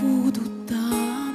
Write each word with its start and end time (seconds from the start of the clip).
puuduta 0.00 0.74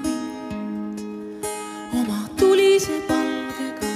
mind 0.03 1.45
oma 1.93 2.19
tulise 2.39 2.97
palgega, 3.07 3.93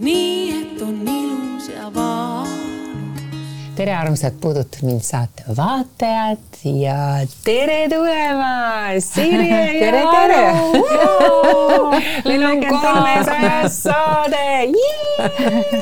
nii 0.00 0.50
et 0.60 0.82
on 0.82 1.00
ilus 1.08 1.68
ja 1.72 1.88
valus. 1.94 2.50
tere, 3.76 3.94
armsad 3.96 4.36
Puudutab 4.40 4.84
mind 4.86 5.02
saate 5.02 5.42
vaatajad 5.56 6.60
ja 6.70 6.96
tere 7.44 7.88
tulemast, 7.90 9.14
Sirje 9.16 9.60
ja 9.80 9.90
tere, 9.90 10.02
tere. 10.12 10.42
meil 12.28 12.46
on 12.46 12.64
kolmesajas 12.68 13.82
saade. 13.88 14.46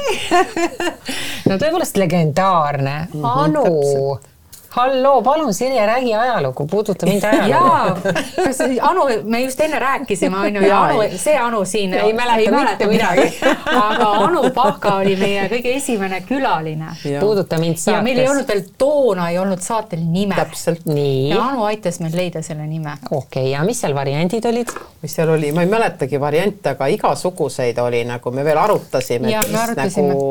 no 1.48 1.60
tõepoolest 1.60 2.00
legendaarne. 2.00 2.96
Mm, 3.12 3.20
-hmm, 3.20 3.30
Anu 3.44 4.29
halloo, 4.76 5.22
palun 5.22 5.54
Sirje, 5.54 5.86
räägi 5.86 6.14
ajalugu, 6.14 6.66
puuduta 6.66 7.06
mind 7.06 7.24
ajalugu. 7.24 7.50
jaa, 7.54 7.96
kas 8.44 8.60
Anu, 8.80 9.06
me 9.24 9.42
just 9.42 9.60
enne 9.60 9.78
rääkisime, 9.78 10.36
on 10.36 10.56
ju, 10.56 10.62
ja 10.62 10.82
Anu, 10.82 11.02
see 11.16 11.36
Anu 11.38 11.64
siin 11.64 11.94
ei 11.94 12.12
mäleta 12.12 12.50
mitte 12.56 12.86
midagi 12.86 13.40
aga 13.66 14.10
Anu 14.24 14.50
Pahka 14.54 14.94
oli 15.00 15.16
meie 15.16 15.48
kõige 15.50 15.74
esimene 15.76 16.20
külaline. 16.28 16.92
puuduta 17.20 17.58
mind 17.58 17.80
saates. 17.80 17.96
ja 17.96 18.02
meil 18.02 18.18
ei 18.22 18.28
olnud 18.28 18.48
veel 18.48 18.62
toona 18.78 19.30
ei 19.30 19.38
olnud 19.38 19.62
saatel 19.64 20.02
nime. 20.06 20.38
täpselt 20.38 20.86
nii. 20.86 21.28
ja 21.30 21.42
Anu 21.48 21.64
aitas 21.68 22.00
meil 22.00 22.16
leida 22.16 22.42
selle 22.42 22.66
nime. 22.66 22.96
okei 23.10 23.42
okay,, 23.42 23.52
ja 23.52 23.64
mis 23.66 23.80
seal 23.82 23.94
variandid 23.94 24.46
olid? 24.50 24.74
mis 25.02 25.14
seal 25.16 25.34
oli, 25.34 25.52
ma 25.56 25.64
ei 25.66 25.70
mäletagi 25.70 26.20
variante, 26.20 26.74
aga 26.76 26.90
igasuguseid 26.94 27.78
oli 27.82 28.04
nagu 28.08 28.30
me 28.34 28.44
veel 28.44 28.58
arutasime, 28.58 29.32
et 29.34 29.50
mis 29.50 29.62
arutasime. 29.64 30.12
nagu, 30.14 30.28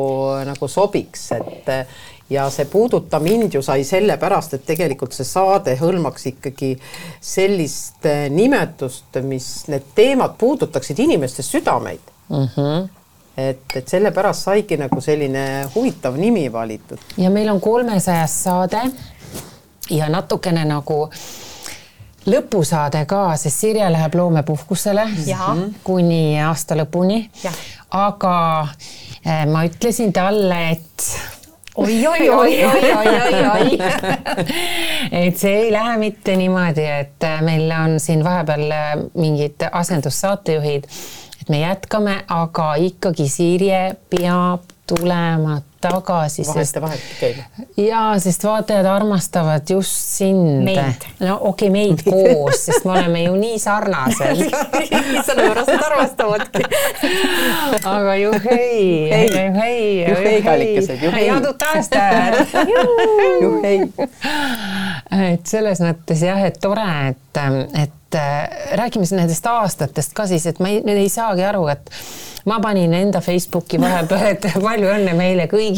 nagu 0.54 0.72
sobiks, 0.72 1.32
et 1.38 1.76
ja 2.30 2.50
see 2.50 2.66
Puuduta 2.66 3.20
mind 3.20 3.54
ju 3.54 3.62
sai 3.62 3.84
sellepärast, 3.84 4.54
et 4.54 4.66
tegelikult 4.66 5.16
see 5.16 5.26
saade 5.26 5.76
hõlmaks 5.80 6.28
ikkagi 6.34 6.76
sellist 7.22 8.06
eh, 8.06 8.28
nimetust, 8.34 9.20
mis 9.26 9.50
need 9.72 9.92
teemad 9.96 10.38
puudutaksid 10.38 11.00
inimeste 11.00 11.44
südameid 11.44 12.14
mm. 12.30 12.48
-hmm. 12.56 12.88
et, 13.38 13.76
et 13.76 13.88
sellepärast 13.88 14.50
saigi 14.50 14.78
nagu 14.78 15.02
selline 15.02 15.46
huvitav 15.76 16.18
nimi 16.18 16.52
valitud. 16.54 16.98
ja 17.18 17.30
meil 17.30 17.50
on 17.50 17.62
kolmesajas 17.62 18.44
saade 18.44 18.82
ja 19.90 20.10
natukene 20.10 20.66
nagu 20.66 21.10
lõpusaade 22.26 23.06
ka, 23.06 23.38
sest 23.38 23.60
Sirje 23.60 23.90
läheb 23.92 24.16
loomepuhkusele 24.16 25.08
kuni 25.84 26.42
aasta 26.42 26.76
lõpuni. 26.76 27.30
aga 27.92 28.68
eh, 29.26 29.46
ma 29.46 29.66
ütlesin 29.66 30.14
talle, 30.14 30.70
et 30.70 31.39
oi, 31.80 32.08
oi, 32.08 32.30
oi, 32.30 32.66
oi, 32.66 32.92
oi, 32.92 33.08
oi, 33.08 33.40
oi. 33.54 33.78
et 35.12 35.38
see 35.38 35.56
ei 35.66 35.72
lähe 35.72 35.96
mitte 36.02 36.36
niimoodi, 36.40 36.86
et 36.86 37.28
meil 37.46 37.72
on 37.76 37.98
siin 38.04 38.24
vahepeal 38.26 38.68
mingid 39.20 39.68
asendussaatejuhid, 39.72 40.90
et 41.42 41.50
me 41.50 41.64
jätkame, 41.64 42.20
aga 42.28 42.74
ikkagi 42.90 43.30
Sirje 43.32 43.82
peab 44.12 44.68
tulema 44.90 45.62
tagasi. 45.82 46.44
vahetevahelt 46.48 47.02
käime. 47.20 47.46
ja, 47.78 48.14
sest 48.20 48.44
vaatajad 48.44 48.86
armastavad 48.86 49.62
just 49.70 49.92
sind. 49.92 50.70
no 51.20 51.38
okei 51.42 51.70
okay,, 51.70 51.70
meid 51.70 52.04
koos, 52.10 52.66
sest 52.66 52.86
me 52.86 52.92
oleme 52.92 53.24
ju 53.24 53.36
nii 53.36 53.60
sarnased 53.60 54.44
sellepärast 55.28 55.68
nad 55.68 55.86
armastavadki 55.92 56.64
aga 57.96 58.16
juhei, 58.16 59.10
juhei, 59.10 60.10
juhei, 60.10 60.42
kallikesed, 60.44 61.04
juhei. 61.04 61.30
head 61.30 61.48
aastat 61.74 62.58
juhei. 63.42 63.80
et 65.34 65.46
selles 65.48 65.84
mõttes 65.84 66.24
jah, 66.26 66.42
et 66.48 66.60
tore, 66.62 66.90
et, 67.10 67.44
et 67.84 68.20
äh, 68.20 68.74
räägime 68.80 69.08
nendest 69.12 69.46
aastatest 69.48 70.16
ka 70.18 70.28
siis, 70.30 70.48
et 70.50 70.60
ma 70.60 70.74
ei, 70.74 70.84
ei 70.96 71.10
saagi 71.12 71.46
aru, 71.48 71.68
et 71.72 71.92
ma 72.50 72.60
panin 72.64 72.94
enda 72.94 73.22
Facebooki 73.22 73.80
vahepeal, 73.82 74.26
et 74.34 74.48
palju 74.56 74.92
õnne 74.94 75.14
meile 75.18 75.48
kõigile. 75.52 75.69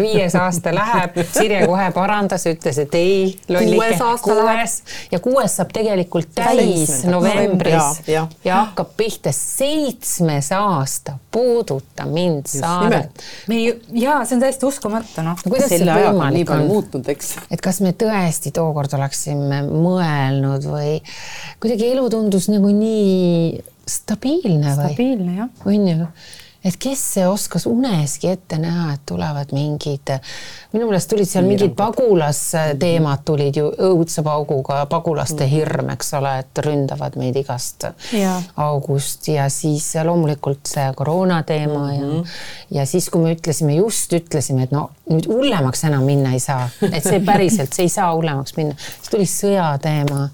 Viies 0.00 0.34
aasta 0.38 0.72
läheb, 0.74 1.18
Sirje 1.32 1.62
kohe 1.66 1.88
parandas, 1.94 2.46
ütles, 2.50 2.78
et 2.82 2.94
ei, 2.98 3.32
lollike, 3.52 3.98
kuues 4.24 4.76
ja 5.12 5.20
kuues 5.22 5.56
saab 5.58 5.72
tegelikult 5.74 6.32
täis 6.36 7.02
novembris 7.08 7.74
ja, 8.06 8.12
ja. 8.14 8.26
ja 8.44 8.60
hakkab 8.66 8.94
pihta 8.98 9.32
seitsmes 9.36 10.52
aasta, 10.56 11.16
puuduta 11.32 12.06
mind 12.08 12.50
saadet. 12.50 13.24
me 13.48 13.60
ju, 13.62 13.76
ja 14.04 14.20
see 14.26 14.38
on 14.38 14.44
täiesti 14.44 14.68
uskumatu, 14.68 15.24
noh. 15.26 15.40
kuidas 15.46 15.72
see 15.72 15.86
võimalik 15.86 16.52
on? 16.54 16.66
muutunud, 16.70 17.08
eks. 17.12 17.34
et 17.50 17.64
kas 17.64 17.82
me 17.84 17.94
tõesti 17.98 18.54
tookord 18.54 18.94
oleksime 18.98 19.62
mõelnud 19.68 20.68
või 20.68 20.98
kuidagi 21.62 21.92
elu 21.92 22.08
tundus 22.12 22.48
nagu 22.52 22.70
nii 22.74 23.62
stabiilne 23.88 24.76
või? 24.76 24.92
stabiilne 24.92 25.36
jah. 25.40 25.50
on 25.66 25.88
ju, 25.88 26.08
et 26.64 26.76
kes 26.78 27.00
see 27.16 27.26
oskas 27.26 27.66
uneski 27.66 28.30
ette 28.32 28.58
näha, 28.62 28.92
et 28.94 29.02
tulevad 29.08 29.50
mingid, 29.54 30.12
minu 30.72 30.86
meelest 30.88 31.10
tulid 31.10 31.28
seal 31.28 31.46
mingid 31.46 31.74
pagulasteemad 31.78 33.24
tulid 33.26 33.58
ju 33.58 33.68
õudse 33.90 34.22
pauguga, 34.26 34.82
pagulaste 34.90 35.42
mhm. 35.44 35.52
hirm, 35.52 35.92
eks 35.96 36.14
ole, 36.18 36.36
et 36.44 36.62
ründavad 36.66 37.18
meid 37.20 37.38
igast 37.42 37.88
ja. 38.14 38.36
august 38.62 39.28
ja 39.32 39.48
siis 39.52 39.90
loomulikult 40.06 40.70
see 40.70 40.86
koroona 40.96 41.42
teema 41.42 41.86
mm 41.86 41.90
-hmm. 41.90 42.00
ja, 42.00 42.06
mhm. 42.06 42.24
ja 42.78 42.86
siis, 42.86 43.10
kui 43.10 43.22
me 43.22 43.34
ütlesime, 43.34 43.74
just 43.74 44.12
ütlesime, 44.12 44.62
et 44.62 44.72
no 44.72 44.90
nüüd 45.10 45.26
hullemaks 45.28 45.84
enam 45.84 46.04
minna 46.04 46.32
ei 46.32 46.40
saa, 46.40 46.68
et 46.92 47.02
see 47.04 47.20
päriselt, 47.20 47.72
see 47.72 47.88
ei 47.88 47.88
saa 47.88 48.14
hullemaks 48.14 48.56
minna, 48.56 48.74
siis 48.78 49.10
tuli 49.10 49.26
sõjateema 49.26 50.28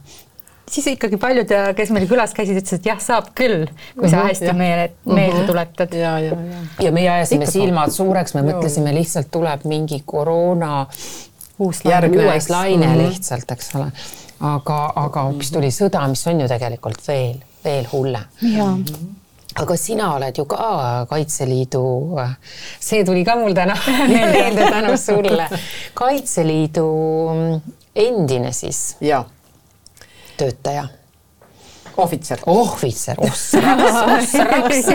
siis 0.72 0.86
ikkagi 0.92 1.18
paljud, 1.20 1.52
kes 1.76 1.90
meil 1.94 2.06
külas 2.10 2.34
käisid, 2.36 2.60
ütlesid, 2.60 2.82
et 2.82 2.90
jah, 2.90 3.00
saab 3.02 3.30
küll, 3.38 3.66
kui 3.96 4.08
sa 4.08 4.20
mhm, 4.20 4.28
hästi 4.30 4.54
meelde, 4.56 4.88
meelde 5.08 5.44
tuletad. 5.48 5.94
ja, 5.94 6.14
ja, 6.22 6.36
ja. 6.36 6.62
ja 6.86 6.92
meie 6.94 7.10
ajasime 7.18 7.46
Ikka 7.46 7.54
silmad 7.54 7.94
suureks, 7.94 8.34
me 8.36 8.44
mõtlesime 8.48 8.94
lihtsalt 8.96 9.30
tuleb 9.34 9.66
mingi 9.70 10.02
koroona 10.06 10.86
uus 11.58 11.84
laine, 11.84 12.10
uus 12.34 12.50
laine 12.50 12.86
-hmm. 12.86 13.06
lihtsalt, 13.06 13.50
eks 13.50 13.74
ole. 13.74 13.92
aga, 14.40 14.80
aga 14.96 15.22
hoopis 15.30 15.52
tuli 15.54 15.70
sõda, 15.74 16.08
mis 16.08 16.26
on 16.26 16.40
ju 16.40 16.48
tegelikult 16.48 17.08
veel, 17.08 17.40
veel 17.64 17.88
hullem. 17.92 18.24
Aga 19.58 19.76
sina 19.76 20.12
oled 20.14 20.36
ju 20.38 20.44
ka 20.44 21.06
Kaitseliidu, 21.10 21.80
see 22.80 23.04
tuli 23.04 23.24
ka 23.24 23.34
mul 23.36 23.54
täna 23.54 23.74
meelde 24.14 24.70
tänu 24.70 24.96
sulle, 24.96 25.48
Kaitseliidu 25.94 26.86
endine 27.96 28.52
siis. 28.52 28.96
jah 29.00 29.24
töötaja 30.38 30.88
ohvitser. 31.98 32.38
ohvitser, 32.46 33.16
ossraks, 33.18 33.82
ossraks. 34.18 34.86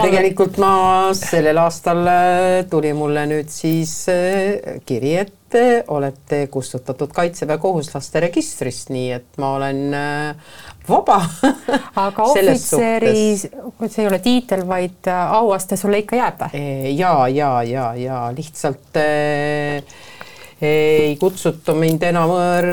tegelikult 0.06 0.56
ma 0.62 0.72
sellel 1.16 1.60
aastal 1.60 2.04
äh, 2.08 2.64
tuli 2.70 2.92
mulle 2.96 3.26
nüüd 3.28 3.52
siis 3.52 3.92
äh, 4.12 4.80
kiri, 4.88 5.14
et 5.24 5.58
äh, 5.58 5.82
olete 5.92 6.46
kustutatud 6.52 7.12
Kaitseväe 7.14 7.58
kohuslaste 7.60 8.24
registrist, 8.28 8.92
nii 8.94 9.12
et 9.18 9.40
ma 9.40 9.54
olen 9.58 9.82
vaba. 10.88 11.20
aga 12.06 12.28
ohvitseri, 12.32 13.16
see 13.38 14.02
ei 14.02 14.08
ole 14.08 14.22
tiitel, 14.24 14.64
vaid 14.68 15.10
auaste 15.12 15.76
sulle 15.80 16.04
ikka 16.04 16.22
jääb 16.22 16.46
või? 16.46 16.68
ja, 16.96 17.12
ja, 17.28 17.56
ja, 17.66 17.90
ja 17.98 18.22
lihtsalt 18.36 18.96
äh, 18.96 19.82
ei 20.62 21.16
kutsuta 21.16 21.74
mind 21.74 22.02
enam 22.02 22.32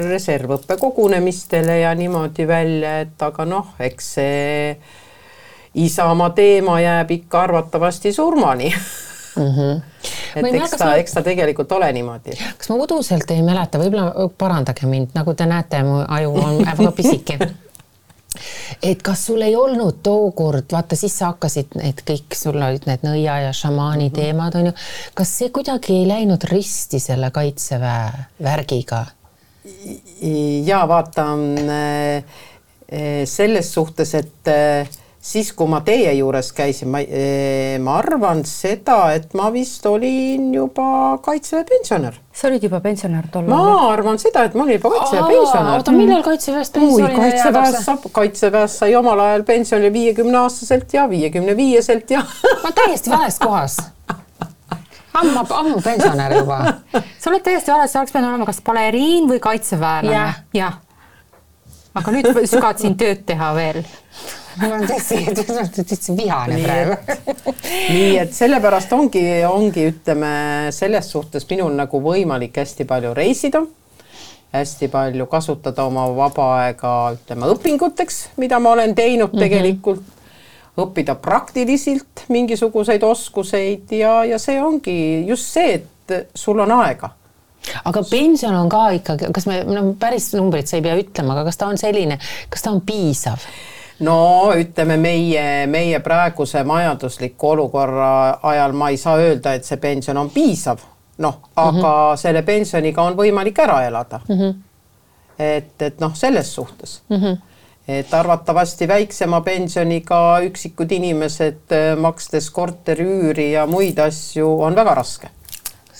reservõppe 0.10 0.78
kogunemistele 0.82 1.80
ja 1.84 1.96
niimoodi 1.96 2.48
välja, 2.48 3.00
et 3.06 3.22
aga 3.22 3.46
noh, 3.46 3.74
eks 3.80 4.14
see 4.20 4.78
Isamaa 5.76 6.30
teema 6.32 6.78
jääb 6.80 7.12
ikka 7.12 7.42
arvatavasti 7.42 8.14
surmani 8.16 8.70
mm. 9.36 9.44
-hmm. 9.44 9.82
et 10.36 10.56
eks 10.56 10.72
ta, 10.78 10.96
eks 10.96 11.14
ta 11.14 11.22
tegelikult 11.22 11.72
ole 11.72 11.92
niimoodi. 11.94 12.38
kas 12.58 12.70
ma 12.70 12.76
uduselt 12.76 13.32
ei 13.32 13.44
mäleta, 13.44 13.80
võib-olla 13.80 14.30
parandage 14.38 14.88
mind, 14.88 15.14
nagu 15.14 15.34
te 15.34 15.46
näete, 15.46 15.84
mu 15.84 16.02
aju 16.08 16.34
on 16.44 16.66
väga 16.66 16.92
pisike 16.92 17.40
et 18.84 19.02
kas 19.02 19.26
sul 19.26 19.42
ei 19.42 19.56
olnud 19.56 20.02
tookord, 20.04 20.66
vaata 20.72 20.96
siis 20.96 21.18
sa 21.20 21.34
hakkasid 21.34 21.78
need 21.80 22.02
kõik, 22.08 22.38
sul 22.38 22.58
olid 22.62 22.88
need 22.90 23.06
nõia 23.06 23.40
ja 23.48 23.54
šamaani 23.54 24.10
mm 24.10 24.12
-hmm. 24.12 24.22
teemad 24.22 24.56
on 24.56 24.66
ju, 24.66 24.74
kas 25.14 25.38
see 25.38 25.50
kuidagi 25.50 25.94
ei 26.00 26.08
läinud 26.08 26.44
risti 26.52 27.00
selle 27.00 27.32
kaitseväe 27.32 28.26
värgiga? 28.44 29.06
ja 30.66 30.88
vaata 30.88 31.26
äh, 31.34 32.16
äh, 32.18 32.24
selles 33.26 33.74
suhtes, 33.74 34.14
et 34.16 34.48
äh, 34.48 34.88
siis, 35.26 35.52
kui 35.58 35.70
ma 35.70 35.80
teie 35.86 36.12
juures 36.20 36.52
käisin, 36.56 36.92
ma, 36.94 37.02
eh, 37.02 37.78
ma 37.82 37.98
arvan 38.02 38.44
seda, 38.48 39.00
et 39.16 39.34
ma 39.38 39.50
vist 39.54 39.86
olin 39.90 40.52
juba 40.54 41.18
kaitseväe 41.26 41.66
pensionär. 41.70 42.20
sa 42.36 42.48
olid 42.48 42.64
juba 42.68 42.80
pensionär 42.84 43.30
tol 43.32 43.48
ajal? 43.48 43.56
ma 43.56 43.90
arvan 43.94 44.20
seda, 44.22 44.44
et 44.46 44.54
ma 44.54 44.64
olin 44.64 44.78
juba 44.78 44.92
kaitseväe 44.94 45.32
pensionär. 45.32 45.80
oota, 45.80 45.96
millal 45.96 46.24
kaitseväest 46.24 46.78
pensionile 46.78 47.16
kaitseväes 47.16 47.80
saab, 47.88 48.08
kaitseväes 48.20 48.78
sai 48.84 48.96
omal 48.96 49.26
ajal 49.26 49.48
pensionile 49.48 49.94
viiekümne 49.94 50.38
aastaselt 50.44 50.94
ja 50.94 51.10
viiekümne 51.10 51.58
viieselt 51.58 52.12
ja 52.12 52.22
ma 52.64 52.72
täiesti 52.76 53.14
vales 53.16 53.42
kohas 53.42 53.82
ammu, 55.16 55.46
ammu 55.50 55.82
pensionär 55.82 56.38
juba. 56.38 56.62
sa 56.94 57.30
oled 57.32 57.44
täiesti 57.44 57.74
vale, 57.74 57.90
sa 57.90 58.04
oleks 58.04 58.14
pidanud 58.14 58.36
olema 58.36 58.50
kas 58.54 58.62
baleriin 58.66 59.30
või 59.32 59.42
kaitseväelane 59.42 60.16
ja.. 60.16 60.32
jah. 60.54 60.82
aga 61.96 62.18
nüüd 62.20 62.34
sügad 62.46 62.84
siin 62.84 62.98
tööd 63.00 63.26
teha 63.26 63.54
veel 63.58 63.86
mul 64.62 64.76
on 64.76 64.86
tõesti, 64.90 65.22
täitsa 65.90 66.16
vihane 66.18 66.60
praegu. 66.64 67.56
nii 67.90 68.18
et 68.22 68.36
sellepärast 68.36 68.94
ongi, 68.98 69.24
ongi, 69.50 69.90
ütleme 69.94 70.36
selles 70.76 71.10
suhtes 71.12 71.48
minul 71.50 71.74
nagu 71.78 72.02
võimalik 72.04 72.58
hästi 72.62 72.88
palju 72.90 73.14
reisida, 73.18 73.64
hästi 74.56 74.90
palju 74.94 75.28
kasutada 75.32 75.88
oma 75.90 76.08
vaba 76.16 76.50
aega, 76.62 76.94
ütleme 77.18 77.52
õpinguteks, 77.56 78.22
mida 78.42 78.60
ma 78.60 78.76
olen 78.78 78.96
teinud 78.96 79.32
mm 79.32 79.36
-hmm. 79.36 79.48
tegelikult, 79.48 80.04
õppida 80.76 81.16
praktiliselt 81.16 82.26
mingisuguseid 82.28 83.04
oskuseid 83.04 83.92
ja, 83.96 84.24
ja 84.26 84.40
see 84.40 84.62
ongi 84.62 85.28
just 85.28 85.54
see, 85.54 85.80
et 85.80 86.28
sul 86.36 86.60
on 86.60 86.72
aega 86.72 87.14
aga 87.86 88.04
pension 88.10 88.56
on 88.56 88.70
ka 88.70 88.90
ikkagi, 89.00 89.30
kas 89.34 89.48
me, 89.50 89.62
no 89.64 89.94
päris 90.00 90.32
numbrit 90.36 90.70
sa 90.70 90.78
ei 90.80 90.84
pea 90.86 90.98
ütlema, 91.00 91.34
aga 91.36 91.48
kas 91.50 91.58
ta 91.58 91.70
on 91.72 91.80
selline, 91.82 92.20
kas 92.50 92.66
ta 92.66 92.74
on 92.76 92.82
piisav? 92.86 93.46
No 94.00 94.52
ütleme, 94.58 94.98
meie, 94.98 95.68
meie 95.68 96.00
praeguse 96.04 96.64
majandusliku 96.64 97.50
olukorra 97.50 98.40
ajal 98.44 98.76
ma 98.76 98.90
ei 98.90 98.98
saa 98.98 99.18
öelda, 99.22 99.54
et 99.54 99.66
see 99.66 99.78
pension 99.78 100.18
on 100.18 100.30
piisav, 100.30 100.84
noh, 101.18 101.40
aga 101.56 101.72
mm 101.72 101.82
-hmm. 101.82 102.18
selle 102.18 102.42
pensioniga 102.42 103.02
on 103.02 103.18
võimalik 103.18 103.60
ära 103.60 103.84
elada 103.88 104.20
mm. 104.28 104.36
-hmm. 104.36 104.56
et, 105.40 105.82
et 105.82 106.00
noh, 106.00 106.16
selles 106.16 106.56
suhtes 106.56 107.02
mm. 107.10 107.16
-hmm 107.18 107.38
et 107.88 108.14
arvatavasti 108.14 108.88
väiksema 108.88 109.42
pensioniga 109.42 110.40
üksikud 110.42 110.92
inimesed 110.92 111.76
makstes 112.02 112.50
korteriüüri 112.50 113.52
ja 113.52 113.66
muid 113.66 114.00
asju 114.00 114.62
on 114.62 114.76
väga 114.76 114.96
raske 114.96 115.30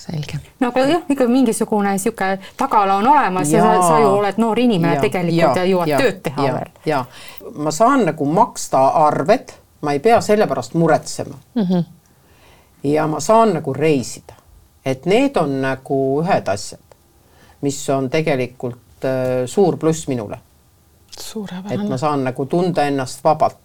selge. 0.06 0.40
no 0.60 0.68
aga 0.68 0.86
jah, 0.90 1.04
ikka 1.10 1.28
mingisugune 1.28 1.92
niisugune 1.92 2.40
tagala 2.58 2.96
on 2.96 3.08
olemas 3.08 3.52
ja, 3.52 3.60
ja 3.60 3.82
sa, 3.82 3.88
sa 3.88 4.00
ju 4.00 4.08
oled 4.20 4.40
noor 4.42 4.60
inimene 4.60 4.96
ja, 4.96 5.02
tegelikult 5.02 5.58
ja, 5.58 5.64
ja 5.64 5.70
jõuad 5.72 5.92
ja, 5.92 6.00
tööd 6.02 6.22
teha 6.24 6.48
ja, 6.48 6.54
veel. 6.60 6.72
ja 6.86 7.04
ma 7.56 7.74
saan 7.76 8.06
nagu 8.10 8.30
maksta 8.30 8.88
arved, 9.06 9.54
ma 9.82 9.96
ei 9.96 10.02
pea 10.04 10.22
selle 10.22 10.48
pärast 10.48 10.74
muretsema 10.74 11.38
mm. 11.56 11.68
-hmm. 11.70 11.84
ja 12.96 13.08
ma 13.08 13.20
saan 13.20 13.54
nagu 13.60 13.74
reisida, 13.74 14.38
et 14.86 15.06
need 15.06 15.38
on 15.42 15.62
nagu 15.62 16.02
ühed 16.24 16.50
asjad, 16.54 16.98
mis 17.62 17.82
on 17.90 18.10
tegelikult 18.10 19.06
äh, 19.06 19.46
suur 19.46 19.78
pluss 19.78 20.08
minule. 20.08 20.40
et 21.72 21.90
ma 21.90 21.98
saan 21.98 22.24
nagu 22.24 22.46
tunda 22.46 22.84
ennast 22.84 23.24
vabalt 23.24 23.65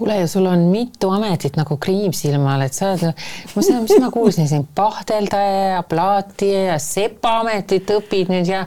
kuule, 0.00 0.16
ja 0.22 0.28
sul 0.30 0.48
on 0.48 0.66
mitu 0.72 1.10
ametit 1.12 1.58
nagu 1.60 1.76
kriim 1.80 2.14
silma 2.16 2.54
all, 2.54 2.64
et 2.66 2.76
sa 2.76 2.90
oled, 2.90 3.22
ma 3.54 3.64
seda, 3.64 3.80
mis 3.84 3.94
ma 4.02 4.10
kuulsin 4.14 4.48
siin, 4.50 4.66
pahteldaja 4.74 5.62
ja 5.76 5.82
plaatija 5.86 6.64
ja 6.72 6.78
sepaametit 6.82 7.92
õpid 7.98 8.32
nüüd 8.32 8.50
ja 8.50 8.64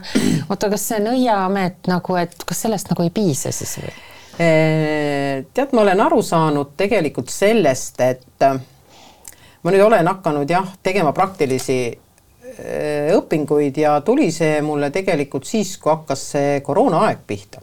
oota, 0.48 0.70
kas 0.72 0.88
see 0.92 1.02
nõiaamet 1.04 1.90
nagu, 1.90 2.18
et 2.20 2.46
kas 2.46 2.64
sellest 2.66 2.92
nagu 2.92 3.06
ei 3.06 3.12
piisa 3.14 3.52
siis 3.54 3.78
või? 3.82 3.94
tead, 4.34 5.68
ma 5.70 5.84
olen 5.84 6.00
aru 6.02 6.22
saanud 6.26 6.72
tegelikult 6.78 7.30
sellest, 7.30 8.00
et 8.02 8.42
äh, 8.42 8.56
ma 9.62 9.74
nüüd 9.74 9.84
olen 9.84 10.10
hakanud 10.10 10.50
jah, 10.50 10.72
tegema 10.82 11.12
praktilisi 11.14 11.78
äh, 11.92 13.12
õpinguid 13.14 13.78
ja 13.78 14.00
tuli 14.06 14.32
see 14.34 14.58
mulle 14.66 14.90
tegelikult 14.94 15.46
siis, 15.46 15.76
kui 15.78 15.94
hakkas 15.94 16.26
see 16.34 16.58
koroonaaeg 16.66 17.22
pihta 17.30 17.62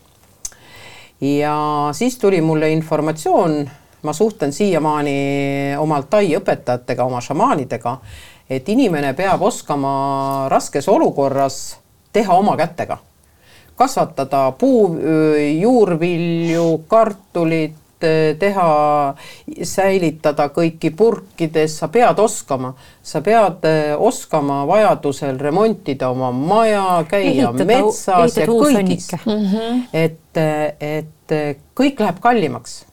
ja 1.22 1.90
siis 1.94 2.18
tuli 2.18 2.42
mulle 2.42 2.72
informatsioon, 2.72 3.70
ma 4.02 4.14
suhtlen 4.14 4.54
siiamaani 4.54 5.76
oma 5.78 5.96
Altai 5.96 6.34
õpetajatega, 6.38 7.06
oma 7.06 7.22
šamaanidega, 7.22 7.98
et 8.50 8.70
inimene 8.70 9.14
peab 9.14 9.42
oskama 9.42 10.48
raskes 10.50 10.90
olukorras 10.90 11.60
teha 12.14 12.34
oma 12.34 12.58
kätega, 12.58 12.98
kasvatada 13.76 14.52
puu, 14.52 14.98
juurvilju, 15.60 16.66
kartulit, 16.88 17.78
teha, 18.40 18.68
säilitada 19.64 20.48
kõiki 20.54 20.92
purkides, 20.98 21.78
sa 21.82 21.90
pead 21.92 22.20
oskama, 22.20 22.74
sa 23.04 23.22
pead 23.26 23.66
oskama 23.98 24.62
vajadusel 24.70 25.40
remontida 25.42 26.12
oma 26.12 26.32
maja, 26.36 26.86
käia 27.10 27.32
Ehitada, 27.32 27.68
metsas 27.68 28.38
ja 28.38 28.48
kõigis 28.48 29.10
mm. 29.26 29.44
-hmm. 29.52 29.84
et, 29.94 30.42
et 30.80 31.36
kõik 31.78 32.00
läheb 32.00 32.20
kallimaks. 32.24 32.86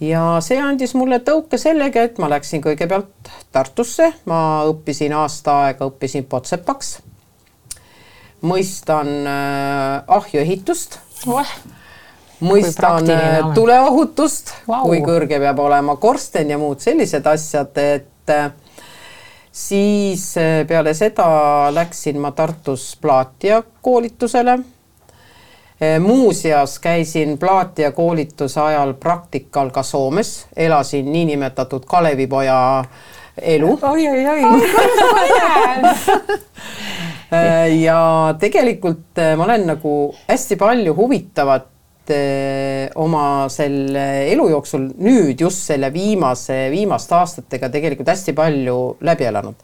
ja 0.00 0.40
see 0.40 0.58
andis 0.60 0.94
mulle 0.94 1.18
tõuke 1.18 1.58
sellega, 1.58 2.02
et 2.02 2.18
ma 2.18 2.28
läksin 2.28 2.62
kõigepealt 2.62 3.32
Tartusse, 3.52 4.12
ma 4.24 4.64
õppisin 4.66 5.12
aasta 5.14 5.60
aega, 5.66 5.86
õppisin 5.86 6.24
potsepaks. 6.24 6.98
mõistan 8.42 9.08
äh, 9.26 10.02
ahjuehitust 10.06 10.98
oh 11.26 11.56
mõistan 12.44 13.10
äh, 13.10 13.54
tuleohutust 13.54 14.52
wow., 14.68 14.84
kui 14.86 15.00
kõrge 15.04 15.40
peab 15.40 15.58
olema 15.64 15.96
korsten 16.00 16.50
ja 16.52 16.58
muud 16.60 16.82
sellised 16.84 17.26
asjad, 17.26 17.76
et 17.80 18.32
äh, 18.32 18.52
siis 19.52 20.36
äh, 20.40 20.62
peale 20.68 20.94
seda 20.94 21.26
läksin 21.74 22.20
ma 22.20 22.32
Tartus 22.36 22.94
plaatija 23.00 23.62
koolitusele. 23.82 24.58
muuseas 26.00 26.78
käisin 26.78 27.38
plaatija 27.38 27.92
koolituse 27.92 28.60
ajal 28.60 28.94
praktikal 28.94 29.70
ka 29.70 29.82
Soomes, 29.82 30.46
elasin 30.56 31.12
niinimetatud 31.12 31.84
Kalevipoja 31.86 32.84
elu. 33.42 33.78
oi, 33.82 34.08
oi, 34.08 34.26
oi. 34.26 34.42
ja 37.86 38.34
tegelikult 38.38 39.18
ma 39.36 39.44
olen 39.44 39.66
nagu 39.66 40.14
hästi 40.28 40.56
palju 40.56 40.94
huvitavat 40.96 41.73
oma 43.00 43.48
selle 43.48 44.04
elu 44.32 44.48
jooksul 44.50 44.88
nüüd 45.00 45.40
just 45.40 45.64
selle 45.70 45.92
viimase, 45.92 46.66
viimaste 46.72 47.14
aastatega 47.16 47.70
tegelikult 47.72 48.10
hästi 48.12 48.34
palju 48.36 48.78
läbi 49.00 49.24
elanud. 49.24 49.54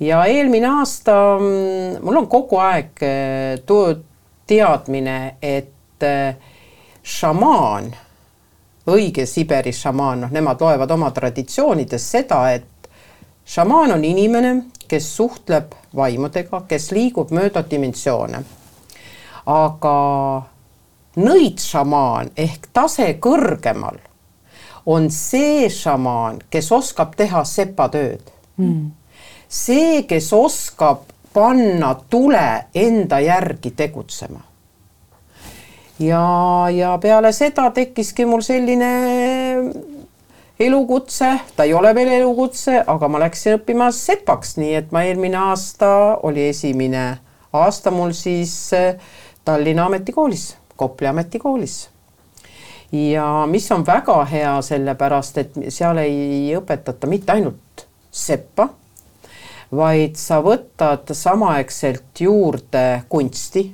ja 0.00 0.24
eelmine 0.24 0.68
aasta 0.78 1.38
mm, 1.40 2.04
mul 2.04 2.22
on 2.22 2.28
kogu 2.32 2.60
aeg 2.60 3.02
eh, 3.02 3.58
teadmine, 4.46 5.36
et 5.42 6.02
eh, 6.02 6.36
šamaan, 7.02 7.90
õige 8.86 9.26
Siberi 9.26 9.72
šamaan, 9.72 10.26
noh, 10.26 10.32
nemad 10.32 10.60
loevad 10.60 10.90
oma 10.90 11.10
traditsioonides 11.10 12.10
seda, 12.10 12.40
et 12.54 12.90
šamaan 13.46 13.96
on 13.96 14.04
inimene, 14.04 14.54
kes 14.88 15.08
suhtleb 15.16 15.74
vaimudega, 15.96 16.62
kes 16.68 16.92
liigub 16.94 17.32
mööda 17.34 17.64
dimensioone. 17.70 18.44
aga 19.46 19.96
nõidšamaan 21.16 22.30
ehk 22.36 22.68
tase 22.72 23.14
kõrgemal 23.22 23.98
on 24.86 25.10
see 25.10 25.66
šamaan, 25.72 26.38
kes 26.50 26.70
oskab 26.72 27.16
teha 27.18 27.42
sepatööd 27.44 28.30
mm.. 28.60 28.90
see, 29.48 30.02
kes 30.08 30.30
oskab 30.36 31.06
panna 31.34 31.94
tule 32.10 32.66
enda 32.74 33.20
järgi 33.20 33.72
tegutsema. 33.76 34.40
ja, 35.98 36.24
ja 36.72 36.96
peale 37.02 37.32
seda 37.32 37.70
tekkiski 37.70 38.24
mul 38.24 38.44
selline 38.44 38.92
elukutse, 40.60 41.32
ta 41.56 41.64
ei 41.64 41.74
ole 41.74 41.94
veel 41.94 42.12
elukutse, 42.20 42.78
aga 42.86 43.08
ma 43.08 43.20
läksin 43.20 43.58
õppima 43.58 43.90
sepaks, 43.92 44.56
nii 44.56 44.74
et 44.78 44.92
ma 44.92 45.02
eelmine 45.08 45.36
aasta 45.50 45.90
oli 46.22 46.48
esimene 46.48 47.08
aasta 47.52 47.90
mul 47.90 48.12
siis 48.16 48.70
Tallinna 49.44 49.90
Ametikoolis 49.90 50.54
Kopli 50.76 51.06
ametikoolis. 51.06 51.88
ja 52.92 53.46
mis 53.46 53.70
on 53.72 53.86
väga 53.86 54.24
hea, 54.24 54.62
sellepärast 54.62 55.38
et 55.38 55.56
seal 55.68 55.98
ei 55.98 56.54
õpetata 56.56 57.08
mitte 57.10 57.32
ainult 57.32 57.86
seppa, 58.10 58.68
vaid 59.76 60.14
sa 60.16 60.38
võtad 60.44 61.10
samaaegselt 61.12 62.20
juurde 62.20 63.02
kunsti, 63.08 63.66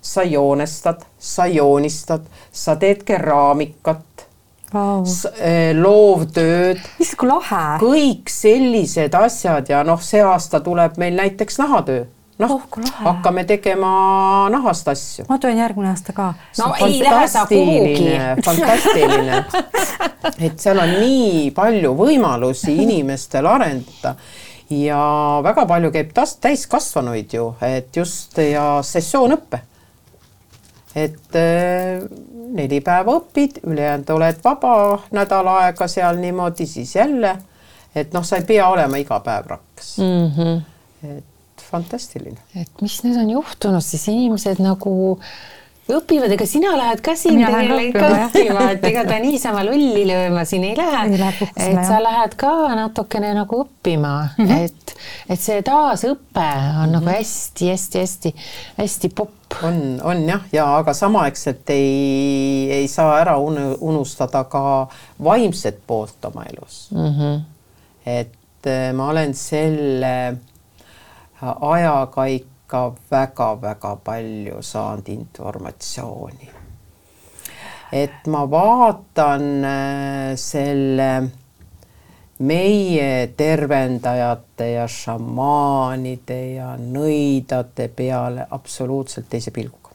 sa 0.00 0.22
joonestad, 0.22 1.02
sa 1.18 1.46
joonistad, 1.46 2.24
sa 2.52 2.76
teed 2.76 3.02
keraamikat 3.06 4.26
wow., 4.72 5.04
eh, 5.38 5.74
loovtööd. 5.76 6.80
issand, 6.98 7.18
kui 7.18 7.28
lahe! 7.28 7.64
kõik 7.82 8.32
sellised 8.32 9.14
asjad 9.14 9.70
ja 9.70 9.82
noh, 9.86 10.00
see 10.02 10.22
aasta 10.22 10.62
tuleb 10.64 10.98
meil 11.02 11.18
näiteks 11.18 11.58
nahatöö 11.62 12.06
noh 12.40 12.54
oh,, 12.54 12.62
hakkame 13.04 13.44
tegema 13.44 13.90
nahast 14.52 14.88
asju. 14.88 15.26
ma 15.28 15.38
tulen 15.38 15.58
järgmine 15.60 15.90
aasta 15.92 16.14
ka. 16.16 16.32
no 16.58 16.70
ei 16.86 17.00
lähe 17.02 17.28
sa 17.28 17.44
kuhugi. 17.46 18.14
fantastiline, 18.44 19.42
et 20.46 20.56
seal 20.60 20.80
on 20.82 20.94
nii 20.96 21.50
palju 21.56 21.92
võimalusi 21.98 22.76
inimestel 22.86 23.46
arendada 23.46 24.16
ja 24.72 25.02
väga 25.44 25.66
palju 25.68 25.92
käib 25.92 26.16
tas-, 26.16 26.38
täiskasvanuid 26.40 27.36
ju, 27.36 27.52
et 27.66 27.96
just 27.96 28.38
ja 28.38 28.66
sessioonõppe. 28.86 29.60
et 30.96 31.38
äh, 31.40 32.02
neli 32.52 32.80
päeva 32.84 33.16
õpid, 33.20 33.62
ülejäänud 33.64 34.10
oled 34.16 34.44
vaba 34.44 34.74
nädal 35.12 35.48
aega 35.58 35.88
seal 35.88 36.20
niimoodi, 36.20 36.66
siis 36.68 36.96
jälle 36.96 37.36
et 37.94 38.12
noh, 38.16 38.24
sa 38.24 38.40
ei 38.40 38.46
pea 38.48 38.68
olema 38.72 39.00
iga 39.00 39.20
päev 39.24 39.48
rakks 39.52 39.96
mm. 40.00 40.30
-hmm. 40.36 40.62
et 41.16 41.31
fantastiline. 41.72 42.38
et 42.54 42.84
mis 42.84 43.00
nüüd 43.06 43.18
on 43.24 43.34
juhtunud 43.38 43.84
siis 43.84 44.06
inimesed 44.12 44.62
nagu 44.62 44.94
õpivad, 45.90 46.30
ega 46.36 46.46
sina 46.46 46.72
lähed 46.78 47.00
ka 47.04 47.14
siin 47.18 47.40
tegelikult 47.42 47.96
õppima, 47.96 48.18
jah. 48.20 48.28
õppima, 48.30 48.66
et 48.76 48.84
ega 48.86 49.02
ta 49.08 49.18
niisama 49.22 49.64
lolli 49.66 50.04
lööma 50.06 50.44
siin 50.48 50.64
ei 50.68 50.76
lähe. 50.78 51.32
Et 51.50 51.80
sa 51.88 51.98
lähed 52.02 52.36
ka 52.38 52.52
natukene 52.78 53.32
nagu 53.36 53.62
õppima 53.64 54.12
mm, 54.36 54.46
-hmm. 54.46 54.68
et, 54.68 54.94
et 55.34 55.40
see 55.42 55.62
taasõpe 55.66 56.50
on 56.84 56.94
nagu 56.96 57.08
hästi-hästi-hästi-hästi 57.10 59.08
popp. 59.14 59.58
on, 59.66 60.00
on 60.04 60.22
jah, 60.28 60.42
ja 60.52 60.68
aga 60.78 60.94
samaaegselt 60.96 61.70
ei, 61.74 62.70
ei 62.78 62.88
saa 62.88 63.18
ära 63.20 63.36
unu- 63.38 63.76
unustada 63.80 64.44
ka 64.44 64.88
vaimset 65.24 65.82
poolt 65.86 66.24
oma 66.24 66.44
elus 66.44 66.88
mm. 66.94 67.10
-hmm. 67.18 67.40
et 68.06 68.66
eh, 68.66 68.92
ma 68.96 69.08
olen 69.10 69.34
selle 69.34 70.36
ajaga 71.42 72.26
ikka 72.26 72.82
väga-väga 73.10 73.96
palju 74.04 74.62
saanud 74.62 75.08
informatsiooni. 75.08 76.50
et 77.92 78.26
ma 78.26 78.46
vaatan 78.50 79.64
eh, 79.64 80.36
selle 80.36 81.10
meie 82.42 83.26
tervendajate 83.36 84.66
ja 84.72 84.86
šamaanide 84.90 86.40
ja 86.56 86.72
nõidade 86.78 87.86
peale 87.94 88.46
absoluutselt 88.50 89.28
teise 89.30 89.52
pilguga. 89.54 89.92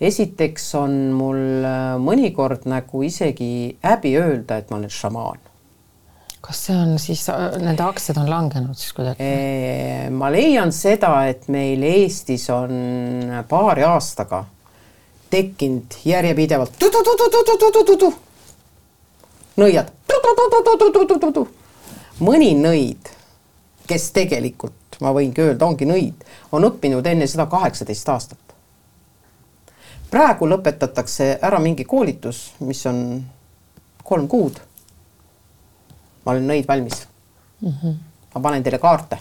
esiteks 0.00 0.74
on 0.78 0.94
mul 1.12 1.64
äh, 1.66 1.96
mõnikord 2.00 2.68
nagu 2.70 3.02
isegi 3.02 3.76
häbi 3.82 4.14
öelda, 4.16 4.56
et 4.56 4.70
ma 4.70 4.78
olen 4.78 4.90
šamaan 4.90 5.49
kas 6.40 6.62
see 6.66 6.76
on 6.76 6.94
siis, 6.98 7.26
nende 7.60 7.84
aktsiad 7.84 8.18
on 8.20 8.30
langenud 8.30 8.78
siis 8.78 8.94
kuidagi? 8.96 9.26
ma 10.16 10.30
leian 10.32 10.72
seda, 10.72 11.12
et 11.28 11.48
meil 11.52 11.82
Eestis 11.84 12.48
on 12.54 12.72
paari 13.48 13.84
aastaga 13.84 14.44
tekkinud 15.30 16.00
järjepidevalt 16.04 16.78
nõiad. 19.60 19.92
mõni 22.20 22.54
nõid, 22.56 23.10
kes 23.88 24.10
tegelikult, 24.16 24.98
ma 25.00 25.12
võingi 25.16 25.44
öelda, 25.44 25.66
ongi 25.66 25.88
nõid, 25.88 26.24
on 26.52 26.64
õppinud 26.68 27.06
enne 27.06 27.26
seda 27.26 27.46
kaheksateist 27.52 28.08
aastat. 28.08 28.56
praegu 30.10 30.48
lõpetatakse 30.48 31.38
ära 31.42 31.60
mingi 31.60 31.84
koolitus, 31.84 32.50
mis 32.60 32.86
on 32.86 33.24
kolm 34.04 34.28
kuud 34.28 34.58
ma 36.24 36.32
olen 36.32 36.48
nõid 36.48 36.68
valmis 36.68 37.06
mm. 37.60 37.72
-hmm. 37.72 37.94
ma 38.34 38.40
panen 38.40 38.62
teile 38.62 38.78
kaarte 38.78 39.18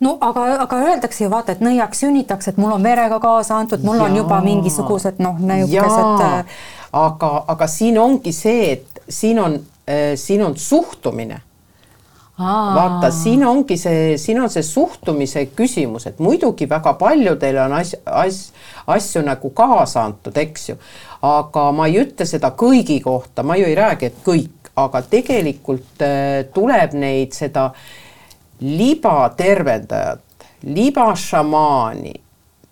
no 0.00 0.18
aga, 0.20 0.46
aga 0.66 0.80
öeldakse 0.90 1.24
ju 1.24 1.30
vaata, 1.30 1.52
et 1.52 1.64
nõiaks 1.64 2.04
sünnitakse, 2.04 2.50
et 2.50 2.60
mul 2.60 2.72
on 2.72 2.82
verega 2.82 3.20
kaasa 3.20 3.56
antud, 3.56 3.84
mul 3.84 4.00
on 4.00 4.12
Jaa. 4.12 4.16
juba 4.22 4.40
mingisugused 4.44 5.22
noh, 5.24 5.38
niisugused 5.38 6.22
äh,, 6.26 6.60
aga, 6.92 7.32
aga 7.48 7.66
siin 7.66 7.98
ongi 7.98 8.32
see, 8.32 8.72
et 8.72 9.02
siin 9.08 9.40
on 9.40 9.60
äh,, 9.88 10.14
siin 10.14 10.44
on 10.44 10.56
suhtumine 10.56 11.40
vaata, 12.38 13.10
siin 13.10 13.46
ongi 13.46 13.76
see, 13.80 14.16
siin 14.20 14.40
on 14.42 14.50
see 14.52 14.62
suhtumise 14.62 15.46
küsimus, 15.56 16.06
et 16.06 16.18
muidugi 16.20 16.68
väga 16.68 16.92
paljudele 17.00 17.62
on 17.62 17.72
as-, 17.78 17.96
as-, 18.04 18.52
asju 18.86 19.22
nagu 19.24 19.50
kaasa 19.56 20.04
antud, 20.04 20.36
eks 20.36 20.68
ju. 20.68 20.76
aga 21.22 21.70
ma 21.72 21.86
ei 21.88 21.96
ütle 22.02 22.26
seda 22.28 22.52
kõigi 22.52 23.00
kohta, 23.02 23.42
ma 23.42 23.56
ju 23.56 23.64
ei 23.66 23.74
räägi, 23.74 24.10
et 24.10 24.18
kõik, 24.26 24.50
aga 24.76 25.02
tegelikult 25.02 26.04
äh, 26.04 26.44
tuleb 26.54 26.94
neid 26.98 27.32
seda 27.36 27.70
libatervendajat, 28.60 30.46
libašamaani, 30.66 32.14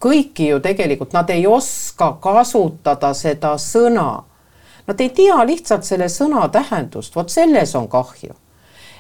kõiki 0.01 0.49
ju 0.51 0.61
tegelikult, 0.65 1.13
nad 1.17 1.31
ei 1.33 1.47
oska 1.47 2.15
kasutada 2.23 3.13
seda 3.17 3.57
sõna. 3.61 4.25
Nad 4.85 5.01
ei 5.01 5.11
tea 5.17 5.37
lihtsalt 5.49 5.85
selle 5.85 6.11
sõna 6.13 6.49
tähendust, 6.53 7.15
vot 7.17 7.31
selles 7.33 7.73
on 7.79 7.89
kahju 7.89 8.35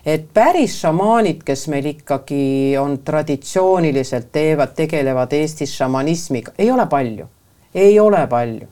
et 0.04 0.26
päris 0.34 0.76
šamaanid, 0.82 1.42
kes 1.44 1.66
meil 1.72 1.86
ikkagi 1.88 2.76
on 2.80 2.98
traditsiooniliselt 3.04 4.30
teevad, 4.32 4.74
tegelevad 4.76 5.32
Eestis 5.32 5.72
šamanismiga, 5.78 6.52
ei 6.58 6.70
ole 6.70 6.86
palju, 6.86 7.28
ei 7.74 7.98
ole 8.00 8.26
palju. 8.26 8.68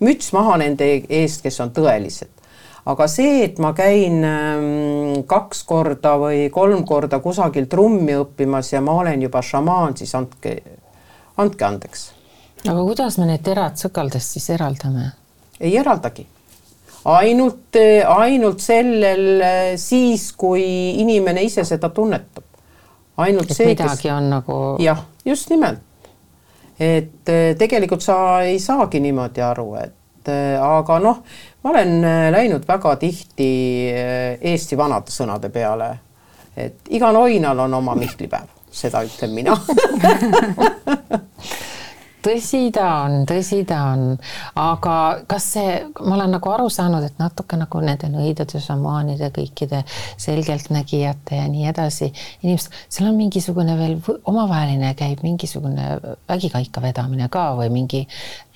müts 0.00 0.32
maha 0.32 0.56
nende 0.56 0.86
eest, 1.08 1.42
kes 1.42 1.60
on 1.60 1.70
tõelised. 1.76 2.39
Aga 2.86 3.06
see, 3.08 3.44
et 3.44 3.58
ma 3.58 3.72
käin 3.76 4.24
ähm, 4.24 5.22
kaks 5.28 5.64
korda 5.68 6.16
või 6.20 6.48
kolm 6.52 6.84
korda 6.88 7.20
kusagil 7.20 7.68
trummi 7.68 8.16
õppimas 8.22 8.72
ja 8.72 8.80
ma 8.80 8.96
olen 9.02 9.22
juba 9.22 9.42
šamaan, 9.42 9.96
siis 9.96 10.14
andke, 10.14 10.56
andke 11.36 11.64
andeks. 11.64 12.10
aga 12.66 12.80
kuidas 12.80 13.18
me 13.18 13.30
need 13.30 13.44
terad 13.44 13.80
sõkaldest 13.80 14.38
siis 14.38 14.50
eraldame? 14.56 15.12
ei 15.60 15.76
eraldagi 15.76 16.26
ainult, 17.04 17.76
ainult 18.06 18.60
sellel 18.60 19.42
siis, 19.80 20.30
kui 20.36 20.64
inimene 21.00 21.42
ise 21.44 21.64
seda 21.64 21.90
tunnetab. 21.94 22.44
ainult 23.20 23.50
et 23.50 23.56
see, 23.56 23.70
midagi 23.72 24.08
kes... 24.08 24.12
on 24.12 24.28
nagu 24.30 24.58
jah, 24.80 25.00
just 25.24 25.50
nimelt. 25.50 25.80
et 26.80 27.28
eh, 27.28 27.54
tegelikult 27.58 28.02
sa 28.02 28.42
ei 28.42 28.58
saagi 28.60 29.00
niimoodi 29.00 29.42
aru, 29.44 29.74
et 29.80 30.28
eh, 30.32 30.56
aga 30.60 30.98
noh, 31.00 31.22
ma 31.62 31.70
olen 31.70 32.04
eh, 32.04 32.28
läinud 32.32 32.66
väga 32.68 32.94
tihti 33.00 33.50
Eesti 34.52 34.78
vanade 34.78 35.12
sõnade 35.12 35.50
peale, 35.52 35.90
et 36.56 36.90
igal 36.96 37.16
oinal 37.16 37.66
on 37.66 37.74
oma 37.80 37.94
mihklipäev, 37.98 38.48
seda 38.70 39.02
ütlen 39.06 39.34
mina 39.36 39.56
tõsi 42.24 42.62
ta 42.74 42.86
on, 43.04 43.24
tõsi 43.28 43.62
ta 43.68 43.80
on, 43.92 44.04
aga 44.60 44.94
kas 45.30 45.46
see, 45.56 45.76
ma 46.00 46.16
olen 46.16 46.34
nagu 46.36 46.52
aru 46.52 46.68
saanud, 46.72 47.04
et 47.06 47.20
natuke 47.20 47.58
nagu 47.60 47.82
nende 47.84 48.10
nõidade, 48.12 48.60
šamaanide, 48.62 49.30
kõikide 49.36 49.82
selgeltnägijate 50.20 51.40
ja 51.40 51.46
nii 51.50 51.68
edasi, 51.72 52.10
inimesed, 52.44 52.76
seal 52.88 53.10
on 53.10 53.18
mingisugune 53.20 53.76
veel 53.78 53.96
omavaheline 54.30 54.92
käib 54.98 55.24
mingisugune 55.26 55.92
vägikaika 56.28 56.82
vedamine 56.84 57.30
ka 57.32 57.50
või 57.58 57.70
mingi 57.74 58.04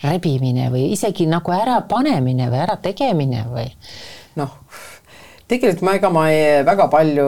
rebimine 0.04 0.68
või 0.72 0.90
isegi 0.92 1.28
nagu 1.30 1.54
ärapanemine 1.54 2.50
või 2.52 2.62
ärategemine 2.66 3.48
või? 3.52 3.70
noh, 4.34 4.50
tegelikult 5.48 5.82
ma, 5.84 5.94
ega 5.98 6.10
ma 6.12 6.28
ei, 6.32 6.62
väga 6.64 6.86
palju 6.92 7.26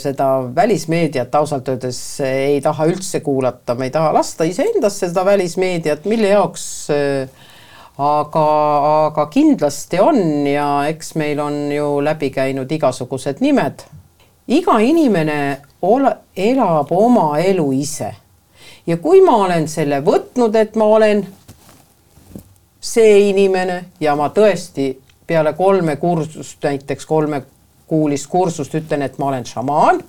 seda 0.00 0.28
välismeediat 0.56 1.34
ausalt 1.38 1.68
öeldes 1.70 2.00
ei 2.26 2.58
taha 2.64 2.88
üldse 2.90 3.20
kuulata, 3.24 3.76
ma 3.78 3.86
ei 3.86 3.94
taha 3.94 4.10
lasta 4.16 4.46
iseendasse 4.48 5.08
seda 5.08 5.24
välismeediat, 5.28 6.08
mille 6.10 6.32
jaoks 6.34 6.64
äh, 6.94 7.46
aga, 7.98 8.46
aga 9.06 9.26
kindlasti 9.30 10.00
on 10.02 10.46
ja 10.46 10.68
eks 10.90 11.14
meil 11.18 11.40
on 11.42 11.56
ju 11.72 11.98
läbi 12.04 12.30
käinud 12.30 12.72
igasugused 12.72 13.42
nimed. 13.42 13.82
iga 14.48 14.78
inimene 14.80 15.60
ole, 15.82 16.16
elab 16.36 16.92
oma 16.92 17.38
elu 17.38 17.72
ise 17.72 18.14
ja 18.86 18.96
kui 18.96 19.20
ma 19.20 19.36
olen 19.44 19.68
selle 19.68 20.00
võtnud, 20.00 20.54
et 20.56 20.76
ma 20.76 20.84
olen 20.84 21.26
see 22.80 23.28
inimene 23.28 23.84
ja 24.00 24.14
ma 24.16 24.30
tõesti 24.30 24.94
peale 25.28 25.52
kolme 25.52 25.96
kursust, 25.96 26.58
näiteks 26.64 27.06
kolmekuulist 27.06 28.26
kursust 28.32 28.74
ütlen, 28.74 29.04
et 29.04 29.18
ma 29.18 29.28
olen 29.28 29.46
šamaan 29.46 30.00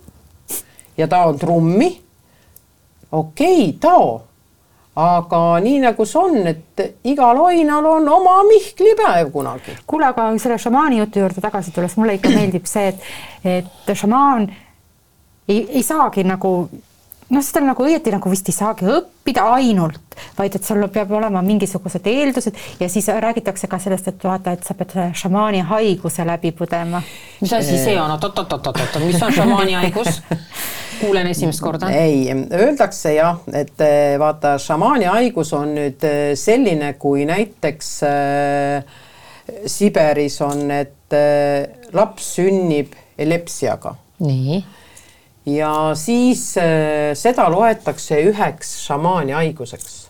ja 0.97 1.07
taon 1.07 1.39
trummi. 1.39 2.01
okei 3.11 3.69
okay,, 3.69 3.73
tao. 3.79 4.21
aga 4.95 5.59
nii 5.63 5.79
nagu 5.79 6.05
see 6.05 6.21
on, 6.21 6.47
et 6.47 6.81
igal 7.07 7.37
oinal 7.39 7.85
on 7.85 8.09
oma 8.09 8.43
mihklipäev 8.47 9.31
kunagi. 9.31 9.77
kuule, 9.87 10.05
aga 10.05 10.31
selle 10.37 10.57
šamaani 10.57 10.97
jutu 11.03 11.19
juurde 11.19 11.41
tagasi 11.41 11.71
tulles, 11.71 11.97
mulle 11.97 12.17
ikka 12.19 12.29
meeldib 12.29 12.65
see, 12.65 12.87
et, 12.87 13.07
et 13.43 13.95
šamaan 13.95 14.49
ei, 15.47 15.67
ei 15.69 15.83
saagi 15.83 16.23
nagu 16.23 16.69
noh, 17.29 17.43
seda 17.45 17.61
nagu 17.63 17.85
õieti 17.85 18.11
nagu 18.13 18.31
vist 18.31 18.49
ei 18.49 18.55
saagi 18.55 18.87
õppida 18.89 19.45
ainult, 19.55 20.17
vaid 20.37 20.55
et 20.57 20.65
sul 20.65 20.81
peab 20.93 21.11
olema 21.15 21.41
mingisugused 21.45 22.07
eeldused 22.09 22.57
ja 22.81 22.89
siis 22.91 23.09
räägitakse 23.13 23.69
ka 23.69 23.79
sellest, 23.81 24.09
et 24.11 24.25
vaata, 24.25 24.55
et 24.55 24.65
sa 24.65 24.75
pead 24.77 24.95
šamaani 25.17 25.61
haiguse 25.69 26.25
läbi 26.27 26.51
põdema. 26.57 27.01
mis 27.41 27.53
asi 27.53 27.77
see 27.77 27.97
on, 28.01 28.15
oot-oot-oot-oot, 28.15 28.99
mis 29.05 29.21
on 29.23 29.35
šamaani 29.35 29.77
haigus? 29.81 30.21
kuulen 30.99 31.29
esimest 31.31 31.61
korda. 31.63 31.91
ei, 31.95 32.25
öeldakse 32.33 33.13
jah, 33.15 33.39
et 33.53 33.85
eh, 33.85 34.17
vaata, 34.19 34.57
šamaani 34.59 35.07
haigus 35.11 35.53
on 35.57 35.75
nüüd 35.77 36.03
eh, 36.07 36.33
selline, 36.39 36.95
kui 36.99 37.27
näiteks 37.29 37.93
äh, 38.09 38.97
Siberis 39.69 40.41
on, 40.45 40.67
et 40.71 41.15
äh, 41.15 41.69
laps 41.93 42.35
sünnib 42.39 42.97
elepsiaga 43.19 43.95
nii 44.19 44.59
ja 45.55 45.91
siis 45.93 46.57
äh, 46.57 47.13
seda 47.13 47.49
loetakse 47.51 48.21
üheks 48.29 48.75
šamaani 48.85 49.31
haiguseks. 49.31 50.09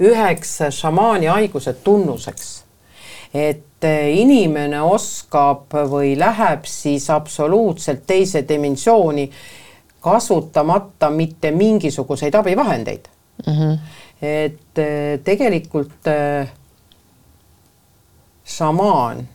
üheks 0.00 0.58
šamaani 0.70 1.26
haiguse 1.26 1.72
tunnuseks. 1.72 2.64
et 3.34 3.62
inimene 4.12 4.80
oskab 4.82 5.74
või 5.90 6.14
läheb 6.18 6.64
siis 6.64 7.10
absoluutselt 7.10 8.06
teise 8.06 8.44
dimensiooni, 8.48 9.30
kasutamata 10.00 11.10
mitte 11.10 11.50
mingisuguseid 11.50 12.34
abivahendeid 12.34 13.08
mm. 13.46 13.52
-hmm. 13.52 13.78
et 14.22 14.78
äh, 14.78 15.20
tegelikult 15.24 16.06
äh, 16.06 16.48
šamaan 18.44 19.28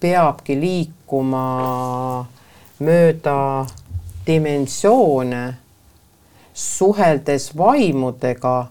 peabki 0.00 0.60
liikuma 0.60 1.44
mööda 2.78 3.66
dimensioone, 4.28 5.56
suheldes 6.54 7.50
vaimudega, 7.56 8.66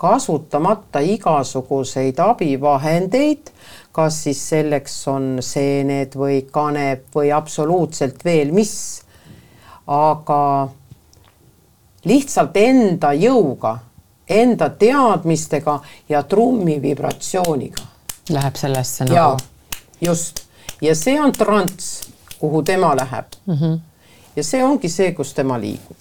kasutamata 0.00 1.02
igasuguseid 1.04 2.18
abivahendeid, 2.18 3.50
kas 3.92 4.22
siis 4.24 4.40
selleks 4.48 4.96
on 5.12 5.26
seened 5.44 6.16
või 6.16 6.40
kanep 6.52 7.10
või 7.14 7.32
absoluutselt 7.36 8.24
veel 8.24 8.54
mis, 8.56 8.74
aga 9.86 10.40
lihtsalt 12.04 12.56
enda 12.56 13.12
jõuga, 13.12 13.74
enda 14.30 14.70
teadmistega 14.70 15.80
ja 16.08 16.22
trummi 16.22 16.78
vibratsiooniga. 16.82 17.84
Läheb 18.30 18.56
sellesse 18.56 19.04
nagu? 19.04 19.36
just, 20.00 20.44
ja 20.80 20.94
see 20.94 21.20
on 21.20 21.32
transs, 21.32 22.08
kuhu 22.38 22.62
tema 22.62 22.94
läheb 22.96 23.26
mm. 23.46 23.54
-hmm. 23.54 23.78
Ja 24.36 24.44
see 24.44 24.62
ongi 24.64 24.88
see, 24.88 25.12
kus 25.12 25.34
tema 25.34 25.58
liigub. 25.60 25.96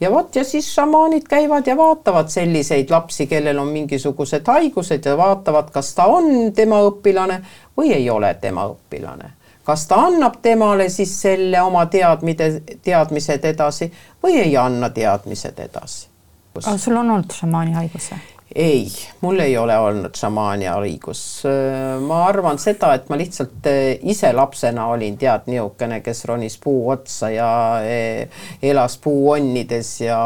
ja 0.00 0.10
vot 0.10 0.36
ja 0.36 0.44
siis 0.44 0.68
šamaanid 0.74 1.28
käivad 1.28 1.66
ja 1.66 1.76
vaatavad 1.76 2.28
selliseid 2.28 2.90
lapsi, 2.90 3.26
kellel 3.26 3.58
on 3.58 3.68
mingisugused 3.68 4.46
haigused 4.46 5.04
ja 5.04 5.16
vaatavad, 5.16 5.70
kas 5.70 5.94
ta 5.94 6.06
on 6.06 6.52
tema 6.52 6.82
õpilane 6.90 7.40
või 7.78 7.92
ei 7.96 8.10
ole 8.10 8.34
tema 8.40 8.68
õpilane 8.68 9.32
kas 9.66 9.86
ta 9.90 9.96
annab 10.06 10.38
temale 10.42 10.88
siis 10.88 11.16
selle 11.22 11.60
oma 11.62 11.86
teadmide, 11.90 12.50
teadmised 12.82 13.44
edasi 13.44 13.90
või 14.22 14.38
ei 14.44 14.56
anna 14.56 14.90
teadmised 14.90 15.58
edasi. 15.58 16.08
sul 16.76 16.96
on 16.96 17.10
olnud 17.10 17.34
šamaani 17.34 17.72
haigus 17.72 18.10
või? 18.12 18.35
Ei, 18.56 18.88
mul 19.20 19.38
ei 19.44 19.56
ole 19.58 19.76
olnud 19.78 20.14
šamaani 20.16 20.64
haigus. 20.64 21.20
ma 22.06 22.22
arvan 22.24 22.58
seda, 22.58 22.94
et 22.96 23.10
ma 23.12 23.18
lihtsalt 23.20 23.68
eh, 23.68 23.98
ise 24.08 24.30
lapsena 24.32 24.86
olin 24.94 25.18
tead 25.20 25.50
niisugune, 25.50 26.00
kes 26.04 26.24
ronis 26.30 26.56
puu 26.62 26.88
otsa 26.94 27.30
ja 27.34 27.50
eh, 27.84 28.40
elas 28.62 28.96
puuonnides 29.04 29.92
ja 30.06 30.20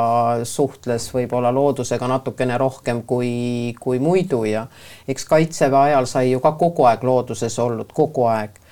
suhtles 0.44 1.08
võib-olla 1.14 1.50
loodusega 1.54 2.06
natukene 2.10 2.58
rohkem 2.58 3.02
kui, 3.02 3.74
kui 3.80 3.98
muidu 3.98 4.44
ja 4.46 4.66
eks 5.08 5.26
kaitseväe 5.26 5.90
ajal 5.90 6.06
sai 6.06 6.30
ju 6.30 6.40
ka 6.44 6.54
kogu 6.60 6.86
aeg 6.86 7.02
looduses 7.04 7.58
olnud, 7.58 7.90
kogu 7.92 8.28
aeg 8.30 8.62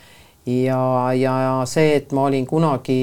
ja, 0.46 0.82
ja 1.18 1.36
see, 1.66 1.96
et 1.98 2.14
ma 2.14 2.30
olin 2.30 2.46
kunagi 2.46 3.00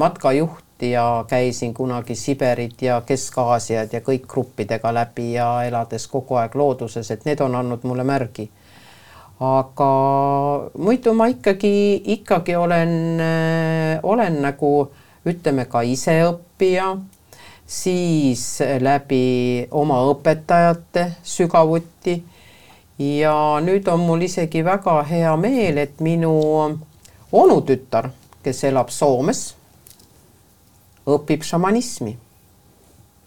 matkajuht 0.00 0.63
ja 0.82 1.24
käisin 1.28 1.74
kunagi 1.74 2.14
Siberit 2.14 2.82
ja 2.82 3.00
Kesk-Aasiat 3.06 3.92
ja 3.92 4.00
kõik 4.00 4.26
gruppidega 4.28 4.94
läbi 4.94 5.32
ja 5.32 5.62
elades 5.64 6.06
kogu 6.08 6.34
aeg 6.40 6.54
looduses, 6.54 7.10
et 7.10 7.24
need 7.24 7.40
on 7.40 7.54
andnud 7.54 7.84
mulle 7.84 8.04
märgi. 8.04 8.50
aga 9.40 9.90
muidu 10.78 11.12
ma 11.14 11.26
ikkagi, 11.26 12.02
ikkagi 12.04 12.56
olen, 12.56 13.20
äh, 13.20 13.98
olen 14.02 14.42
nagu 14.42 14.90
ütleme 15.26 15.64
ka 15.64 15.82
iseõppija, 15.82 16.96
siis 17.66 18.60
läbi 18.80 19.66
oma 19.70 19.98
õpetajate 20.10 21.10
sügavuti 21.22 22.22
ja 22.98 23.34
nüüd 23.64 23.88
on 23.88 24.00
mul 24.06 24.22
isegi 24.22 24.64
väga 24.64 25.02
hea 25.02 25.36
meel, 25.36 25.78
et 25.78 26.00
minu 26.00 26.34
onutütar, 27.32 28.10
kes 28.42 28.64
elab 28.64 28.92
Soomes 28.94 29.54
õpib 31.06 31.44
šamanismi. 31.44 32.16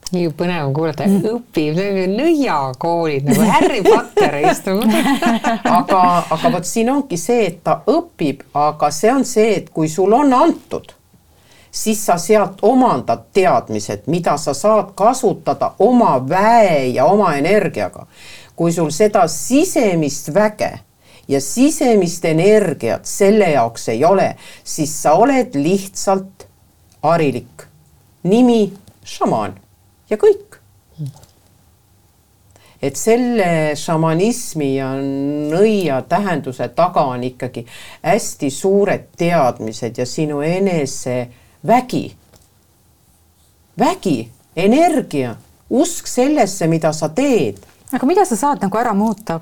Nii 0.07 0.29
põnev 0.39 0.69
on 0.69 0.73
kuulata, 0.75 1.03
õpib 1.03 1.79
nõiakoolid 2.13 3.25
nagu 3.27 3.47
Harry 3.49 3.81
Potter 3.83 4.37
istub 4.39 4.85
aga, 5.79 6.03
aga 6.31 6.51
vot 6.53 6.67
siin 6.67 6.93
ongi 6.93 7.19
see, 7.19 7.49
et 7.49 7.57
ta 7.65 7.81
õpib, 7.91 8.45
aga 8.55 8.87
see 8.95 9.11
on 9.11 9.27
see, 9.27 9.57
et 9.57 9.67
kui 9.75 9.91
sul 9.91 10.15
on 10.15 10.31
antud, 10.37 10.93
siis 11.67 12.05
sa 12.07 12.15
sealt 12.23 12.63
omandad 12.63 13.27
teadmised, 13.35 14.07
mida 14.07 14.37
sa 14.39 14.55
saad 14.55 14.93
kasutada 14.95 15.73
oma 15.83 16.15
väe 16.23 16.93
ja 16.95 17.05
oma 17.11 17.35
energiaga. 17.35 18.07
kui 18.55 18.71
sul 18.73 18.89
seda 18.89 19.27
sisemist 19.27 20.31
väge 20.33 20.71
ja 21.27 21.41
sisemist 21.41 22.25
energiat 22.25 23.05
selle 23.05 23.51
jaoks 23.51 23.89
ei 23.93 24.05
ole, 24.05 24.35
siis 24.63 24.95
sa 25.01 25.13
oled 25.13 25.53
lihtsalt 25.53 26.47
harilik 27.03 27.66
nimi 28.27 28.67
šamaan 29.07 29.55
ja 30.09 30.17
kõik. 30.17 30.59
et 32.81 32.95
selle 32.95 33.73
šamanismi 33.75 34.67
ja 34.75 34.91
nõia 35.01 36.01
tähenduse 36.09 36.67
taga 36.77 37.07
on 37.09 37.23
ikkagi 37.25 37.65
hästi 38.03 38.49
suured 38.53 39.07
teadmised 39.17 39.97
ja 39.97 40.05
sinu 40.05 40.43
enese 40.45 41.27
vägi, 41.67 42.11
vägi, 43.79 44.17
energia, 44.55 45.35
usk 45.69 46.07
sellesse, 46.07 46.67
mida 46.67 46.93
sa 46.93 47.09
teed. 47.09 47.57
aga 47.91 48.05
mida 48.05 48.25
sa 48.25 48.35
saad 48.35 48.61
nagu 48.61 48.77
ära 48.77 48.93
muuta? 48.93 49.39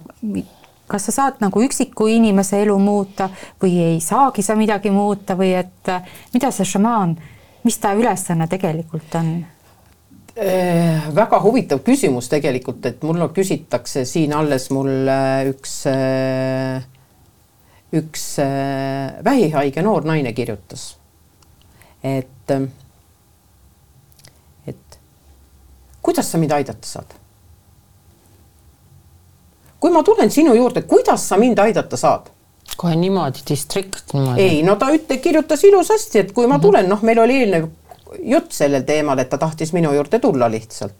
kas 0.87 1.05
sa 1.09 1.11
saad 1.11 1.41
nagu 1.41 1.61
üksiku 1.65 2.07
inimese 2.07 2.61
elu 2.61 2.77
muuta 2.79 3.29
või 3.61 3.77
ei 3.81 4.01
saagi 4.01 4.43
sa 4.45 4.55
midagi 4.55 4.91
muuta 4.93 5.35
või 5.35 5.55
et 5.57 5.91
mida 6.33 6.51
see 6.53 6.65
šamaan 6.65 7.17
mis 7.65 7.77
ta 7.81 7.93
ülesanne 7.97 8.47
tegelikult 8.47 9.15
on? 9.17 9.31
Äh, 10.35 11.05
väga 11.15 11.39
huvitav 11.39 11.79
küsimus 11.85 12.27
tegelikult, 12.27 12.83
et 12.85 13.03
mul 13.07 13.23
küsitakse 13.31 14.03
siin 14.05 14.33
alles 14.35 14.67
mul 14.75 15.07
äh, 15.07 15.47
üks, 15.47 15.77
äh, 15.87 16.83
üks 17.95 18.25
vähihaige 19.23 19.83
noor 19.85 20.03
naine 20.03 20.33
kirjutas, 20.35 20.97
et, 22.03 22.51
et 24.67 24.99
kuidas 26.03 26.33
sa 26.33 26.41
mind 26.41 26.57
aidata 26.59 26.89
saad? 26.89 27.15
kui 29.79 29.93
ma 29.93 30.03
tulen 30.03 30.31
sinu 30.33 30.55
juurde, 30.57 30.81
kuidas 30.89 31.29
sa 31.29 31.37
mind 31.39 31.63
aidata 31.63 31.95
saad? 31.97 32.34
Kohe 32.77 32.95
niimoodi, 32.95 33.43
distrikt 33.49 34.13
niimoodi? 34.13 34.41
ei, 34.41 34.61
no 34.63 34.75
ta 34.79 34.89
ütle, 34.93 35.17
kirjutas 35.23 35.63
ilusasti, 35.67 36.19
et 36.25 36.31
kui 36.35 36.47
ma 36.47 36.57
mhm. 36.57 36.63
tulen, 36.65 36.89
noh, 36.89 37.01
meil 37.05 37.21
oli 37.23 37.39
eelnev 37.43 37.69
jutt 38.23 38.55
sellel 38.55 38.85
teemal, 38.87 39.19
et 39.19 39.29
ta 39.29 39.39
tahtis 39.41 39.73
minu 39.75 39.93
juurde 39.95 40.19
tulla 40.19 40.49
lihtsalt. 40.51 40.95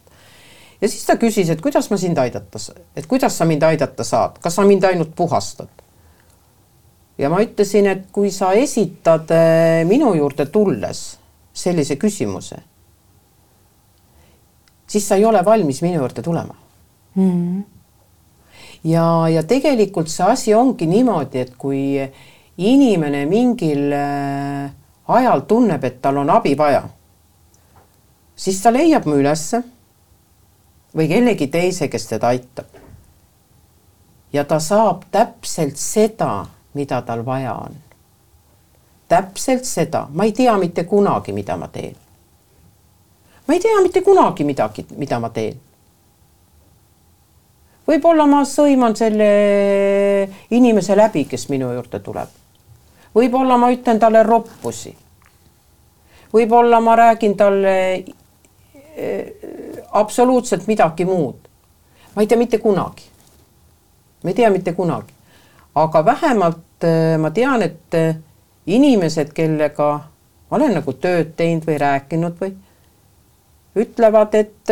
ja 0.81 0.89
siis 0.89 1.05
ta 1.07 1.17
küsis, 1.21 1.49
et 1.51 1.61
kuidas 1.61 1.89
ma 1.91 1.97
sind 2.01 2.19
aidata, 2.21 2.61
et 2.95 3.07
kuidas 3.07 3.37
sa 3.37 3.47
mind 3.49 3.63
aidata 3.63 4.03
saad, 4.03 4.39
kas 4.43 4.55
sa 4.59 4.67
mind 4.67 4.87
ainult 4.91 5.15
puhastad? 5.15 5.71
ja 7.17 7.29
ma 7.31 7.41
ütlesin, 7.43 7.87
et 7.91 8.07
kui 8.11 8.31
sa 8.31 8.53
esitad 8.59 9.31
eh, 9.31 9.83
minu 9.87 10.13
juurde 10.15 10.45
tulles 10.51 11.05
sellise 11.55 11.95
küsimuse, 11.95 12.57
siis 14.87 15.07
sa 15.07 15.15
ei 15.15 15.25
ole 15.25 15.39
valmis 15.45 15.81
minu 15.81 16.01
juurde 16.03 16.21
tulema 16.21 16.55
mm. 17.15 17.31
-hmm 17.31 17.74
ja, 18.85 19.29
ja 19.29 19.43
tegelikult 19.43 20.09
see 20.11 20.25
asi 20.29 20.53
ongi 20.53 20.87
niimoodi, 20.89 21.41
et 21.41 21.53
kui 21.57 21.97
inimene 22.57 23.25
mingil 23.29 23.93
äh, 23.93 24.69
ajal 25.07 25.45
tunneb, 25.49 25.83
et 25.83 26.01
tal 26.01 26.21
on 26.21 26.29
abi 26.29 26.55
vaja, 26.57 26.83
siis 28.35 28.61
ta 28.61 28.73
leiab 28.73 29.07
mu 29.09 29.17
ülesse 29.19 29.63
või 30.95 31.09
kellegi 31.11 31.49
teise, 31.51 31.89
kes 31.91 32.07
teda 32.13 32.31
aitab. 32.33 32.81
ja 34.33 34.43
ta 34.43 34.59
saab 34.59 35.03
täpselt 35.11 35.77
seda, 35.79 36.45
mida 36.73 37.01
tal 37.01 37.25
vaja 37.25 37.53
on. 37.53 37.75
täpselt 39.07 39.65
seda, 39.65 40.07
ma 40.11 40.23
ei 40.25 40.31
tea 40.31 40.57
mitte 40.57 40.83
kunagi, 40.83 41.31
mida 41.31 41.57
ma 41.57 41.67
teen. 41.67 41.95
ma 43.47 43.53
ei 43.53 43.59
tea 43.59 43.81
mitte 43.81 44.01
kunagi 44.01 44.43
midagi, 44.43 44.85
mida 44.97 45.19
ma 45.19 45.29
teen 45.29 45.64
võib-olla 47.87 48.25
ma 48.29 48.41
sõiman 48.45 48.95
selle 48.97 49.29
inimese 50.55 50.97
läbi, 50.97 51.25
kes 51.29 51.47
minu 51.49 51.71
juurde 51.73 51.99
tuleb. 51.99 52.29
võib-olla 53.15 53.57
ma 53.57 53.71
ütlen 53.71 53.99
talle 53.99 54.23
roppusi. 54.23 54.95
võib-olla 56.33 56.79
ma 56.81 56.95
räägin 56.95 57.37
talle 57.37 57.75
äh, 57.93 58.05
absoluutselt 59.91 60.67
midagi 60.67 61.05
muud. 61.05 61.37
ma 62.15 62.21
ei 62.21 62.27
tea 62.27 62.37
mitte 62.37 62.57
kunagi. 62.57 63.03
ma 64.23 64.29
ei 64.29 64.35
tea 64.35 64.49
mitte 64.49 64.73
kunagi, 64.73 65.13
aga 65.75 66.05
vähemalt 66.05 66.83
äh, 66.83 67.17
ma 67.19 67.31
tean, 67.31 67.61
et 67.61 67.93
äh, 67.93 68.15
inimesed, 68.65 69.33
kellega 69.33 69.89
ma 70.49 70.57
olen 70.57 70.73
nagu 70.73 70.93
tööd 70.93 71.35
teinud 71.37 71.65
või 71.65 71.77
rääkinud 71.77 72.41
või 72.41 72.55
ütlevad, 73.75 74.35
et 74.35 74.71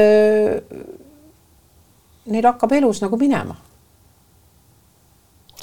neil 2.26 2.48
hakkab 2.48 2.72
elus 2.72 3.02
nagu 3.04 3.18
minema. 3.20 3.56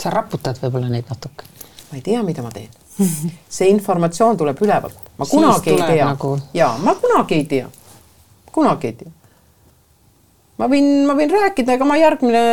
sa 0.00 0.10
raputad 0.10 0.56
võib-olla 0.62 0.88
neid 0.88 1.08
natuke. 1.10 1.44
ma 1.90 1.98
ei 1.98 2.02
tea, 2.02 2.22
mida 2.22 2.42
ma 2.42 2.50
teen. 2.54 2.68
see 3.56 3.70
informatsioon 3.70 4.36
tuleb 4.40 4.60
ülevalt, 4.62 5.08
ma 5.18 5.26
kunagi 5.28 5.74
ei 5.76 5.80
tea 5.80 6.10
nagu... 6.10 6.34
ja 6.54 6.74
ma 6.82 6.94
kunagi 7.00 7.40
ei 7.40 7.48
tea, 7.48 7.70
kunagi 8.52 8.92
ei 8.92 8.98
tea. 9.04 9.16
ma 10.58 10.68
võin, 10.68 10.92
ma 11.08 11.16
võin 11.16 11.32
rääkida, 11.32 11.78
ega 11.78 11.88
ma 11.88 11.96
järgmine 12.00 12.44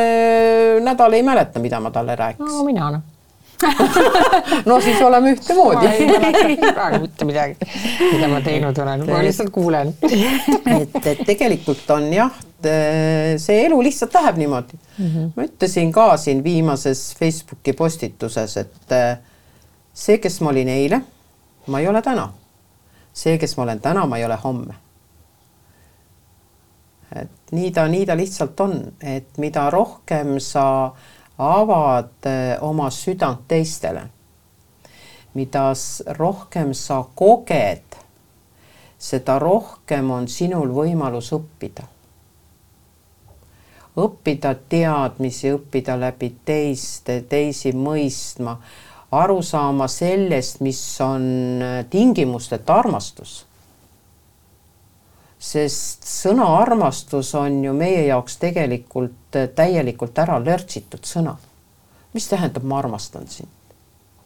nädal 0.86 1.20
ei 1.20 1.24
mäleta, 1.24 1.64
mida 1.64 1.80
ma 1.84 1.92
talle 1.92 2.16
rääkisin. 2.16 2.58
no 2.58 2.66
mina 2.68 2.92
noh 2.98 3.17
no 4.70 4.82
siis 4.82 5.02
oleme 5.02 5.32
ühtemoodi. 5.32 5.88
ma 5.88 5.94
ei 5.94 6.08
mäleta 6.08 6.74
praegu 6.74 7.00
mitte 7.02 7.26
midagi, 7.26 7.56
mida 8.12 8.30
ma 8.30 8.42
teinud 8.46 8.82
olen, 8.84 9.06
ma 9.10 9.22
lihtsalt 9.26 9.50
kuulen 9.54 9.94
et, 10.78 10.98
et 11.02 11.24
tegelikult 11.26 11.90
on 11.96 12.08
jah, 12.14 12.38
see 13.42 13.60
elu 13.66 13.80
lihtsalt 13.90 14.14
läheb 14.20 14.42
niimoodi 14.44 14.78
mm. 14.78 15.06
-hmm. 15.06 15.30
ma 15.36 15.48
ütlesin 15.50 15.92
ka 15.92 16.10
siin 16.18 16.44
viimases 16.44 17.16
Facebooki 17.20 17.74
postituses, 17.74 18.58
et 18.58 18.92
eh, 18.92 19.18
see, 19.94 20.18
kes 20.18 20.42
ma 20.42 20.54
olin 20.54 20.70
eile, 20.70 21.02
ma 21.68 21.80
ei 21.80 21.88
ole 21.88 22.02
täna. 22.02 22.34
see, 23.14 23.38
kes 23.38 23.58
ma 23.58 23.64
olen 23.64 23.82
täna, 23.82 24.06
ma 24.06 24.18
ei 24.18 24.26
ole 24.26 24.38
homme. 24.44 24.74
et 27.16 27.52
nii 27.52 27.72
ta, 27.72 27.88
nii 27.88 28.06
ta 28.06 28.18
lihtsalt 28.18 28.60
on, 28.60 28.82
et 29.02 29.38
mida 29.38 29.70
rohkem 29.70 30.40
sa 30.40 30.86
äh, 30.86 31.17
avad 31.38 32.26
eh, 32.26 32.58
oma 32.62 32.90
südant 32.90 33.48
teistele, 33.48 34.08
mida 35.34 35.72
rohkem 36.18 36.74
sa 36.74 37.04
koged, 37.16 37.98
seda 38.98 39.38
rohkem 39.40 40.12
on 40.12 40.28
sinul 40.28 40.74
võimalus 40.74 41.32
õppida. 41.38 41.86
õppida 43.98 44.54
teadmisi, 44.70 45.50
õppida 45.54 45.96
läbi 45.98 46.30
teiste, 46.46 47.22
teisi 47.30 47.72
mõistma, 47.74 48.60
aru 49.12 49.42
saama 49.42 49.88
sellest, 49.88 50.62
mis 50.62 50.82
on 51.02 51.28
eh, 51.62 51.86
tingimusteta 51.90 52.82
armastus 52.82 53.47
sest 55.40 56.08
sõna 56.10 56.48
armastus 56.58 57.34
on 57.38 57.62
ju 57.64 57.74
meie 57.78 58.08
jaoks 58.08 58.40
tegelikult 58.42 59.38
äh, 59.38 59.50
täielikult 59.56 60.18
ära 60.18 60.40
lörtsitud 60.42 61.06
sõna. 61.06 61.36
mis 62.14 62.28
tähendab, 62.28 62.64
ma 62.64 62.80
armastan 62.80 63.28
sind? 63.30 63.50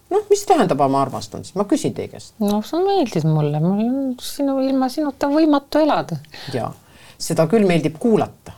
noh, 0.10 0.24
mis 0.30 0.46
tähendab, 0.48 0.80
ma 0.90 1.02
armastan 1.02 1.44
sind, 1.44 1.58
ma 1.60 1.66
küsin 1.68 1.94
teie 1.94 2.08
käest. 2.08 2.34
noh, 2.40 2.64
sa 2.64 2.80
meeldid 2.80 3.28
mulle, 3.28 3.60
mul 3.60 3.84
on 3.84 4.16
sinu, 4.24 4.60
ilma 4.64 4.90
sinuta 4.90 5.28
võimatu 5.32 5.84
elada. 5.84 6.18
ja 6.54 6.72
seda 7.20 7.46
küll 7.52 7.68
meeldib 7.68 8.00
kuulata, 8.00 8.56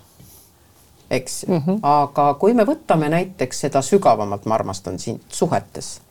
eks 1.10 1.46
mm, 1.48 1.58
-hmm. 1.58 1.80
aga 1.82 2.34
kui 2.40 2.54
me 2.54 2.68
võtame 2.70 3.10
näiteks 3.10 3.66
seda 3.66 3.82
sügavamalt, 3.82 4.46
ma 4.46 4.56
armastan 4.56 5.00
sind 5.00 5.22
suhetes. 5.30 6.02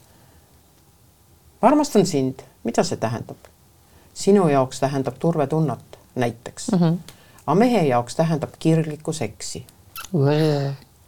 ma 1.63 1.69
armastan 1.69 2.07
sind, 2.07 2.43
mida 2.65 2.83
see 2.83 2.97
tähendab? 2.97 3.39
sinu 4.15 4.49
jaoks 4.49 4.81
tähendab 4.81 5.15
turvetunnet 5.19 5.92
näiteks 6.15 6.71
mm. 6.73 6.79
-hmm. 6.79 7.15
aga 7.47 7.55
mehe 7.55 7.87
jaoks 7.87 8.17
tähendab 8.17 8.51
kirglikku 8.59 9.13
seksi. 9.13 9.67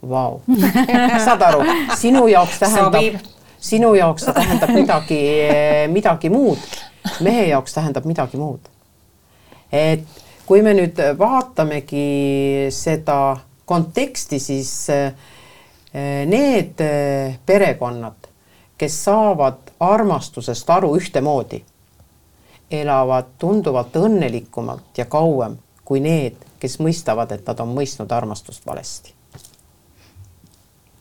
Vau, 0.09 0.41
saad 1.25 1.41
aru, 1.41 1.63
sinu 1.95 2.27
jaoks 2.27 2.59
tähendab, 2.59 3.21
sinu 3.59 3.93
jaoks 3.93 4.25
see 4.25 4.33
tähendab 4.33 4.69
midagi, 4.69 5.21
midagi 5.87 6.29
muud. 6.29 6.57
mehe 7.19 7.47
jaoks 7.47 7.73
tähendab 7.73 8.05
midagi 8.05 8.37
muud. 8.37 8.59
et 9.71 10.05
kui 10.45 10.61
me 10.61 10.73
nüüd 10.73 10.99
vaatamegi 11.17 12.67
seda 12.69 13.37
konteksti, 13.65 14.39
siis 14.39 14.89
eh, 14.89 15.13
need 16.25 16.81
eh, 16.81 17.37
perekonnad, 17.45 18.29
kes 18.77 19.03
saavad 19.03 19.73
armastusest 19.79 20.69
aru 20.69 20.95
ühtemoodi 20.97 21.63
elavad 22.71 23.35
tunduvalt 23.39 23.95
õnnelikumalt 23.95 24.97
ja 24.97 25.05
kauem 25.05 25.57
kui 25.85 26.01
need, 26.01 26.39
kes 26.59 26.79
mõistavad, 26.81 27.31
et 27.35 27.45
nad 27.47 27.59
on 27.61 27.75
mõistnud 27.77 28.11
armastust 28.11 28.65
valesti. 28.65 29.13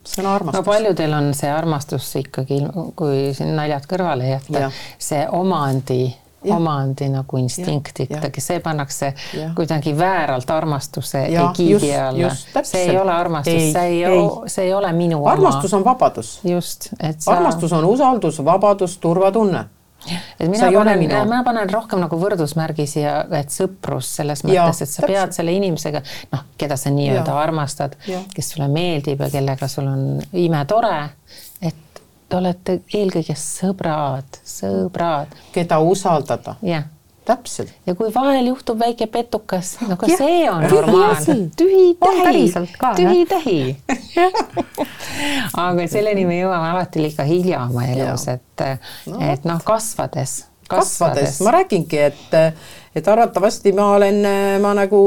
sõna 0.05 0.35
armastus. 0.35 0.61
no 0.61 0.65
paljudel 0.67 1.13
on 1.17 1.31
see 1.35 1.51
armastus 1.51 2.11
ikkagi, 2.21 2.61
kui 2.97 3.33
siin 3.35 3.57
naljad 3.57 3.89
kõrvale 3.89 4.29
jätta, 4.35 4.71
see 4.99 5.25
omandi 5.33 6.03
Ja. 6.45 6.57
omandi 6.57 7.07
nagu 7.09 7.39
instinkt 7.41 8.01
ikkagi, 8.05 8.41
see 8.45 8.59
pannakse 8.61 9.15
ja. 9.33 9.47
kuidagi 9.57 9.95
vääralt 9.97 10.51
armastuse 10.51 11.23
ja, 11.33 11.47
egiidi 11.51 11.95
alla. 11.97 12.35
see 12.63 12.83
ei 12.83 12.99
ole 12.99 13.13
armastus, 13.13 13.73
see 13.73 13.87
ei, 13.87 14.05
ei., 14.05 14.19
see 14.47 14.65
ei 14.65 14.75
ole 14.75 14.93
minu 14.93 15.23
armastus 15.27 15.73
oma. 15.73 15.79
on 15.81 15.85
vabadus. 15.85 16.41
just, 16.45 16.91
et 17.01 17.21
sa. 17.21 17.39
armastus 17.39 17.73
on 17.73 17.85
usaldus, 17.85 18.45
vabadus, 18.45 18.99
turvatunne 18.99 19.65
et 20.11 20.49
mina 20.51 20.71
panen, 20.73 21.05
mina 21.05 21.43
panen 21.47 21.71
rohkem 21.71 22.03
nagu 22.03 22.19
võrdusmärgi 22.21 22.87
siia, 22.91 23.17
et 23.39 23.53
sõprus 23.55 24.11
selles 24.21 24.45
mõttes, 24.47 24.83
et 24.85 24.91
sa 24.91 25.03
täpselt. 25.03 25.13
pead 25.13 25.37
selle 25.39 25.57
inimesega, 25.57 26.03
noh, 26.33 26.47
keda 26.61 26.79
sa 26.81 26.93
nii-öelda 26.95 27.37
armastad, 27.41 27.99
kes 28.35 28.55
sulle 28.55 28.69
meeldib 28.73 29.25
ja 29.25 29.31
kellega 29.33 29.69
sul 29.71 29.89
on 29.91 30.07
imetore, 30.33 30.97
et 31.63 32.03
te 32.29 32.41
olete 32.41 32.81
eelkõige 32.95 33.37
sõbrad, 33.39 34.41
sõbrad. 34.45 35.39
keda 35.55 35.81
usaldada. 35.85 36.59
jah 36.63 36.91
täpselt. 37.25 37.73
ja 37.87 37.95
kui 37.99 38.13
vahel 38.15 38.47
juhtub 38.51 38.79
väike 38.81 39.07
petukas, 39.13 39.75
no 39.89 39.97
ka 40.01 40.09
ja, 40.11 40.19
see 40.21 40.45
on 40.51 40.67
normaalne. 40.69 41.37
tühi-tähi, 41.57 42.45
tühi-tähi 43.01 43.59
aga 45.67 45.89
selleni 45.91 46.27
me 46.29 46.41
jõuame 46.41 46.71
alati 46.75 47.05
liiga 47.05 47.27
hilja 47.29 47.65
oma 47.69 47.87
elus, 47.91 48.29
et 48.33 48.67
no., 49.11 49.21
et 49.25 49.45
noh, 49.49 49.61
kasvades, 49.65 50.45
kasvades. 50.69 50.71
kasvades, 50.71 51.43
ma 51.47 51.57
räägingi, 51.59 52.01
et, 52.11 52.39
et 52.95 53.13
arvatavasti 53.17 53.75
ma 53.77 53.91
olen, 53.99 54.25
ma 54.63 54.75
nagu 54.77 55.05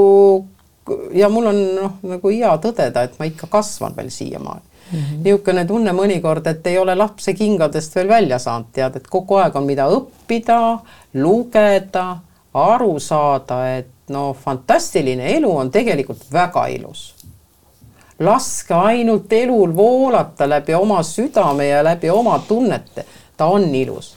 ja 1.13 1.29
mul 1.29 1.51
on 1.51 1.61
noh, 1.75 1.99
nagu 2.15 2.31
hea 2.31 2.53
tõdeda, 2.63 3.05
et 3.07 3.19
ma 3.19 3.27
ikka 3.29 3.49
kasvan 3.51 3.95
veel 3.97 4.09
siiamaani. 4.13 4.66
Niisugune 4.93 5.65
tunne 5.65 5.93
mõnikord, 5.93 6.47
et 6.47 6.67
ei 6.67 6.77
ole 6.77 6.95
lapse 6.95 7.33
kingadest 7.33 7.95
veel 7.95 8.07
välja 8.07 8.39
saanud, 8.39 8.71
tead, 8.73 8.95
et 8.95 9.07
kogu 9.07 9.35
aeg 9.41 9.55
on, 9.55 9.65
mida 9.65 9.87
õppida, 9.91 10.79
lugeda, 11.13 12.07
aru 12.53 12.99
saada, 12.99 13.61
et 13.77 14.09
no 14.09 14.31
fantastiline 14.33 15.35
elu 15.35 15.51
on 15.51 15.71
tegelikult 15.71 16.27
väga 16.31 16.67
ilus. 16.67 17.13
laske 18.19 18.73
ainult 18.73 19.33
elul 19.33 19.75
voolata 19.75 20.47
läbi 20.49 20.73
oma 20.73 21.03
südame 21.03 21.67
ja 21.67 21.83
läbi 21.83 22.09
oma 22.09 22.39
tunnete, 22.47 23.05
ta 23.37 23.45
on 23.45 23.75
ilus 23.75 24.15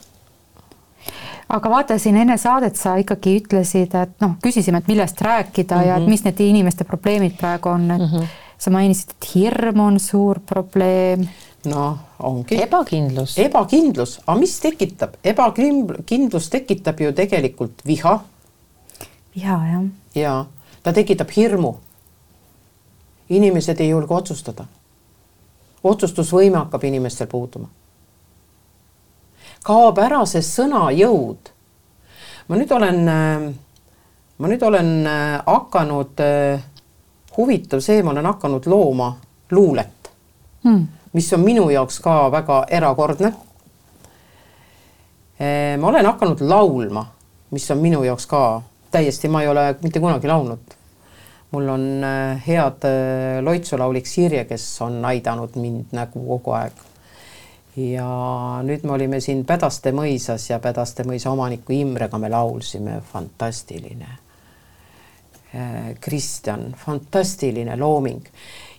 aga 1.48 1.70
vaata 1.70 1.98
siin 1.98 2.16
enne 2.16 2.37
saadet 2.38 2.76
sa 2.76 2.94
ikkagi 2.96 3.37
ütlesid, 3.42 3.94
et 3.98 4.12
noh, 4.22 4.37
küsisime, 4.42 4.78
et 4.78 4.88
millest 4.88 5.20
rääkida 5.20 5.76
mm 5.76 5.83
-hmm. 5.83 5.87
ja 5.87 5.96
et 5.96 6.02
mhm. 6.02 6.11
mis 6.11 6.24
need 6.24 6.40
inimeste 6.40 6.85
probleemid 6.85 7.37
praegu 7.37 7.68
on, 7.68 7.90
et 7.90 7.98
mm 7.98 8.06
-hmm 8.06 8.26
sa 8.61 8.70
mainisid, 8.70 9.14
et 9.16 9.29
hirm 9.35 9.81
on 9.81 9.99
suur 10.01 10.40
probleem. 10.46 11.29
noh, 11.64 11.99
ongi. 12.18 12.61
ebakindlus. 12.62 13.38
ebakindlus, 13.38 14.18
aga 14.27 14.38
mis 14.40 14.59
tekitab, 14.61 15.16
ebakindlus 15.25 16.51
tekitab 16.53 17.01
ju 17.01 17.12
tegelikult 17.16 17.85
viha. 17.87 18.18
viha, 19.37 19.57
jah. 19.73 19.87
ja 20.14 20.35
ta 20.83 20.92
tekitab 20.92 21.33
hirmu. 21.37 21.77
inimesed 23.29 23.81
ei 23.81 23.88
julge 23.88 24.14
otsustada. 24.14 24.64
otsustusvõime 25.85 26.61
hakkab 26.61 26.85
inimestel 26.85 27.27
puuduma. 27.33 27.68
kaob 29.64 29.99
ära 29.99 30.20
see 30.27 30.44
sõnajõud. 30.44 31.53
ma 32.49 32.61
nüüd 32.61 32.77
olen, 32.77 33.05
ma 34.38 34.53
nüüd 34.53 34.62
olen 34.68 34.92
hakanud 35.46 36.20
äh, 36.20 36.69
huvitav 37.40 37.81
see, 37.85 38.03
ma 38.03 38.12
olen 38.14 38.26
hakanud 38.26 38.66
looma 38.70 39.14
luulet 39.50 40.11
hmm., 40.64 40.87
mis 41.12 41.33
on 41.33 41.40
minu 41.40 41.70
jaoks 41.70 42.00
ka 42.00 42.31
väga 42.33 42.64
erakordne. 42.70 43.33
Ma 45.81 45.88
olen 45.88 46.07
hakanud 46.07 46.42
laulma, 46.44 47.07
mis 47.50 47.70
on 47.70 47.81
minu 47.83 48.05
jaoks 48.05 48.26
ka 48.31 48.42
täiesti, 48.92 49.29
ma 49.29 49.42
ei 49.42 49.48
ole 49.48 49.64
mitte 49.83 50.00
kunagi 50.00 50.29
laulnud. 50.29 50.76
mul 51.50 51.68
on 51.68 52.05
head 52.46 52.85
loitsulaulik 53.42 54.07
Sirje, 54.07 54.44
kes 54.44 54.83
on 54.83 55.05
aidanud 55.05 55.57
mind 55.57 55.90
nagu 55.92 56.22
kogu 56.26 56.55
aeg. 56.55 56.72
ja 57.76 58.07
nüüd 58.62 58.87
me 58.87 58.92
olime 58.92 59.20
siin 59.20 59.44
Pädaste 59.44 59.92
mõisas 59.92 60.50
ja 60.50 60.59
Pädaste 60.59 61.03
mõisa 61.03 61.31
omaniku 61.31 61.72
Imrega 61.72 62.18
me 62.18 62.29
laulsime, 62.29 63.00
fantastiline 63.12 64.29
Kristjan, 66.00 66.74
fantastiline 66.78 67.76
looming. 67.76 68.22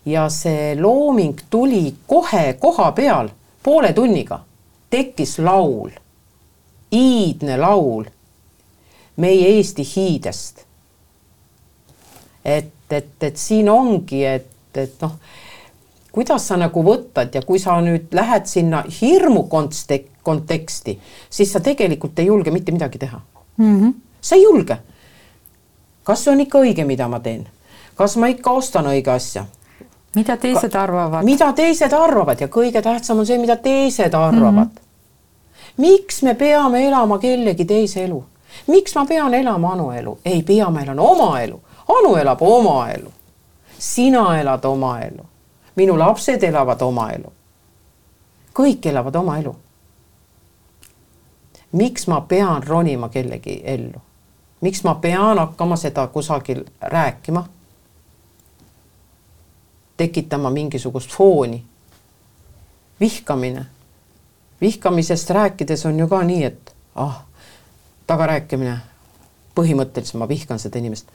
ja 0.06 0.30
see 0.30 0.76
looming 0.80 1.40
tuli 1.50 1.96
kohe 2.08 2.54
koha 2.60 2.92
peal, 2.92 3.30
poole 3.64 3.94
tunniga 3.94 4.40
tekkis 4.92 5.40
laul, 5.40 5.90
iidne 6.92 7.58
laul 7.58 8.06
meie 9.16 9.56
Eesti 9.56 9.86
hiidest. 9.96 10.66
et, 12.46 12.74
et, 12.90 13.24
et 13.24 13.38
siin 13.38 13.70
ongi, 13.70 14.24
et, 14.26 14.50
et 14.76 15.04
noh, 15.04 15.18
kuidas 16.12 16.48
sa 16.50 16.58
nagu 16.58 16.84
võtad 16.84 17.36
ja 17.36 17.44
kui 17.46 17.60
sa 17.62 17.78
nüüd 17.84 18.12
lähed 18.18 18.50
sinna 18.50 18.82
hirmu 19.02 19.46
kontek-, 19.52 20.10
konteksti, 20.26 20.98
siis 21.30 21.52
sa 21.54 21.62
tegelikult 21.64 22.20
ei 22.20 22.32
julge 22.32 22.52
mitte 22.52 22.74
midagi 22.74 23.00
teha 23.00 23.20
mm. 23.58 23.76
-hmm. 23.80 23.94
sa 24.22 24.36
ei 24.36 24.44
julge. 24.44 24.78
Kas 26.04 26.24
see 26.24 26.32
on 26.32 26.40
ikka 26.40 26.60
õige, 26.60 26.86
mida 26.86 27.08
ma 27.08 27.20
teen? 27.20 27.48
kas 27.96 28.18
ma 28.18 28.28
ikka 28.28 28.52
ostan 28.52 28.86
õige 28.86 29.12
asja? 29.12 29.46
mida 30.16 30.38
teised 30.38 30.72
Ka, 30.72 30.84
arvavad? 30.84 31.26
mida 31.26 31.54
teised 31.54 31.94
arvavad 31.94 32.42
ja 32.42 32.48
kõige 32.48 32.82
tähtsam 32.82 33.20
on 33.20 33.26
see, 33.26 33.38
mida 33.38 33.56
teised 33.56 34.14
arvavad 34.14 34.68
mm. 34.68 34.76
-hmm. 34.76 35.78
miks 35.78 36.24
me 36.24 36.36
peame 36.36 36.88
elama 36.88 37.20
kellegi 37.20 37.66
teise 37.66 38.04
elu? 38.04 38.24
miks 38.68 38.96
ma 38.96 39.06
pean 39.06 39.34
elama 39.34 39.74
Anu 39.74 39.92
elu? 39.92 40.20
ei 40.26 40.44
pea, 40.44 40.70
ma 40.70 40.82
elan 40.82 41.00
oma 41.00 41.42
elu. 41.42 41.62
Anu 41.88 42.16
elab 42.16 42.42
oma 42.42 42.90
elu. 42.90 43.12
sina 43.80 44.40
elad 44.40 44.66
oma 44.66 45.00
elu. 45.00 45.26
minu 45.76 46.00
lapsed 46.00 46.44
elavad 46.44 46.82
oma 46.82 47.10
elu. 47.12 47.34
kõik 48.60 48.86
elavad 48.90 49.16
oma 49.16 49.38
elu. 49.38 49.56
miks 51.72 52.08
ma 52.08 52.22
pean 52.22 52.64
ronima 52.68 53.10
kellegi 53.10 53.62
ellu? 53.64 54.02
Miks 54.62 54.84
ma 54.84 54.96
pean 54.96 55.38
hakkama 55.38 55.76
seda 55.76 56.08
kusagil 56.08 56.64
rääkima? 56.82 57.48
tekitama 59.98 60.50
mingisugust 60.50 61.10
fooni. 61.18 61.66
vihkamine. 63.00 63.66
vihkamisest 64.62 65.30
rääkides 65.30 65.86
on 65.86 66.00
ju 66.00 66.08
ka 66.08 66.24
nii, 66.24 66.44
et 66.44 66.76
ah 66.96 67.26
tagarääkimine, 68.12 68.78
põhimõtteliselt 69.56 70.20
ma 70.20 70.28
vihkan 70.28 70.60
seda 70.60 70.80
inimest. 70.80 71.08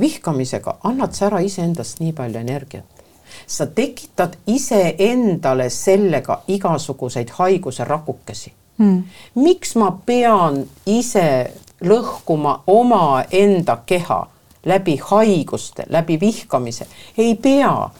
vihkamisega 0.00 0.78
annad 0.88 1.12
sa 1.12 1.26
ära 1.26 1.40
iseendast 1.44 2.00
nii 2.00 2.12
palju 2.12 2.38
energiat. 2.40 3.02
sa 3.46 3.66
tekitad 3.66 4.36
iseendale 4.46 5.70
sellega 5.70 6.42
igasuguseid 6.48 7.30
haiguse 7.38 7.84
rakukesi 7.84 8.52
hmm.. 8.78 9.02
miks 9.34 9.74
ma 9.76 9.90
pean 10.06 10.66
ise 10.86 11.52
lõhkuma 11.82 12.60
omaenda 12.66 13.78
keha 13.86 14.20
läbi 14.66 14.96
haiguste, 15.10 15.86
läbi 15.90 16.20
vihkamise? 16.20 16.86
ei 17.18 17.34
pea, 17.34 17.90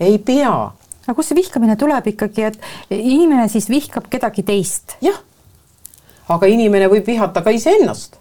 ei 0.00 0.18
pea. 0.18 0.52
aga 1.06 1.14
kust 1.14 1.32
see 1.32 1.40
vihkamine 1.40 1.76
tuleb 1.78 2.06
ikkagi, 2.12 2.50
et 2.50 2.60
inimene 2.90 3.48
siis 3.52 3.70
vihkab 3.70 4.10
kedagi 4.10 4.42
teist? 4.46 4.98
jah 5.04 5.18
aga 6.28 6.48
inimene 6.50 6.88
võib 6.90 7.06
vihata 7.06 7.42
ka 7.42 7.54
iseennast 7.54 8.18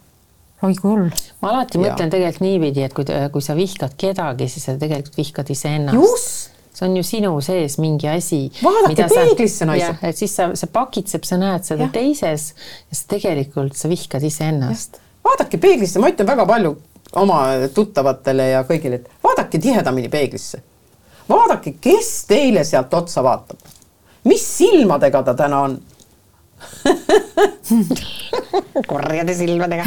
oi 0.64 0.76
kui 0.80 0.92
hull. 0.92 1.10
ma 1.42 1.54
alati 1.54 1.80
ja. 1.80 1.88
mõtlen 1.88 2.12
tegelikult 2.14 2.46
niipidi, 2.46 2.86
et 2.86 2.94
kui, 2.96 3.06
kui 3.06 3.44
sa 3.44 3.56
vihkad 3.58 3.96
kedagi, 4.00 4.50
siis 4.52 4.68
sa 4.70 4.78
tegelikult 4.80 5.18
vihkad 5.20 5.50
iseennast. 5.54 5.98
just 5.98 6.55
see 6.76 6.88
on 6.90 6.98
ju 6.98 7.04
sinu 7.08 7.32
sees 7.42 7.78
mingi 7.80 8.10
asi. 8.12 8.42
vaadake 8.64 9.08
peeglisse, 9.14 9.66
naised. 9.66 10.02
et 10.04 10.18
siis 10.18 10.36
sa, 10.36 10.50
see 10.56 10.72
pakitseb, 10.72 11.24
sa 11.28 11.40
näed 11.40 11.64
seda 11.68 11.88
ja. 11.88 11.94
teises 11.94 12.50
ja 12.90 13.00
sa 13.00 13.16
tegelikult 13.16 13.78
sa 13.80 13.92
vihkad 13.92 14.24
iseennast. 14.28 15.00
vaadake 15.26 15.58
peeglisse, 15.62 16.02
ma 16.04 16.12
ütlen 16.12 16.28
väga 16.28 16.46
palju 16.50 16.76
oma 17.16 17.42
tuttavatele 17.74 18.50
ja 18.52 18.64
kõigile, 18.68 19.00
et 19.00 19.24
vaadake 19.24 19.62
tihedamini 19.64 20.12
peeglisse. 20.12 20.62
vaadake, 21.30 21.78
kes 21.82 22.12
teile 22.28 22.64
sealt 22.68 22.94
otsa 22.94 23.24
vaatab. 23.24 23.60
mis 24.24 24.46
silmadega 24.58 25.24
ta 25.24 25.34
täna 25.34 25.62
on 25.70 25.80
korjade 28.88 29.34
silmadega 29.36 29.84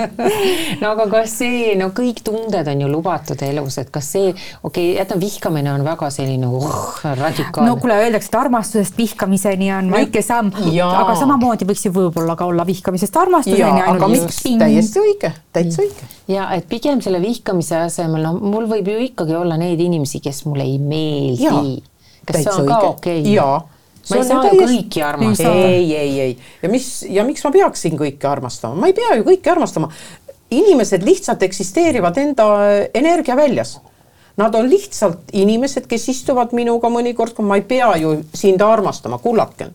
no 0.82 0.92
aga 0.92 1.06
kas 1.10 1.34
see, 1.40 1.72
no 1.78 1.90
kõik 1.96 2.22
tunded 2.26 2.68
on 2.70 2.84
ju 2.84 2.90
lubatud 2.90 3.42
elus, 3.46 3.78
et 3.82 3.90
kas 3.94 4.10
see, 4.14 4.30
okei 4.32 4.66
okay,, 4.68 4.86
jätame 5.00 5.24
vihkamine 5.24 5.72
on 5.72 5.84
väga 5.86 6.10
selline 6.14 6.48
uh, 6.48 7.00
radikaalne. 7.02 7.68
no 7.70 7.76
kuule, 7.80 7.98
öeldakse, 8.04 8.30
et 8.30 8.38
armastusest 8.38 8.98
vihkamiseni 8.98 9.72
on 9.74 9.90
väike 9.94 10.22
samm, 10.24 10.52
aga 10.54 11.16
samamoodi 11.18 11.68
võiks 11.68 11.86
ju 11.88 11.94
võib-olla 11.96 12.36
ka 12.38 12.48
olla 12.50 12.66
vihkamisest 12.68 13.18
armastuseni. 13.24 13.84
aga 13.94 14.10
miks, 14.12 14.42
täiesti 14.46 15.02
õige, 15.02 15.32
täitsa 15.54 15.84
õige. 15.86 16.10
ja 16.32 16.50
et 16.56 16.68
pigem 16.70 17.02
selle 17.04 17.22
vihkamise 17.24 17.82
asemel, 17.88 18.28
no 18.28 18.36
mul 18.38 18.70
võib 18.70 18.92
ju 18.94 18.98
ikkagi 19.08 19.36
olla 19.38 19.58
neid 19.60 19.80
inimesi, 19.82 20.22
kes 20.22 20.44
mulle 20.48 20.68
ei 20.68 20.78
meeldi. 20.78 21.82
kas 22.28 22.44
see 22.44 22.54
on 22.54 22.68
ka 22.70 22.82
okei 22.92 23.22
okay?? 23.22 23.36
jaa 23.36 23.60
ma 24.10 24.16
ei 24.18 24.24
saa 24.26 24.50
ju 24.50 24.66
kõiki 24.66 25.02
armastada. 25.04 25.68
ei, 25.68 25.96
ei, 25.96 26.20
ei 26.20 26.38
ja 26.62 26.68
mis 26.72 26.88
ja 27.08 27.24
miks 27.24 27.44
ma 27.44 27.52
peaksin 27.54 27.96
kõiki 27.98 28.28
armastama, 28.28 28.74
ma 28.74 28.90
ei 28.90 28.96
pea 28.96 29.16
ju 29.18 29.26
kõiki 29.28 29.52
armastama. 29.52 29.90
inimesed 30.50 31.02
lihtsalt 31.02 31.42
eksisteerivad 31.42 32.18
enda 32.20 32.46
energia 32.94 33.36
väljas. 33.36 33.78
Nad 34.36 34.54
on 34.54 34.68
lihtsalt 34.68 35.30
inimesed, 35.32 35.86
kes 35.88 36.08
istuvad 36.08 36.52
minuga 36.56 36.88
mõnikord, 36.88 37.34
kui 37.36 37.44
ma 37.44 37.56
ei 37.60 37.64
pea 37.68 37.90
ju 38.00 38.14
sind 38.34 38.60
armastama, 38.60 39.18
kullaken. 39.18 39.74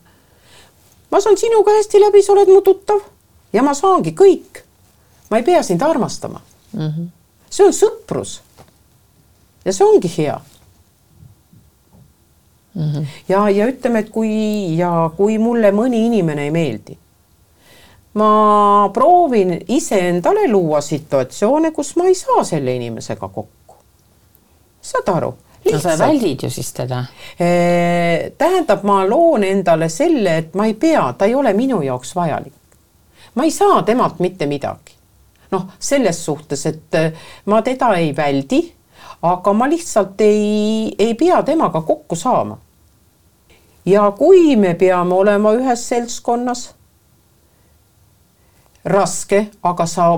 ma 1.10 1.20
saan 1.20 1.36
sinuga 1.36 1.72
hästi 1.72 2.00
läbi, 2.00 2.22
sa 2.22 2.32
oled 2.32 2.52
mu 2.52 2.60
tuttav 2.60 3.00
ja 3.52 3.62
ma 3.62 3.74
saangi 3.74 4.12
kõik. 4.12 4.62
ma 5.30 5.40
ei 5.40 5.42
pea 5.42 5.62
sind 5.62 5.82
armastama 5.82 6.40
mm. 6.72 6.80
-hmm. 6.80 7.08
see 7.50 7.66
on 7.66 7.72
sõprus. 7.72 8.40
ja 9.64 9.72
see 9.72 9.86
ongi 9.86 10.12
hea 10.18 10.40
mm. 12.78 12.92
-hmm. 12.92 13.06
ja, 13.28 13.50
ja 13.50 13.66
ütleme, 13.66 13.98
et 13.98 14.10
kui 14.10 14.76
ja 14.78 15.10
kui 15.16 15.38
mulle 15.38 15.70
mõni 15.74 16.04
inimene 16.06 16.46
ei 16.46 16.50
meeldi, 16.50 16.98
ma 18.14 18.90
proovin 18.94 19.58
iseendale 19.68 20.48
luua 20.48 20.80
situatsioone, 20.80 21.70
kus 21.70 21.96
ma 21.96 22.08
ei 22.08 22.14
saa 22.14 22.44
selle 22.44 22.74
inimesega 22.74 23.28
kokku. 23.28 23.76
saad 24.80 25.14
aru? 25.16 25.34
no 25.72 25.80
sa 25.80 25.98
väldid 25.98 26.42
ju 26.42 26.50
siis 26.50 26.72
teda. 26.72 27.04
tähendab, 28.38 28.82
ma 28.82 29.02
loon 29.08 29.44
endale 29.44 29.88
selle, 29.88 30.36
et 30.38 30.54
ma 30.54 30.66
ei 30.66 30.74
pea, 30.74 31.12
ta 31.18 31.24
ei 31.24 31.34
ole 31.34 31.52
minu 31.52 31.82
jaoks 31.82 32.14
vajalik. 32.14 32.54
ma 33.34 33.44
ei 33.44 33.50
saa 33.50 33.82
temalt 33.82 34.18
mitte 34.18 34.46
midagi. 34.46 34.96
noh, 35.50 35.66
selles 35.78 36.24
suhtes, 36.24 36.66
et 36.66 36.96
ma 37.44 37.62
teda 37.62 37.94
ei 37.96 38.16
väldi, 38.16 38.72
aga 39.22 39.52
ma 39.52 39.66
lihtsalt 39.68 40.20
ei, 40.20 40.94
ei 40.98 41.14
pea 41.14 41.42
temaga 41.42 41.80
kokku 41.80 42.16
saama 42.16 42.58
ja 43.86 44.10
kui 44.10 44.56
me 44.56 44.74
peame 44.74 45.14
olema 45.14 45.52
ühes 45.56 45.88
seltskonnas, 45.88 46.70
raske, 48.84 49.46
aga 49.62 49.86
sa 49.86 50.08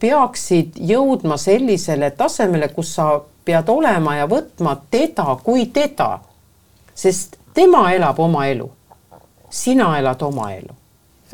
peaksid 0.00 0.78
jõudma 0.90 1.36
sellisele 1.36 2.10
tasemele, 2.10 2.68
kus 2.68 2.94
sa 2.94 3.10
pead 3.44 3.68
olema 3.68 4.16
ja 4.16 4.28
võtma 4.30 4.76
teda 4.90 5.36
kui 5.44 5.66
teda, 5.74 6.18
sest 6.94 7.38
tema 7.54 7.88
elab 7.92 8.20
oma 8.20 8.46
elu. 8.46 8.70
sina 9.50 9.98
elad 9.98 10.22
oma 10.22 10.52
elu. 10.52 10.74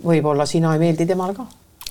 võib-olla 0.05 0.47
sina 0.47 0.73
ei 0.75 0.79
meeldi 0.79 1.07
temale 1.07 1.35
ka. 1.35 1.47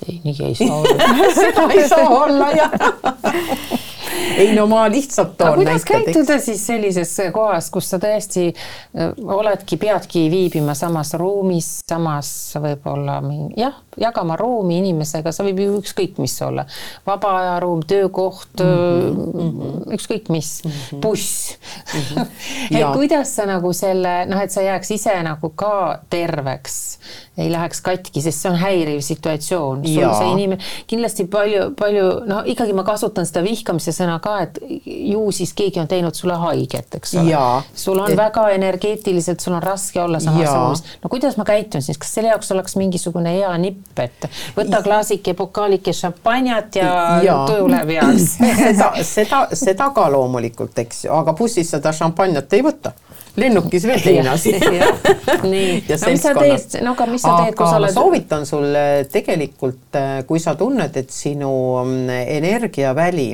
ei, 0.08 0.22
nii 0.24 0.36
ei 0.46 0.56
saa 0.56 0.76
olla 0.76 1.32
seda 1.42 1.68
ei 1.74 1.88
saa 1.88 2.10
olla 2.10 2.52
jah 2.52 2.72
ei 4.38 4.56
no 4.56 4.68
ma 4.68 4.86
lihtsalt 4.92 5.38
toon 5.38 5.50
näite. 5.50 5.64
kuidas 5.64 5.86
käituda 5.86 6.40
siis 6.40 6.66
sellises 6.68 7.14
kohas, 7.34 7.70
kus 7.74 7.90
sa 7.94 8.00
tõesti 8.02 8.50
äh, 8.52 9.14
oledki, 9.24 9.78
peadki 9.78 10.26
viibima 10.32 10.76
samas 10.78 11.14
ruumis, 11.20 11.80
samas 11.90 12.30
võib-olla 12.62 13.20
jah, 13.58 13.78
jagama 14.00 14.38
ruumi 14.40 14.80
inimesega, 14.82 15.34
see 15.34 15.48
võib 15.50 15.62
ju 15.64 15.78
ükskõik 15.82 16.20
mis 16.22 16.36
olla, 16.46 16.66
vaba 17.08 17.36
ajaruum, 17.42 17.84
töökoht 17.88 18.64
mm, 18.64 19.20
-hmm. 19.34 19.94
ükskõik 19.98 20.30
mis 20.34 20.54
mm, 20.64 20.72
-hmm. 20.72 21.02
buss 21.02 21.58
mm. 21.94 22.00
-hmm. 22.00 22.78
et 22.78 22.88
kuidas 22.94 23.36
sa 23.36 23.46
nagu 23.50 23.74
selle 23.74 24.26
noh, 24.26 24.42
et 24.42 24.52
sa 24.52 24.62
jääks 24.62 24.92
ise 24.92 25.16
nagu 25.24 25.50
ka 25.50 26.00
terveks, 26.10 27.00
ei 27.38 27.52
läheks 27.52 27.82
katki, 27.82 28.22
sest 28.22 28.42
see 28.42 28.52
on 28.52 28.58
häiriv 28.58 29.02
situatsioon. 29.02 29.84
see 29.86 30.32
inimene 30.32 30.62
kindlasti 30.88 31.26
palju, 31.26 31.72
palju 31.80 32.10
noh, 32.30 32.44
ikkagi 32.46 32.74
ma 32.74 32.84
kasutan 32.84 33.26
seda 33.26 33.44
vihkamise 33.44 33.92
sõna 34.04 34.20
ka, 34.24 34.36
et 34.46 34.60
ju 34.86 35.24
siis 35.36 35.54
keegi 35.58 35.82
on 35.82 35.90
teinud 35.90 36.16
sulle 36.18 36.36
haiget, 36.42 37.00
eks 37.00 37.16
ole. 37.22 37.44
sul 37.76 38.00
on 38.00 38.12
et... 38.12 38.18
väga 38.20 38.48
energeetiliselt, 38.58 39.44
sul 39.44 39.58
on 39.58 39.64
raske 39.64 40.02
olla 40.02 40.20
samas 40.24 40.50
ruumis. 40.50 40.84
no 41.04 41.12
kuidas 41.14 41.38
ma 41.40 41.48
käitun 41.48 41.82
siis, 41.86 41.98
kas 42.02 42.14
selle 42.18 42.34
jaoks 42.34 42.52
oleks 42.56 42.78
mingisugune 42.80 43.36
hea 43.38 43.54
nipp? 43.62 43.94
et 44.04 44.28
võta 44.58 44.84
klaasike, 44.86 45.36
pokaalike 45.38 45.94
šampanjat 45.94 46.82
ja, 46.82 46.92
ja. 47.24 47.40
tuju 47.50 47.72
läheb 47.72 47.96
heaks 47.98 48.38
seda, 48.40 48.92
seda, 49.08 49.46
seda 49.58 49.90
ka 49.96 50.10
loomulikult, 50.14 50.78
eks 50.86 51.06
ju, 51.08 51.16
aga 51.16 51.36
bussis 51.38 51.74
seda 51.74 51.96
šampanjat 51.96 52.60
ei 52.60 52.66
võta 52.66 52.94
lennukis 53.36 53.88
veel 53.88 54.02
teine 54.04 54.30
asi. 54.30 54.54
nii, 55.54 55.70
no 55.90 56.12
mis 56.12 56.22
sa 56.22 56.34
teed, 56.38 56.78
no 56.86 56.94
aga 56.94 57.08
mis 57.10 57.24
sa 57.24 57.38
teed, 57.42 57.56
kui 57.58 57.70
sa 57.70 57.80
oled? 57.80 57.96
soovitan 57.96 58.46
sulle 58.50 58.84
tegelikult, 59.12 59.88
äh, 59.98 60.20
kui 60.30 60.42
sa 60.44 60.56
tunned, 60.60 61.00
et 61.00 61.14
sinu 61.14 61.54
mm, 61.82 62.14
energiaväli 62.38 63.32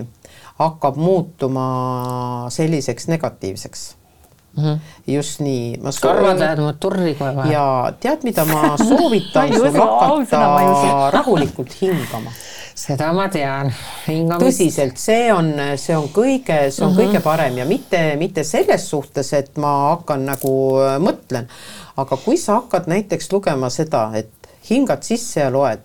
hakkab 0.59 0.99
muutuma 0.99 2.45
selliseks 2.49 3.07
negatiivseks 3.07 3.95
Mm 4.57 4.63
-hmm. 4.65 4.79
just 5.07 5.39
nii. 5.39 5.79
karvad 6.01 6.39
lähevad 6.39 6.59
mul 6.59 6.73
turri 6.79 7.15
kohe 7.15 7.35
vahel. 7.35 7.51
ja 7.51 7.93
tead, 7.99 8.23
mida 8.23 8.45
ma 8.45 8.77
soovitan 8.89 9.53
sul 9.53 9.71
hakata 9.71 11.11
rahulikult 11.11 11.81
hingama 11.81 12.31
seda 12.79 13.11
ma 13.13 13.27
tean. 13.31 13.71
tõsiselt, 14.39 14.97
see 14.99 15.27
on, 15.33 15.51
see 15.75 15.97
on 15.97 16.07
kõige, 16.15 16.69
see 16.71 16.85
on 16.85 16.93
mm 16.93 16.97
-hmm. 16.97 17.01
kõige 17.01 17.21
parem 17.23 17.57
ja 17.57 17.65
mitte, 17.65 18.15
mitte 18.17 18.43
selles 18.43 18.89
suhtes, 18.89 19.33
et 19.33 19.57
ma 19.57 19.73
hakkan 19.95 20.25
nagu 20.25 20.53
äh, 20.79 20.95
mõtlen, 21.03 21.49
aga 21.97 22.17
kui 22.17 22.37
sa 22.37 22.61
hakkad 22.61 22.87
näiteks 22.87 23.31
lugema 23.31 23.69
seda, 23.69 24.09
et 24.13 24.31
hingad 24.69 25.03
sisse 25.03 25.41
ja 25.41 25.51
loed 25.51 25.83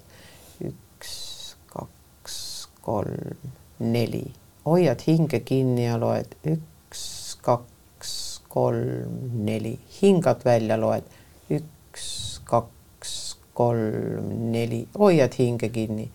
üks, 0.65 1.57
kaks, 1.73 2.69
kolm, 2.81 3.53
neli, 3.79 4.25
hoiad 4.66 5.05
hinge 5.07 5.40
kinni 5.44 5.87
ja 5.87 5.98
loed 6.00 6.35
üks, 6.48 7.05
kaks, 7.44 8.40
kolm, 8.48 9.18
neli, 9.44 9.79
hingad 10.00 10.44
välja, 10.44 10.79
loed 10.81 11.09
üks, 11.53 12.40
kaks, 12.48 13.14
kolm, 13.55 14.31
neli, 14.53 14.85
hoiad 14.98 15.35
hinge 15.38 15.68
kinni 15.74 16.11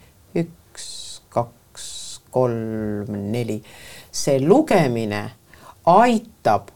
kolm, 2.32 3.32
neli. 3.32 3.62
see 4.12 4.40
lugemine 4.40 5.24
aitab 5.86 6.70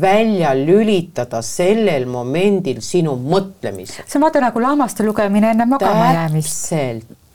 välja 0.00 0.54
lülitada 0.54 1.42
sellel 1.42 2.06
momendil 2.10 2.80
sinu 2.82 3.16
mõtlemise. 3.16 4.04
see 4.06 4.18
on 4.18 4.26
vaata 4.26 4.42
nagu 4.42 4.62
lammaste 4.62 5.06
lugemine 5.06 5.50
enne 5.54 5.66
magama 5.66 6.12
jäämist. 6.12 6.68
täpselt. 6.70 7.25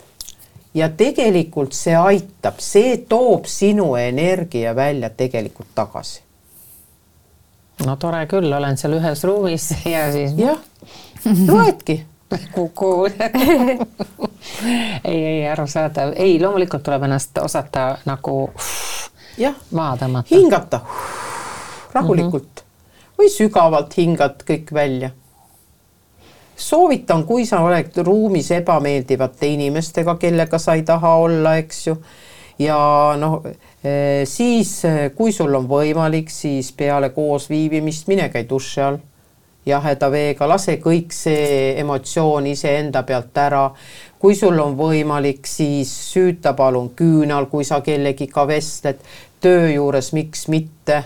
Ja 0.74 0.90
tegelikult 0.90 1.74
see 1.74 1.96
aitab, 1.96 2.60
see 2.60 2.98
toob 3.10 3.46
sinu 3.46 3.96
energia 3.96 4.76
välja 4.76 5.10
tegelikult 5.10 5.68
tagasi. 5.76 6.22
no 7.86 7.96
tore 7.96 8.26
küll, 8.28 8.54
olen 8.54 8.78
seal 8.78 8.94
ühes 9.00 9.24
ruumis 9.24 9.72
ja 9.86 10.12
siis. 10.12 10.38
jah, 10.38 10.60
loedki 11.52 12.06
kuku 12.52 13.08
ei, 15.04 15.26
ei 15.26 15.48
arusaadav, 15.50 16.14
ei, 16.16 16.40
loomulikult 16.42 16.84
tuleb 16.84 17.04
ennast 17.04 17.38
osata 17.38 17.98
nagu 18.06 18.52
jah, 19.38 19.56
maha 19.72 19.98
tõmmata. 20.04 20.36
hingata 20.36 20.80
rahulikult 21.94 22.44
mm 22.44 22.62
-hmm. 22.62 23.18
või 23.20 23.30
sügavalt 23.30 23.98
hingad 23.98 24.44
kõik 24.48 24.74
välja. 24.74 25.10
Soovitan, 26.62 27.26
kui 27.26 27.46
sa 27.46 27.62
oled 27.66 27.96
ruumis 28.06 28.52
ebameeldivate 28.56 29.50
inimestega, 29.56 30.16
kellega 30.22 30.60
sa 30.62 30.76
ei 30.78 30.84
taha 30.88 31.16
olla, 31.24 31.56
eks 31.62 31.88
ju, 31.88 31.96
ja 32.62 32.80
noh, 33.20 33.40
eh, 33.84 34.24
siis 34.30 34.82
kui 35.18 35.34
sul 35.36 35.56
on 35.58 35.70
võimalik, 35.70 36.30
siis 36.30 36.72
peale 36.78 37.12
koosviibimist 37.16 38.12
mine 38.12 38.30
käi 38.34 38.46
duši 38.50 38.86
all. 38.86 39.02
Jaheda 39.66 40.08
veega, 40.10 40.48
lase 40.50 40.80
kõik 40.82 41.12
see 41.14 41.76
emotsioon 41.78 42.48
iseenda 42.50 43.04
pealt 43.06 43.38
ära. 43.38 43.72
kui 44.22 44.36
sul 44.36 44.60
on 44.60 44.76
võimalik, 44.78 45.48
siis 45.50 45.90
süüta 46.14 46.54
palun 46.54 46.92
küünal, 46.96 47.46
kui 47.46 47.64
sa 47.66 47.82
kellegiga 47.82 48.48
vestled. 48.48 49.00
Töö 49.42 49.70
juures, 49.70 50.12
miks 50.14 50.48
mitte 50.48 51.04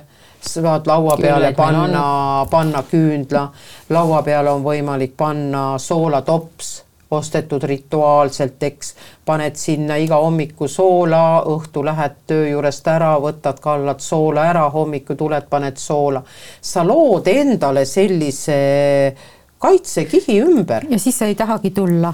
saad 0.47 0.87
laua 0.87 1.17
peale 1.17 1.51
Küünleid 1.51 1.55
panna, 1.55 2.45
panna 2.51 2.83
küünla, 2.89 3.45
laua 3.89 4.21
peale 4.23 4.51
on 4.51 4.63
võimalik 4.63 5.15
panna 5.17 5.77
soolatops 5.77 6.85
ostetud 7.11 7.63
rituaalselt, 7.63 8.63
eks, 8.63 8.93
paned 9.25 9.55
sinna 9.59 9.97
iga 10.01 10.17
hommiku 10.21 10.67
soola, 10.67 11.43
õhtu 11.49 11.83
lähed 11.85 12.17
töö 12.27 12.47
juurest 12.49 12.87
ära, 12.89 13.13
võtad, 13.21 13.61
kallad 13.61 14.01
soola 14.03 14.47
ära, 14.49 14.65
hommikul 14.73 15.17
tuled, 15.19 15.47
paned 15.49 15.77
soola. 15.77 16.23
sa 16.61 16.83
lood 16.83 17.27
endale 17.27 17.85
sellise 17.85 19.15
kaitsekihi 19.59 20.41
ümber. 20.41 20.85
ja 20.89 20.99
siis 20.99 21.17
sa 21.17 21.25
ei 21.25 21.35
tahagi 21.35 21.71
tulla 21.71 22.13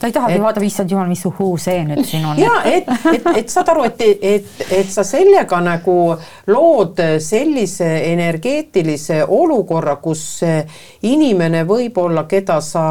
ta 0.00 0.08
ei 0.08 0.12
tahagi 0.12 0.34
et... 0.34 0.42
vaadata, 0.42 0.64
issand 0.64 0.90
jumal, 0.90 1.08
mis 1.10 1.22
uhuu 1.28 1.58
see 1.60 1.82
nüüd 1.84 2.02
siin 2.08 2.24
on. 2.26 2.38
ja 2.40 2.62
et, 2.64 2.88
et, 3.12 3.28
et 3.42 3.52
saad 3.52 3.68
aru, 3.74 3.84
et, 3.90 4.00
et, 4.32 4.48
et 4.80 4.90
sa 4.90 5.04
sellega 5.06 5.60
nagu 5.64 5.96
lood 6.50 7.02
sellise 7.20 7.90
energeetilise 8.10 9.20
olukorra, 9.28 9.98
kus 10.02 10.24
inimene 11.06 11.62
võib-olla, 11.68 12.24
keda 12.30 12.60
sa 12.64 12.84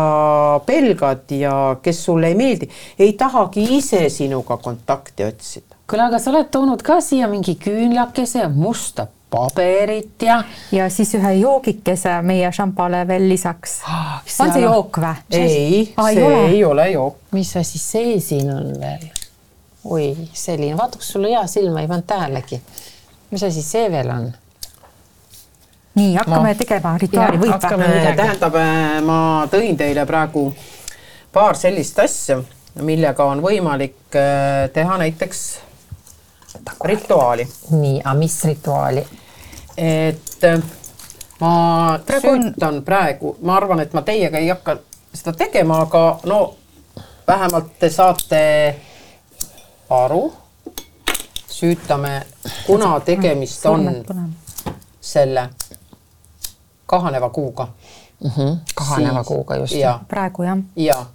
pelgad 0.65 1.33
ja 1.33 1.55
kes 1.81 2.03
sulle 2.05 2.29
ei 2.31 2.37
meeldi, 2.37 2.69
ei 2.99 3.13
tahagi 3.17 3.65
ise 3.79 4.05
sinuga 4.13 4.59
kontakti 4.61 5.25
otsida. 5.25 5.79
kuule, 5.89 6.05
aga 6.05 6.19
sa 6.21 6.33
oled 6.33 6.51
toonud 6.53 6.85
ka 6.85 7.01
siia 7.01 7.27
mingi 7.31 7.57
küünlakese 7.61 8.47
musta 8.53 9.09
paberit 9.29 10.21
ja. 10.21 10.43
ja 10.71 10.89
siis 10.89 11.13
ühe 11.17 11.33
joogikese 11.39 12.19
meie 12.25 12.51
šampale 12.51 13.03
veel 13.07 13.29
lisaks 13.29 13.79
ah,. 13.85 14.19
on 14.39 14.53
see 14.53 14.63
jook 14.63 14.99
või? 15.01 15.15
ei, 15.37 15.85
see 15.93 16.25
ole. 16.25 16.43
ei 16.49 16.63
ole 16.65 16.89
jook. 16.91 17.17
mis 17.37 17.55
asi 17.57 17.81
see 17.81 18.19
siin 18.23 18.49
on 18.53 18.73
veel? 18.81 19.07
oi, 19.85 20.11
selline, 20.33 20.77
vaata, 20.77 20.99
kas 20.99 21.13
sul 21.13 21.29
hea 21.29 21.45
silma 21.47 21.83
ei 21.83 21.87
pannud 21.87 22.07
tähelegi. 22.09 22.61
mis 23.31 23.43
asi 23.43 23.63
see 23.65 23.91
veel 23.91 24.09
on? 24.15 24.27
nii, 25.99 26.15
hakkame 26.15 26.51
ma... 26.53 26.57
tegema 26.57 26.97
rituaali, 26.97 27.41
või? 27.41 27.53
tähendab, 27.61 28.59
äh, 28.59 28.99
ma 29.05 29.21
tõin 29.51 29.77
teile 29.77 30.05
praegu 30.09 30.49
paar 31.33 31.57
sellist 31.57 31.99
asja, 32.01 32.41
millega 32.81 33.25
on 33.29 33.43
võimalik 33.45 34.17
äh, 34.17 34.69
teha 34.73 34.97
näiteks 35.05 35.47
rituaali. 36.83 37.47
nii, 37.69 38.01
aga 38.03 38.13
mis 38.13 38.43
rituaali? 38.43 39.07
et 39.77 40.43
äh, 40.43 40.61
ma 41.39 41.99
praegu 42.05 42.35
süütan 42.35 42.75
on... 42.75 42.83
praegu, 42.83 43.37
ma 43.41 43.55
arvan, 43.55 43.79
et 43.79 43.93
ma 43.93 44.01
teiega 44.01 44.37
ei 44.37 44.49
hakka 44.49 44.77
seda 45.13 45.33
tegema, 45.37 45.81
aga 45.81 46.19
no 46.25 46.55
vähemalt 47.27 47.79
te 47.79 47.89
saate 47.89 48.41
aru. 49.89 50.33
süütame, 51.47 52.21
kuna 52.65 52.99
tegemist 52.99 53.65
on 53.65 54.05
selle 55.01 55.49
kahaneva 56.85 57.29
kuuga 57.29 57.67
mm. 58.23 58.29
-hmm. 58.29 58.57
kahaneva 58.75 59.23
siis, 59.23 59.27
kuuga 59.27 59.55
just. 59.55 59.75
praegu 60.07 60.43
jah. 60.43 60.57
ja 60.75 61.05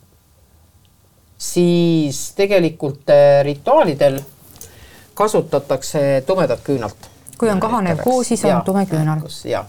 siis 1.39 2.33
tegelikult 2.37 3.11
äh, 3.11 3.45
rituaalidel 3.45 4.21
kasutatakse 5.15 6.23
tumedat 6.27 6.61
küünalt. 6.65 7.11
kui 7.39 7.51
on 7.51 7.61
kahanev 7.61 7.99
kuu, 8.03 8.25
siis 8.25 8.45
on 8.45 8.51
ja, 8.51 8.61
tume 8.65 8.87
küünal. 8.87 9.21
ja, 9.45 9.65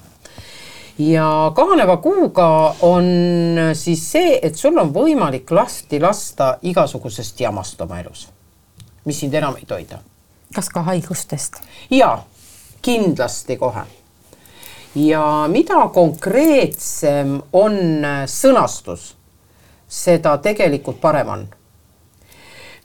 ja 0.98 1.52
kahaneva 1.56 1.98
kuuga 1.98 2.76
on 2.82 3.06
siis 3.74 4.12
see, 4.12 4.40
et 4.42 4.56
sul 4.56 4.78
on 4.78 4.94
võimalik 4.94 5.52
lasti 5.52 6.00
lasta 6.00 6.58
igasugusest 6.62 7.40
jamast 7.40 7.82
oma 7.82 8.00
elus, 8.00 8.30
mis 9.06 9.20
sind 9.20 9.34
enam 9.34 9.58
ei 9.58 9.66
toida. 9.66 10.00
kas 10.56 10.70
ka 10.70 10.82
haigustest? 10.82 11.62
ja, 11.90 12.24
kindlasti 12.82 13.58
kohe. 13.58 13.86
ja 14.96 15.26
mida 15.52 15.88
konkreetsem 15.94 17.42
on 17.54 17.78
sõnastus, 18.26 19.14
seda 19.88 20.38
tegelikult 20.38 21.02
parem 21.02 21.30
on 21.30 21.48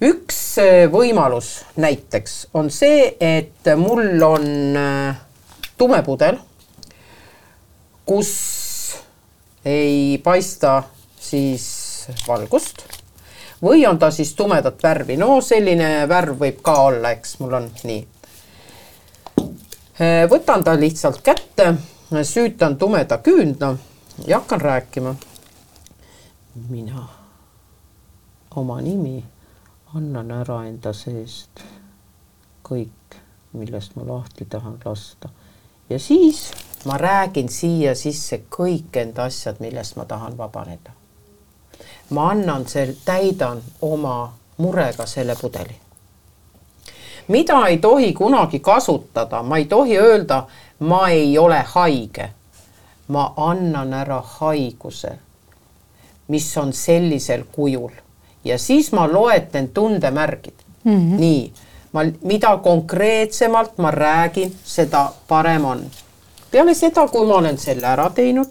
üks 0.00 0.39
äh, 0.58 0.86
võimalus 0.92 1.64
näiteks 1.76 2.48
on 2.54 2.70
see, 2.70 3.16
et 3.20 3.68
mul 3.76 4.22
on 4.22 4.46
äh, 4.76 5.20
tume 5.78 6.02
pudel, 6.02 6.38
kus 8.06 8.30
ei 9.64 10.18
paista 10.24 10.82
siis 11.20 11.66
valgust 12.26 12.84
või 13.62 13.84
on 13.86 13.98
ta 14.00 14.10
siis 14.10 14.34
tumedat 14.34 14.82
värvi, 14.82 15.16
no 15.20 15.40
selline 15.44 16.08
värv 16.08 16.38
võib 16.40 16.62
ka 16.64 16.76
olla, 16.88 17.12
eks 17.12 17.38
mul 17.40 17.58
on 17.60 17.70
nii. 17.84 18.04
Äh, 20.00 20.24
võtan 20.30 20.64
ta 20.64 20.76
lihtsalt 20.80 21.20
kätte, 21.24 21.74
süütan 22.24 22.78
tumeda 22.80 23.20
küünla 23.22 23.74
ja 24.26 24.40
hakkan 24.40 24.60
rääkima. 24.60 25.14
mina, 26.68 27.08
oma 28.56 28.80
nimi 28.80 29.22
annan 29.94 30.30
ära 30.30 30.60
enda 30.68 30.92
seest 30.94 31.62
kõik, 32.62 33.16
millest 33.58 33.96
ma 33.98 34.04
lahti 34.06 34.44
tahan 34.46 34.78
lasta. 34.84 35.28
ja 35.90 35.98
siis 35.98 36.52
ma 36.84 36.96
räägin 36.96 37.48
siia 37.48 37.94
sisse 37.94 38.40
kõik 38.56 38.96
enda 38.96 39.24
asjad, 39.24 39.56
millest 39.60 39.96
ma 39.96 40.04
tahan 40.04 40.36
vabaneda. 40.38 40.90
ma 42.10 42.30
annan 42.30 42.66
sel-, 42.66 42.94
täidan 43.04 43.62
oma 43.82 44.32
murega 44.56 45.06
selle 45.06 45.34
pudeli. 45.40 45.76
mida 47.28 47.66
ei 47.66 47.78
tohi 47.78 48.12
kunagi 48.12 48.60
kasutada, 48.60 49.42
ma 49.42 49.56
ei 49.56 49.64
tohi 49.64 49.98
öelda, 49.98 50.46
ma 50.78 51.08
ei 51.08 51.38
ole 51.38 51.64
haige. 51.74 52.30
ma 53.08 53.32
annan 53.36 53.94
ära 53.94 54.20
haiguse, 54.20 55.18
mis 56.28 56.56
on 56.56 56.72
sellisel 56.72 57.44
kujul 57.52 57.90
ja 58.44 58.58
siis 58.58 58.92
ma 58.92 59.12
loetlen 59.12 59.68
tundemärgid 59.68 60.54
mm. 60.84 60.92
-hmm. 60.92 61.20
nii, 61.20 61.52
ma, 61.92 62.00
mida 62.22 62.56
konkreetsemalt 62.56 63.78
ma 63.78 63.90
räägin, 63.90 64.54
seda 64.64 65.12
parem 65.28 65.64
on. 65.64 65.84
peale 66.50 66.74
seda, 66.74 67.08
kui 67.08 67.26
ma 67.26 67.34
olen 67.34 67.58
selle 67.58 67.86
ära 67.86 68.10
teinud, 68.10 68.48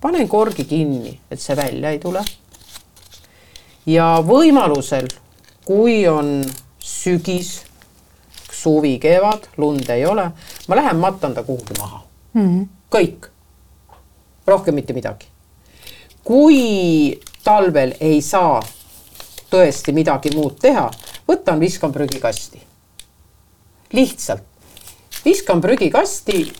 panen 0.00 0.28
korgi 0.28 0.64
kinni, 0.64 1.20
et 1.30 1.40
see 1.40 1.56
välja 1.56 1.90
ei 1.90 1.98
tule. 1.98 2.24
ja 3.86 4.22
võimalusel, 4.26 5.08
kui 5.64 6.08
on 6.08 6.44
sügis, 6.78 7.62
suvi, 8.52 8.98
kevad, 8.98 9.48
lund 9.56 9.88
ei 9.88 10.06
ole, 10.06 10.30
ma 10.68 10.76
lähen 10.76 10.96
matan 10.96 11.34
ta 11.34 11.42
kuhugi 11.42 11.78
maha 11.78 12.04
mm. 12.32 12.48
-hmm. 12.48 12.66
kõik, 12.96 13.28
rohkem 14.46 14.74
mitte 14.74 14.92
midagi. 14.92 15.26
kui 16.24 17.20
talvel 17.44 17.92
ei 18.00 18.22
saa 18.22 18.62
tõesti 19.54 19.94
midagi 19.94 20.34
muud 20.34 20.58
teha, 20.60 20.88
võtan, 21.28 21.62
viskan 21.62 21.94
prügikasti. 21.94 22.62
lihtsalt 23.94 24.50
viskan 25.24 25.60
prügikasti, 25.60 26.52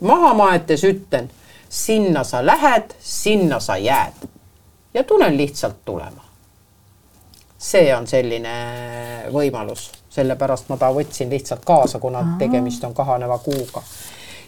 maha 0.00 0.34
maetes 0.34 0.84
ütlen, 0.84 1.30
sinna 1.68 2.24
sa 2.24 2.46
lähed, 2.46 2.94
sinna 3.00 3.60
sa 3.60 3.76
jääd 3.76 4.28
ja 4.94 5.04
tulen 5.04 5.36
lihtsalt 5.36 5.84
tulema. 5.84 6.22
see 7.58 7.88
on 7.96 8.06
selline 8.06 8.52
võimalus, 9.32 9.88
sellepärast 10.12 10.68
ma 10.68 10.76
ta 10.76 10.90
võtsin 10.92 11.30
lihtsalt 11.32 11.64
kaasa, 11.64 11.98
kuna 11.98 12.36
tegemist 12.38 12.84
on 12.84 12.94
kahaneva 12.94 13.38
kuuga. 13.38 13.82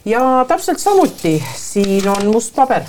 ja 0.05 0.45
täpselt 0.49 0.79
samuti 0.79 1.43
siin 1.57 2.09
on 2.09 2.27
must 2.33 2.55
paber 2.55 2.85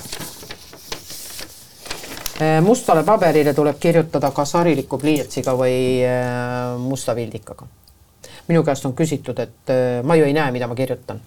mustale 2.60 3.02
paberile 3.04 3.54
tuleb 3.54 3.76
kirjutada 3.80 4.30
kas 4.30 4.54
hariliku 4.56 4.98
pliiatsiga 4.98 5.52
või 5.58 6.00
äh, 6.06 6.78
musta 6.78 7.14
vildikaga. 7.16 7.66
minu 8.48 8.62
käest 8.64 8.86
on 8.86 8.94
küsitud, 8.96 9.38
et 9.38 9.70
äh, 9.70 10.02
ma 10.02 10.16
ju 10.16 10.24
ei 10.24 10.32
näe, 10.32 10.50
mida 10.50 10.66
ma 10.66 10.74
kirjutan. 10.74 11.20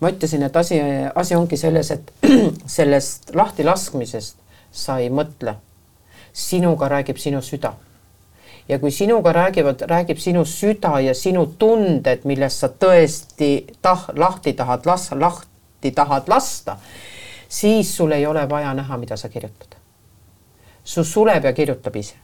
ma 0.00 0.10
ütlesin, 0.10 0.42
et 0.42 0.56
asi, 0.56 0.80
asi 1.14 1.34
ongi 1.34 1.56
selles, 1.56 1.90
et 1.90 2.12
sellest 2.78 3.34
lahtilaskmisest 3.34 4.36
sa 4.72 4.98
ei 4.98 5.10
mõtle. 5.10 5.54
sinuga 6.32 6.88
räägib 6.88 7.16
sinu 7.18 7.42
süda. 7.42 7.72
ja 8.68 8.78
kui 8.78 8.90
sinuga 8.90 9.32
räägivad, 9.32 9.82
räägib 9.82 10.18
sinu 10.18 10.44
süda 10.44 11.00
ja 11.00 11.14
sinu 11.14 11.46
tunded, 11.46 12.24
millest 12.24 12.58
sa 12.58 12.68
tõesti 12.68 13.66
tah-, 13.82 14.12
lahti 14.16 14.52
tahad 14.52 14.86
las-, 14.86 15.12
lahti 15.12 15.90
tahad 15.90 16.28
lasta, 16.28 16.76
siis 17.48 17.96
sul 17.96 18.12
ei 18.12 18.26
ole 18.26 18.48
vaja 18.48 18.74
näha, 18.74 18.96
mida 18.96 19.16
sa 19.16 19.28
kirjutad 19.28 19.79
su 20.90 21.04
suleb 21.04 21.44
ja 21.44 21.52
kirjutab 21.52 21.96
ise. 21.96 22.14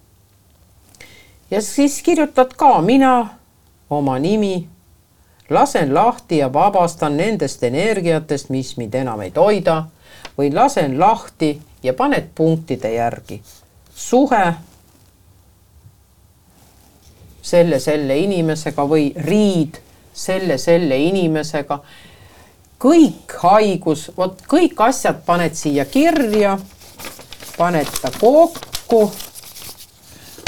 ja 1.50 1.62
siis 1.62 2.02
kirjutad 2.02 2.56
ka 2.56 2.80
mina, 2.82 3.28
oma 3.90 4.18
nimi, 4.18 4.68
lasen 5.50 5.94
lahti 5.94 6.38
ja 6.38 6.52
vabastan 6.52 7.16
nendest 7.16 7.62
energiatest, 7.62 8.50
mis 8.50 8.76
mind 8.76 8.94
enam 8.94 9.22
ei 9.22 9.30
toida 9.30 9.84
või 10.38 10.50
lasen 10.54 10.98
lahti 10.98 11.52
ja 11.82 11.94
paned 11.94 12.32
punktide 12.34 12.90
järgi. 12.94 13.42
suhe 13.94 14.54
selle, 17.42 17.78
selle 17.78 18.18
inimesega 18.18 18.82
või 18.82 19.12
riid 19.16 19.78
selle, 20.12 20.58
selle 20.58 20.98
inimesega. 20.98 21.78
kõik 22.82 23.32
haigus, 23.42 24.10
vot 24.16 24.42
kõik 24.50 24.80
asjad 24.88 25.22
paned 25.26 25.54
siia 25.54 25.84
kirja 25.84 26.58
paned 27.56 27.88
ta 28.02 28.10
kokku, 28.20 29.12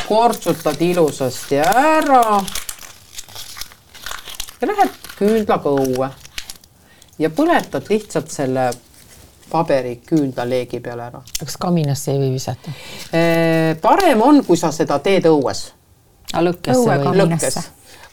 kortsutad 0.09 0.81
ilusasti 0.81 1.59
ära 1.59 2.41
ja 4.61 4.69
lähed 4.69 4.99
küünlaga 5.19 5.73
õue 5.73 6.11
ja 7.19 7.31
põletad 7.31 7.89
lihtsalt 7.91 8.31
selle 8.33 8.69
paberi 9.49 9.97
küünlaleegi 10.07 10.81
peale 10.85 11.09
ära. 11.09 11.23
kas 11.41 11.57
kaminasse 11.57 12.13
ei 12.13 12.21
või 12.21 12.31
visata? 12.37 12.77
parem 13.83 14.23
on, 14.23 14.45
kui 14.45 14.57
sa 14.61 14.73
seda 14.73 14.99
teed 14.99 15.27
õues. 15.31 15.69
lõkkesse 16.35 16.99
või? 17.05 17.17
lõkkes. 17.23 17.59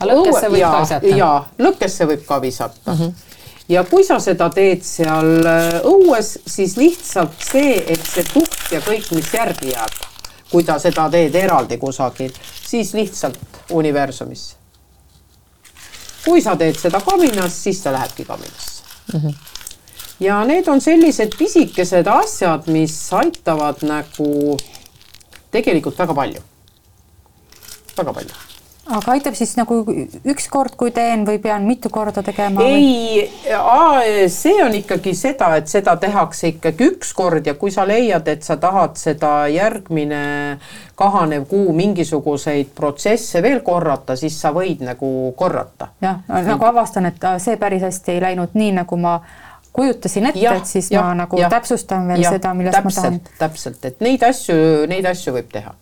lõkkesse 0.01 0.51
võib 0.51 0.67
ka 0.71 0.81
visata? 0.81 1.15
jaa, 1.19 1.39
lõkkesse 1.59 2.11
võib 2.11 2.27
ka 2.27 2.41
visata 2.41 2.91
mm. 2.91 2.99
-hmm 2.99 3.34
ja 3.69 3.83
kui 3.83 4.03
sa 4.05 4.19
seda 4.21 4.49
teed 4.53 4.83
seal 4.85 5.47
äh, 5.49 5.79
õues, 5.87 6.35
siis 6.47 6.75
lihtsalt 6.77 7.39
see, 7.43 7.79
et 7.87 8.03
see 8.05 8.25
tuht 8.33 8.73
ja 8.73 8.81
kõik, 8.85 9.09
mis 9.17 9.31
järgi 9.33 9.73
jääb, 9.73 9.97
kui 10.51 10.65
ta 10.67 10.77
seda 10.81 11.07
teed 11.13 11.35
eraldi 11.39 11.79
kusagil, 11.81 12.33
siis 12.65 12.93
lihtsalt 12.97 13.39
universumisse. 13.73 14.55
kui 16.25 16.41
sa 16.41 16.55
teed 16.57 16.77
seda 16.79 17.01
kaminas, 17.05 17.53
siis 17.63 17.81
ta 17.83 17.91
lähebki 17.93 18.25
kaminasse 18.25 18.81
mm. 19.13 19.19
-hmm. 19.19 19.33
ja 20.19 20.43
need 20.45 20.67
on 20.67 20.81
sellised 20.81 21.37
pisikesed 21.37 22.07
asjad, 22.07 22.67
mis 22.67 23.13
aitavad 23.13 23.81
nagu 23.81 24.57
tegelikult 25.51 25.99
väga 25.99 26.13
palju, 26.13 26.41
väga 27.97 28.13
palju 28.13 28.54
aga 28.85 29.15
aitab 29.15 29.33
siis 29.37 29.55
nagu 29.57 29.79
üks 30.29 30.45
kord, 30.53 30.75
kui 30.77 30.91
teen 30.93 31.23
või 31.25 31.39
pean 31.41 31.65
mitu 31.65 31.89
korda 31.93 32.21
tegema? 32.25 32.61
ei, 32.61 33.25
see 34.31 34.59
on 34.63 34.75
ikkagi 34.77 35.15
seda, 35.17 35.51
et 35.59 35.71
seda 35.71 35.95
tehakse 36.01 36.51
ikkagi 36.53 36.91
üks 36.91 37.13
kord 37.17 37.47
ja 37.49 37.55
kui 37.57 37.73
sa 37.73 37.87
leiad, 37.87 38.27
et 38.29 38.45
sa 38.45 38.59
tahad 38.61 38.99
seda 39.01 39.47
järgmine 39.49 40.21
kahanev 40.95 41.47
kuu 41.49 41.73
mingisuguseid 41.75 42.75
protsesse 42.77 43.41
veel 43.43 43.63
korrata, 43.65 44.17
siis 44.19 44.37
sa 44.41 44.53
võid 44.55 44.83
nagu 44.85 45.09
korrata. 45.37 45.89
jah, 46.05 46.21
nagu 46.27 46.69
avastan, 46.69 47.09
et 47.09 47.25
see 47.41 47.57
päris 47.61 47.85
hästi 47.85 48.15
ei 48.15 48.21
läinud 48.27 48.53
nii, 48.53 48.75
nagu 48.83 48.99
ma 49.01 49.17
kujutasin 49.75 50.29
ette, 50.29 50.45
et 50.45 50.69
siis 50.69 50.91
ja, 50.93 51.01
ma 51.03 51.15
nagu 51.25 51.39
ja, 51.41 51.49
täpsustan 51.51 52.05
veel 52.07 52.23
ja, 52.23 52.35
seda, 52.37 52.53
millest 52.53 52.77
täpselt, 52.77 53.01
ma 53.01 53.09
tahan. 53.09 53.39
täpselt, 53.41 53.89
et 53.89 54.05
neid 54.05 54.23
asju, 54.23 54.85
neid 54.91 55.09
asju 55.09 55.35
võib 55.35 55.49
teha 55.51 55.73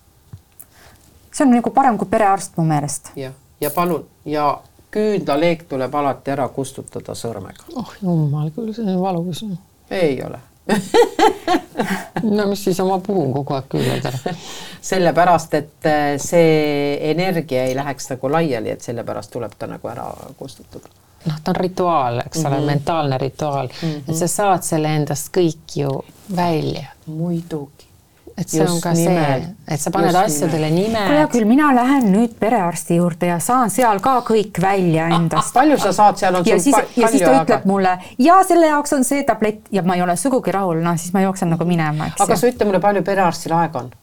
see 1.33 1.45
on 1.47 1.55
nagu 1.55 1.73
parem 1.73 1.97
kui 1.97 2.07
perearst 2.09 2.57
mu 2.57 2.65
meelest. 2.69 3.11
jah, 3.15 3.33
ja 3.61 3.69
palun 3.71 4.07
ja 4.25 4.61
küünlaleek 4.93 5.67
tuleb 5.69 5.95
alati 5.95 6.31
ära 6.31 6.47
kustutada 6.53 7.15
sõrmega. 7.17 7.69
oh 7.75 7.93
jumal 8.01 8.51
küll, 8.55 8.73
see 8.73 8.85
on 8.85 9.01
valus. 9.01 9.45
ei 9.91 10.17
ole 10.23 10.39
no 12.37 12.45
mis 12.47 12.63
siis, 12.63 12.79
ma 12.87 12.99
puhun 13.03 13.33
kogu 13.35 13.53
aeg 13.57 13.65
küünlad 13.71 14.05
ära. 14.07 14.35
sellepärast, 14.91 15.53
et 15.59 15.87
äh, 15.89 16.03
see 16.21 17.11
energia 17.11 17.65
ei 17.67 17.75
läheks 17.75 18.13
nagu 18.13 18.31
laiali, 18.31 18.71
et 18.71 18.85
sellepärast 18.85 19.33
tuleb 19.33 19.57
ta 19.59 19.67
nagu 19.67 19.91
ära 19.91 20.07
kustutada 20.39 20.87
noh, 21.25 21.39
ta 21.43 21.51
on 21.51 21.55
rituaal, 21.55 22.19
eks 22.25 22.37
mm 22.37 22.43
-hmm. 22.43 22.47
ole, 22.47 22.57
mhm. 22.57 22.65
mentaalne 22.65 23.17
rituaal 23.17 23.67
mm, 23.67 23.89
-hmm. 23.89 24.11
et 24.11 24.17
sa 24.17 24.27
saad 24.27 24.63
selle 24.63 24.95
endast 24.95 25.37
kõik 25.37 25.75
ju 25.75 26.03
välja. 26.35 26.87
muidugi 27.05 27.92
et 28.37 28.49
see 28.49 28.61
just 28.61 28.73
on 28.73 28.81
ka 28.81 28.93
nimed. 28.97 29.43
see, 29.45 29.73
et 29.75 29.81
sa 29.81 29.91
paned 29.93 30.09
just 30.09 30.21
asjadele 30.23 30.69
nimed. 30.73 31.11
hea 31.13 31.25
küll, 31.29 31.45
mina 31.49 31.69
lähen 31.75 32.09
nüüd 32.13 32.33
perearsti 32.39 32.97
juurde 32.97 33.29
ja 33.29 33.37
saan 33.43 33.69
seal 33.73 34.01
ka 34.03 34.15
kõik 34.25 34.57
välja 34.61 35.07
endast. 35.17 35.53
Palju 35.59 35.77
sa 35.81 35.93
saad, 35.93 36.17
seal 36.21 36.39
on 36.39 36.47
ja 36.47 36.57
sul 36.57 36.65
siis, 36.65 36.97
ja 36.97 37.11
siis 37.13 37.21
ta 37.21 37.35
ütleb 37.35 37.59
aga... 37.59 37.69
mulle 37.69 37.93
ja 38.25 38.39
selle 38.47 38.71
jaoks 38.71 38.97
on 38.97 39.05
see 39.07 39.21
tablett 39.27 39.69
ja 39.71 39.85
ma 39.85 39.99
ei 39.99 40.05
ole 40.05 40.17
sugugi 40.17 40.53
rahul, 40.55 40.81
noh 40.85 40.97
siis 40.97 41.13
ma 41.13 41.21
jooksen 41.27 41.53
nagu 41.53 41.69
minema, 41.69 42.09
eks. 42.09 42.25
aga 42.25 42.39
sa 42.39 42.49
ütle 42.49 42.69
mulle, 42.69 42.81
palju 42.83 43.05
perearstil 43.05 43.55
aega 43.59 43.85
on? 43.85 43.93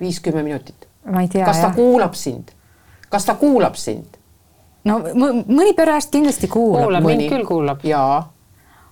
viis-kümme 0.00 0.42
minutit. 0.46 0.88
ma 1.04 1.24
ei 1.24 1.28
tea. 1.28 1.44
kas 1.44 1.60
ta 1.60 1.68
jah. 1.68 1.76
kuulab 1.76 2.16
sind? 2.16 2.56
kas 3.12 3.28
ta 3.28 3.36
kuulab 3.40 3.76
sind? 3.80 4.16
no 4.88 5.00
mõni 5.12 5.76
perearst 5.76 6.12
kindlasti 6.14 6.48
kuulab. 6.48 6.88
kuulab, 6.88 7.10
mind 7.12 7.28
küll 7.28 7.48
kuulab. 7.48 7.84
jaa 7.84 8.22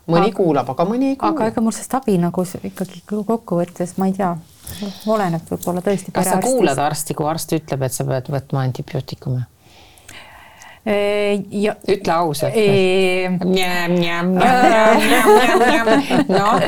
mõni 0.04 0.28
aga, 0.28 0.36
kuulab, 0.36 0.72
aga 0.76 0.84
mõni 0.84 1.14
ei 1.14 1.16
kuula. 1.16 1.32
aga 1.32 1.52
ega 1.52 1.64
mul 1.64 1.72
sellest 1.72 1.94
abi 1.96 2.20
nagu 2.20 2.44
ikkagi 2.44 3.04
kokkuvõttes 3.08 3.96
ma 3.96 4.10
ei 4.10 4.20
tea 4.20 4.34
oleneb 5.06 5.48
võib-olla 5.50 5.84
tõesti. 5.84 6.14
kas 6.14 6.30
sa 6.32 6.40
kuulad 6.42 6.78
arsti, 6.78 7.16
kui 7.18 7.28
arst 7.28 7.56
ütleb, 7.56 7.88
et 7.88 7.96
sa 7.96 8.06
pead 8.08 8.30
võtma 8.32 8.66
antibiootikume? 8.66 9.46
Ja, 10.82 11.76
ütle 11.86 12.10
ausalt. 12.12 12.56
noh, 16.26 16.64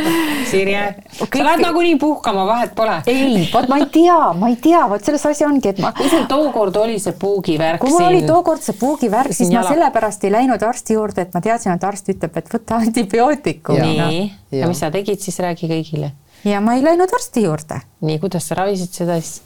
Sirje, 0.46 0.84
sa 1.18 1.42
lähed 1.42 1.64
nagunii 1.64 1.96
puhkama, 1.98 2.44
vahet 2.46 2.76
pole. 2.78 3.00
ei, 3.10 3.48
vot 3.50 3.66
ma 3.66 3.80
ei 3.82 3.88
tea, 3.90 4.20
ma 4.38 4.52
ei 4.52 4.56
tea, 4.62 4.84
vot 4.92 5.02
selles 5.02 5.26
asi 5.26 5.42
ongi, 5.48 5.74
et 5.74 5.82
ma. 5.82 5.90
kui 5.98 6.06
sul 6.12 6.28
tookord 6.30 6.78
oli 6.84 7.00
see 7.02 7.18
puugivärk. 7.18 7.82
kui 7.82 7.90
mul 7.90 8.06
oli 8.12 8.22
tookord 8.22 8.62
see 8.62 8.78
puugivärk, 8.78 9.34
siis 9.34 9.50
ma 9.50 9.66
sellepärast 9.66 10.30
ei 10.30 10.36
läinud 10.38 10.62
arsti 10.62 10.94
juurde, 10.94 11.26
et 11.26 11.34
ma 11.34 11.42
teadsin, 11.42 11.74
et 11.74 11.90
arst 11.90 12.14
ütleb, 12.14 12.38
et 12.38 12.54
võta 12.54 12.78
antibiootikum. 12.86 13.82
nii, 13.82 14.28
ja 14.60 14.70
mis 14.70 14.78
sa 14.78 14.94
tegid 14.94 15.26
siis, 15.26 15.42
räägi 15.42 15.66
kõigile 15.74 16.14
ja 16.44 16.60
ma 16.60 16.74
ei 16.74 16.84
läinud 16.84 17.12
arsti 17.14 17.42
juurde. 17.44 17.80
nii, 18.00 18.18
kuidas 18.18 18.48
sa 18.48 18.54
ravisid 18.60 18.92
seda 18.92 19.18
siis? 19.20 19.42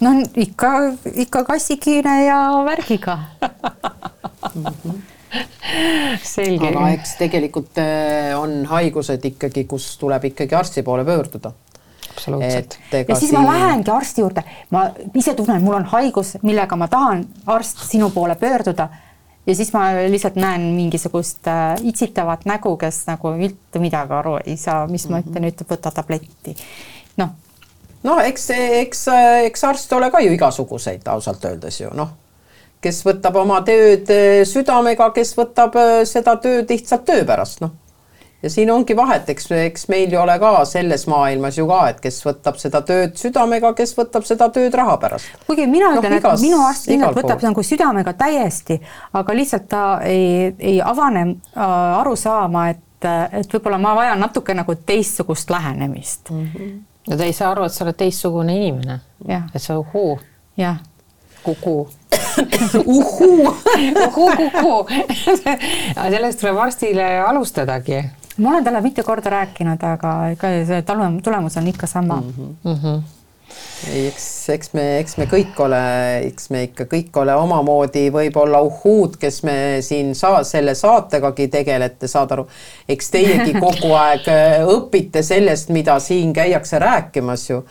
no 0.00 0.12
ikka, 0.36 0.72
ikka 1.14 1.44
kassikiine 1.44 2.24
ja 2.24 2.40
värgiga 2.64 3.18
selge. 6.22 6.68
aga 6.68 6.88
eks 6.94 7.16
tegelikult 7.20 7.78
äh, 7.82 8.32
on 8.38 8.64
haigused 8.70 9.24
ikkagi, 9.32 9.64
kus 9.68 9.94
tuleb 10.00 10.24
ikkagi 10.32 10.54
arsti 10.54 10.82
poole 10.86 11.04
pöörduda. 11.04 11.52
absoluutselt. 12.10 12.78
ja 12.92 13.16
siis 13.16 13.30
siin... 13.30 13.40
ma 13.40 13.52
lähengi 13.52 13.90
arsti 13.90 14.20
juurde, 14.24 14.44
ma 14.70 14.86
ise 15.14 15.34
tunnen, 15.34 15.62
mul 15.64 15.80
on 15.80 15.90
haigus, 15.96 16.36
millega 16.42 16.76
ma 16.76 16.88
tahan 16.88 17.26
arst 17.46 17.82
sinu 17.90 18.10
poole 18.10 18.36
pöörduda 18.40 18.88
ja 19.46 19.54
siis 19.54 19.72
ma 19.72 19.88
lihtsalt 20.08 20.36
näen 20.40 20.60
mingisugust 20.76 21.46
äh, 21.48 21.76
itsitavat 21.82 22.44
nägu, 22.44 22.76
kes 22.76 23.04
nagu 23.06 23.32
mitte 23.38 23.78
midagi 23.82 24.12
aru 24.12 24.36
ei 24.44 24.56
saa, 24.56 24.86
mis 24.90 25.08
ma 25.10 25.22
ütlen, 25.22 25.48
ütleb 25.50 25.70
võta 25.70 25.92
tabletti. 25.94 26.56
noh. 27.22 27.32
no 28.02 28.18
eks, 28.24 28.50
eks, 28.82 29.06
eks 29.46 29.64
arste 29.64 29.96
ole 29.96 30.10
ka 30.10 30.20
ju 30.24 30.34
igasuguseid 30.34 31.06
ausalt 31.08 31.44
öeldes 31.44 31.80
ju 31.80 31.90
noh, 31.94 32.12
kes 32.82 33.02
võtab 33.06 33.38
oma 33.42 33.62
tööd 33.66 34.10
eh, 34.10 34.42
südamega, 34.48 35.10
kes 35.14 35.34
võtab 35.38 35.78
seda 36.04 36.36
tööd 36.42 36.70
lihtsalt 36.70 37.06
töö 37.06 37.24
pärast, 37.26 37.62
noh. 37.64 37.74
Ja 38.46 38.50
siin 38.50 38.70
ongi 38.70 38.94
vahet, 38.96 39.28
eks, 39.32 39.48
eks 39.58 39.88
meil 39.90 40.12
ei 40.12 40.18
ole 40.20 40.36
ka 40.38 40.52
selles 40.68 41.06
maailmas 41.10 41.58
ju 41.58 41.66
ka, 41.66 41.80
et 41.90 42.00
kes 42.04 42.20
võtab 42.22 42.58
seda 42.62 42.80
tööd 42.86 43.18
südamega, 43.18 43.72
kes 43.74 43.94
võtab 43.98 44.26
seda 44.28 44.48
tööd 44.54 44.74
raha 44.78 44.96
pärast. 45.02 45.32
kuigi 45.48 45.66
mina 45.70 45.90
no, 45.90 46.00
ütlen, 46.00 46.18
et 46.20 46.28
minu 46.44 46.62
arst 46.62 46.86
ilmselt 46.88 47.18
võtab 47.18 47.40
pool. 47.40 47.48
nagu 47.50 47.66
südamega 47.66 48.14
täiesti, 48.18 48.78
aga 49.18 49.36
lihtsalt 49.36 49.68
ta 49.72 49.84
ei, 50.06 50.52
ei 50.58 50.80
avane 50.82 51.26
äh, 51.26 51.62
aru 52.00 52.14
saama, 52.16 52.68
et, 52.74 53.10
et 53.42 53.54
võib-olla 53.56 53.82
ma 53.82 53.96
vajan 53.98 54.22
natuke 54.22 54.54
nagu 54.54 54.78
teistsugust 54.86 55.50
lähenemist 55.50 56.30
mm. 56.30 56.50
-hmm. 56.54 56.74
ja 57.10 57.16
ta 57.16 57.24
ei 57.26 57.34
saa 57.36 57.50
aru, 57.50 57.66
et 57.66 57.74
sa 57.74 57.84
oled 57.84 57.98
teistsugune 57.98 58.56
inimene. 58.56 59.00
et 59.54 59.62
sa 59.62 59.78
uhuu. 59.78 60.20
jah 60.56 60.78
kuku 61.42 61.88
uhuu 62.98 63.54
uhuu 64.06 64.30
kuku 64.36 64.76
sellest 66.12 66.40
tuleb 66.40 66.56
arstile 66.58 67.20
alustadagi. 67.20 68.04
Ma 68.38 68.50
olen 68.50 68.64
talle 68.64 68.80
mitu 68.84 69.02
korda 69.06 69.30
rääkinud, 69.30 69.82
aga 69.82 70.14
ega 70.34 70.54
see 70.68 70.82
tulemus 70.86 71.56
on 71.56 71.68
ikka 71.68 71.86
sama 71.86 72.20
mm. 72.20 72.32
-hmm. 72.38 72.56
Mm 72.64 72.80
-hmm 72.82 73.04
ei, 73.92 74.06
eks, 74.08 74.26
eks 74.48 74.72
me, 74.74 74.84
eks 75.00 75.16
me 75.20 75.26
kõik 75.30 75.58
ole, 75.62 75.80
eks 76.26 76.48
me 76.50 76.62
ikka 76.66 76.86
kõik 76.90 77.16
ole 77.20 77.34
omamoodi 77.38 78.06
võib-olla 78.14 78.60
uhhuud, 78.66 79.16
kes 79.20 79.42
me 79.46 79.56
siin 79.84 80.14
saa, 80.18 80.42
selle 80.44 80.74
saategagi 80.74 81.48
tegelete, 81.52 82.08
saad 82.10 82.32
aru. 82.36 82.46
eks 82.88 83.10
teiegi 83.14 83.54
kogu 83.64 83.92
aeg 83.98 84.30
äh, 84.32 84.64
õpite 84.76 85.22
sellest, 85.26 85.70
mida 85.74 85.98
siin 86.02 86.32
käiakse 86.36 86.80
rääkimas 86.82 87.50
ju 87.50 87.62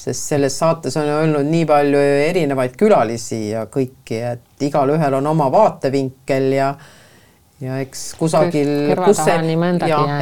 sest 0.00 0.30
selles 0.32 0.54
saates 0.56 0.96
on 0.96 1.08
olnud 1.12 1.44
nii 1.44 1.66
palju 1.68 1.98
erinevaid 2.30 2.72
külalisi 2.80 3.50
ja 3.50 3.66
kõiki, 3.68 4.22
et 4.32 4.64
igalühel 4.64 5.18
on 5.18 5.26
oma 5.34 5.50
vaatevinkel 5.52 6.48
ja 6.56 6.70
ja 7.60 7.80
eks 7.84 8.14
kusagil, 8.18 8.70
kus 9.04 9.20
see, 9.20 9.58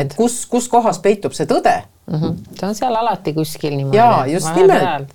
et 0.02 0.18
kus, 0.18 0.42
kus 0.50 0.68
kohas 0.72 0.98
peitub 1.04 1.36
see 1.36 1.46
tõde 1.46 1.76
mm. 2.08 2.14
-hmm. 2.20 2.34
see 2.60 2.68
on 2.68 2.74
seal 2.74 2.96
alati 2.96 3.32
kuskil 3.32 3.76
niimoodi. 3.76 3.96
jaa, 3.96 4.26
just 4.26 4.54
nimelt. 4.54 5.08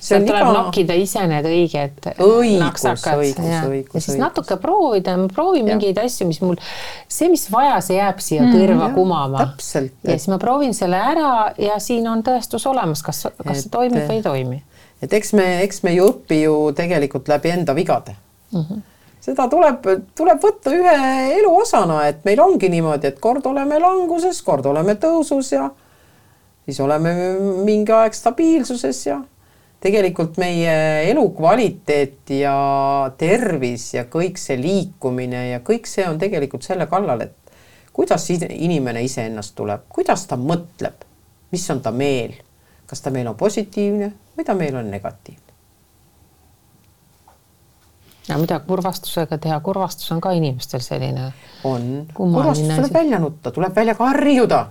sealt 0.00 0.26
tuleb 0.26 0.42
iga... 0.42 0.52
nokkida 0.52 0.94
ise 0.94 1.26
need 1.26 1.48
õiged 1.50 2.10
naksakad 2.58 3.22
õigus, 3.22 3.48
ja, 3.50 3.62
õigus, 3.68 3.94
ja 3.94 4.00
siis 4.00 4.14
õigus. 4.14 4.20
natuke 4.24 4.56
proovida, 4.56 5.16
ma 5.16 5.28
proovin 5.32 5.68
ja. 5.68 5.76
mingeid 5.76 6.02
asju, 6.04 6.26
mis 6.28 6.40
mul, 6.44 6.58
see, 7.08 7.30
mis 7.32 7.46
vaja, 7.52 7.80
see 7.84 7.96
jääb 7.96 8.20
siia 8.24 8.42
mm, 8.42 8.56
kõrva 8.56 8.88
ja, 8.88 8.94
kumama. 8.94 9.46
ja 9.48 10.16
siis 10.16 10.28
ma 10.32 10.38
proovin 10.42 10.74
selle 10.74 11.00
ära 11.12 11.32
ja 11.58 11.78
siin 11.78 12.08
on 12.08 12.24
tõestus 12.26 12.66
olemas, 12.66 13.02
kas, 13.06 13.26
kas 13.30 13.56
et, 13.56 13.64
see 13.64 13.72
toimib 13.72 14.04
või 14.04 14.20
ei 14.20 14.26
toimi. 14.26 14.62
et 15.02 15.12
eks 15.20 15.32
me, 15.32 15.50
eks 15.64 15.84
me 15.86 15.96
ei 15.96 16.04
õpi 16.04 16.44
ju 16.44 16.56
tegelikult 16.76 17.30
läbi 17.30 17.56
enda 17.56 17.74
vigade 17.74 18.16
mm. 18.52 18.64
-hmm 18.64 18.88
seda 19.20 19.46
tuleb, 19.52 19.84
tuleb 20.16 20.40
võtta 20.42 20.72
ühe 20.74 20.96
elu 21.38 21.50
osana, 21.60 22.04
et 22.08 22.24
meil 22.24 22.40
ongi 22.40 22.70
niimoodi, 22.72 23.10
et 23.10 23.20
kord 23.20 23.46
oleme 23.46 23.80
languses, 23.82 24.40
kord 24.42 24.66
oleme 24.70 24.96
tõusus 25.00 25.52
ja 25.52 25.68
siis 26.64 26.80
oleme 26.80 27.12
mingi 27.64 27.92
aeg 27.92 28.16
stabiilsuses 28.16 29.02
ja 29.06 29.18
tegelikult 29.80 30.36
meie 30.40 30.72
elukvaliteet 31.10 32.32
ja 32.36 32.54
tervis 33.18 33.90
ja 33.94 34.04
kõik 34.12 34.40
see 34.40 34.58
liikumine 34.60 35.46
ja 35.54 35.60
kõik 35.64 35.88
see 35.88 36.06
on 36.08 36.20
tegelikult 36.20 36.66
selle 36.66 36.86
kallal, 36.90 37.24
et 37.24 37.36
kuidas 37.96 38.28
inimene 38.30 39.02
iseennast 39.04 39.56
tuleb, 39.56 39.88
kuidas 39.88 40.26
ta 40.28 40.38
mõtleb, 40.40 41.04
mis 41.52 41.64
on 41.72 41.80
ta 41.84 41.92
meel, 41.92 42.36
kas 42.86 43.00
ta 43.04 43.12
meel 43.12 43.32
on 43.32 43.38
positiivne 43.40 44.12
või 44.36 44.46
ta 44.46 44.54
meel 44.56 44.76
on 44.80 44.90
negatiivne. 44.92 45.49
Ja 48.30 48.38
mida 48.38 48.60
kurvastusega 48.60 49.38
teha, 49.38 49.60
kurvastus 49.60 50.12
on 50.12 50.20
ka 50.20 50.30
inimestel 50.32 50.80
selline. 50.80 51.32
on, 51.64 52.06
kurvastus 52.14 52.68
tuleb 52.76 52.92
välja 52.94 53.18
nutta, 53.18 53.50
tuleb 53.50 53.76
välja 53.76 53.94
karjuda 53.94 54.66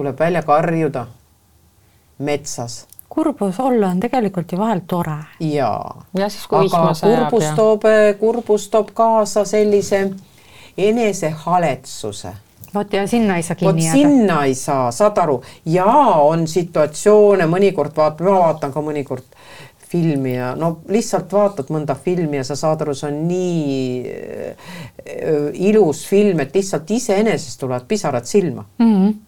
tuleb 0.00 0.18
välja 0.18 0.42
karjuda 0.42 1.06
metsas. 2.18 2.86
kurbus 3.08 3.60
olla 3.60 3.88
on 3.88 4.00
tegelikult 4.00 4.52
ju 4.52 4.58
vahel 4.58 4.80
tore. 4.86 5.16
jaa, 5.40 6.02
aga 6.50 6.94
kurbus 7.00 7.44
ja. 7.44 7.54
toob, 7.56 7.82
kurbus 8.20 8.68
toob 8.68 8.94
kaasa 8.94 9.44
sellise 9.44 10.10
enesehaletsuse 10.78 12.32
vot 12.74 12.92
ja 12.92 13.06
sinna 13.06 13.36
ei 13.36 13.42
saa 13.42 13.56
kinni 13.56 13.84
jääda. 13.84 13.98
sinna 13.98 14.44
ei 14.44 14.54
saa, 14.54 14.90
saad 14.90 15.18
aru, 15.18 15.42
ja 15.66 15.86
on 16.22 16.46
situatsioone, 16.48 17.46
mõnikord 17.46 17.96
vaatan, 17.96 18.26
ma 18.26 18.38
vaatan 18.38 18.72
ka 18.72 18.80
mõnikord 18.80 19.26
filmi 19.90 20.36
ja 20.36 20.52
no 20.58 20.76
lihtsalt 20.88 21.32
vaatad 21.34 21.72
mõnda 21.74 21.96
filmi 21.98 22.38
ja 22.38 22.44
sa 22.46 22.56
saad 22.58 22.84
aru, 22.84 22.94
see 22.94 23.08
on 23.10 23.24
nii 23.26 24.12
äh, 24.12 24.68
ilus 25.70 26.04
film, 26.06 26.40
et 26.44 26.54
lihtsalt 26.54 26.90
iseenesest 26.94 27.60
tulevad 27.60 27.88
pisarad 27.90 28.28
silma 28.30 28.66
mm. 28.78 28.94
-hmm 28.94 29.18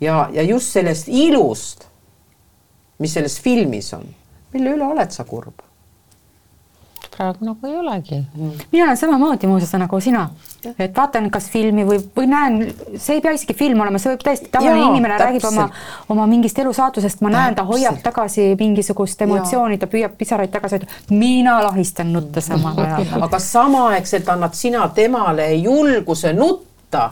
ja, 0.00 0.28
ja 0.32 0.42
just 0.42 0.72
sellest 0.72 1.08
ilust, 1.08 1.84
mis 2.98 3.14
selles 3.14 3.40
filmis 3.40 3.92
on, 3.96 4.06
mille 4.54 4.76
üle 4.76 4.86
oled 4.86 5.12
sa 5.14 5.24
kurb? 5.28 5.60
Praegu 7.20 7.44
nagu 7.44 7.66
ei 7.68 7.76
olegi. 7.76 8.18
Mm.. 8.36 8.50
mina 8.72 8.84
olen 8.84 8.96
samamoodi 8.96 9.46
muuseas 9.46 9.72
nagu 9.78 10.00
sina, 10.00 10.24
et 10.78 10.96
vaatan 10.96 11.28
kas 11.32 11.50
filmi 11.52 11.84
või, 11.88 12.00
või 12.16 12.28
näen, 12.30 12.58
see 12.96 13.18
ei 13.18 13.24
pea 13.24 13.34
isegi 13.36 13.56
film 13.56 13.80
olema, 13.84 14.00
see 14.00 14.12
võib 14.14 14.24
täiesti 14.24 14.48
tavaline 14.52 14.86
inimene 14.88 15.18
täpselt. 15.18 15.26
räägib 15.26 15.48
oma, 15.50 15.68
oma 16.16 16.26
mingist 16.30 16.58
elusaatusest, 16.64 17.20
ma 17.24 17.32
näen, 17.34 17.58
ta 17.58 17.66
hoiab 17.68 18.00
tagasi 18.04 18.50
mingisugust 18.60 19.22
emotsiooni, 19.26 19.78
ta 19.80 19.90
püüab 19.90 20.16
pisaraid 20.20 20.52
tagasi 20.54 20.78
hoida, 20.78 21.00
mina 21.12 21.58
lahistan 21.66 22.12
nutta 22.16 22.44
samal 22.44 22.78
ajal. 22.86 23.08
Aga 23.28 23.42
samaaegselt 23.44 24.28
annad 24.28 24.56
sina 24.56 24.88
temale 24.94 25.52
julguse 25.54 26.32
nutta. 26.32 27.10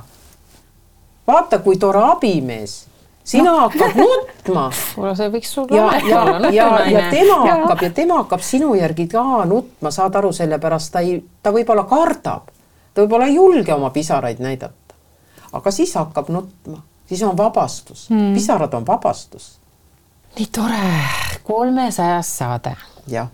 Vaata, 1.29 1.59
kui 1.61 1.77
tore 1.77 2.01
abimees 2.09 2.88
sina 3.29 3.51
no. 3.51 3.59
hakkad 3.59 3.97
nutma. 3.97 4.65
kuule, 4.95 5.13
see 5.19 5.31
võiks 5.33 5.53
sul 5.53 5.69
ja, 5.75 5.89
ja, 6.09 6.23
ja, 6.49 6.69
ja 6.89 7.03
tema 7.13 7.39
ja. 7.45 7.57
hakkab 7.59 7.85
ja 7.85 7.91
tema 7.95 8.21
hakkab 8.23 8.45
sinu 8.45 8.73
järgi 8.79 9.09
ka 9.13 9.25
nutma, 9.49 9.93
saad 9.93 10.17
aru, 10.21 10.33
sellepärast 10.33 10.95
ta 10.95 11.05
ei, 11.05 11.19
ta 11.43 11.53
võib-olla 11.55 11.85
kardab, 11.91 12.49
ta 12.95 13.05
võib-olla 13.05 13.29
ei 13.29 13.37
julge 13.37 13.75
oma 13.75 13.93
pisaraid 13.93 14.41
näidata. 14.45 14.97
aga 15.53 15.73
siis 15.75 15.93
hakkab 16.01 16.33
nutma, 16.33 16.81
siis 17.09 17.23
on 17.29 17.37
vabastus 17.37 18.09
hmm., 18.09 18.33
pisarad 18.39 18.75
on 18.75 18.87
vabastus. 18.89 19.57
nii 20.39 20.49
tore, 20.53 20.87
kolmesajas 21.45 22.37
saade. 22.41 22.77
jah 23.13 23.29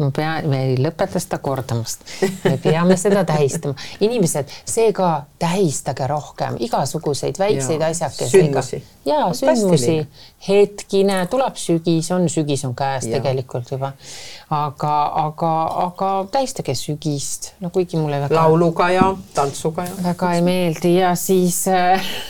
ma 0.00 0.10
pean, 0.14 0.48
me 0.50 0.62
ei 0.70 0.76
lõpeta 0.80 1.20
seda 1.22 1.38
kordamast. 1.42 2.04
me 2.44 2.56
peame 2.62 2.96
seda 3.00 3.24
tähistama. 3.28 3.74
inimesed, 4.00 4.50
seega 4.68 5.10
tähistage 5.38 6.06
rohkem 6.10 6.56
igasuguseid 6.58 7.38
väikseid 7.38 7.82
asjakesi. 7.82 8.82
ja 9.04 9.22
sündmusi, 9.34 9.96
hetki, 10.48 11.04
näe, 11.08 11.26
tuleb 11.30 11.56
sügis, 11.60 12.10
on 12.16 12.28
sügis 12.28 12.64
on 12.64 12.74
käes 12.76 13.06
ja. 13.08 13.18
tegelikult 13.18 13.70
juba. 13.70 13.92
Aga, 14.50 14.94
aga, 15.14 15.52
aga 15.84 16.10
tähistage 16.32 16.74
sügist, 16.74 17.52
no 17.62 17.70
kuigi 17.70 17.98
mulle 18.00 18.18
väga. 18.24 18.34
lauluga 18.34 18.88
ja 18.90 19.06
tantsuga 19.34 19.84
ja. 19.86 19.94
väga 20.08 20.32
ei 20.34 20.42
meeldi 20.42 20.94
ja 20.96 21.14
siis 21.14 21.62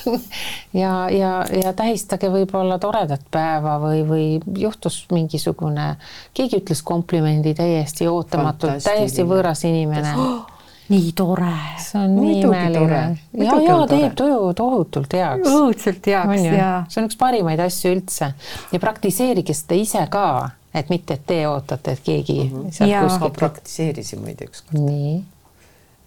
ja, 0.82 0.92
ja, 1.08 1.32
ja 1.62 1.72
tähistage 1.76 2.28
võib-olla 2.32 2.78
toredat 2.82 3.24
päeva 3.32 3.78
või, 3.80 4.04
või 4.08 4.28
juhtus 4.60 5.06
mingisugune, 5.12 5.94
keegi 6.36 6.60
ütles 6.60 6.84
komplimendi 6.84 7.54
täiesti 7.56 8.08
ootamatult, 8.08 8.84
täiesti 8.84 9.24
võõras 9.24 9.64
inimene 9.68 10.16
oh 10.18 10.40
nii 10.90 11.12
tore. 11.12 11.56
see 11.78 12.00
on 12.04 12.16
nii 12.18 12.40
imeline. 12.40 13.18
ja, 13.32 13.56
ja 13.62 13.76
teeb 13.88 14.14
tuju 14.18 14.52
tohutult 14.58 15.12
heaks. 15.14 15.48
õudselt 15.48 16.06
heaks 16.10 16.46
ja. 16.46 16.70
see 16.90 17.02
on 17.02 17.08
üks 17.08 17.18
parimaid 17.20 17.62
asju 17.62 17.94
üldse 17.94 18.32
ja 18.72 18.80
praktiseerige 18.82 19.54
seda 19.54 19.78
ise 19.78 20.02
ka, 20.10 20.26
et 20.74 20.90
mitte, 20.90 21.14
et 21.14 21.26
te 21.26 21.40
ootate, 21.48 21.92
et 21.92 22.00
keegi 22.04 22.38
mm 22.44 22.50
-hmm. 22.50 22.70
sealt 22.72 23.02
kuskilt. 23.02 23.20
ma 23.20 23.30
praktiseerisin 23.30 24.20
muide 24.20 24.44
ükskord. 24.44 24.78
nii. 24.78 25.16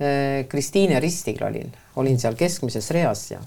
Äh, 0.01 0.47
Kristiine 0.47 0.99
Ristil 0.99 1.43
olin, 1.43 1.73
olin 1.95 2.19
seal 2.19 2.35
keskmises 2.35 2.91
reas 2.91 3.31
ja 3.31 3.39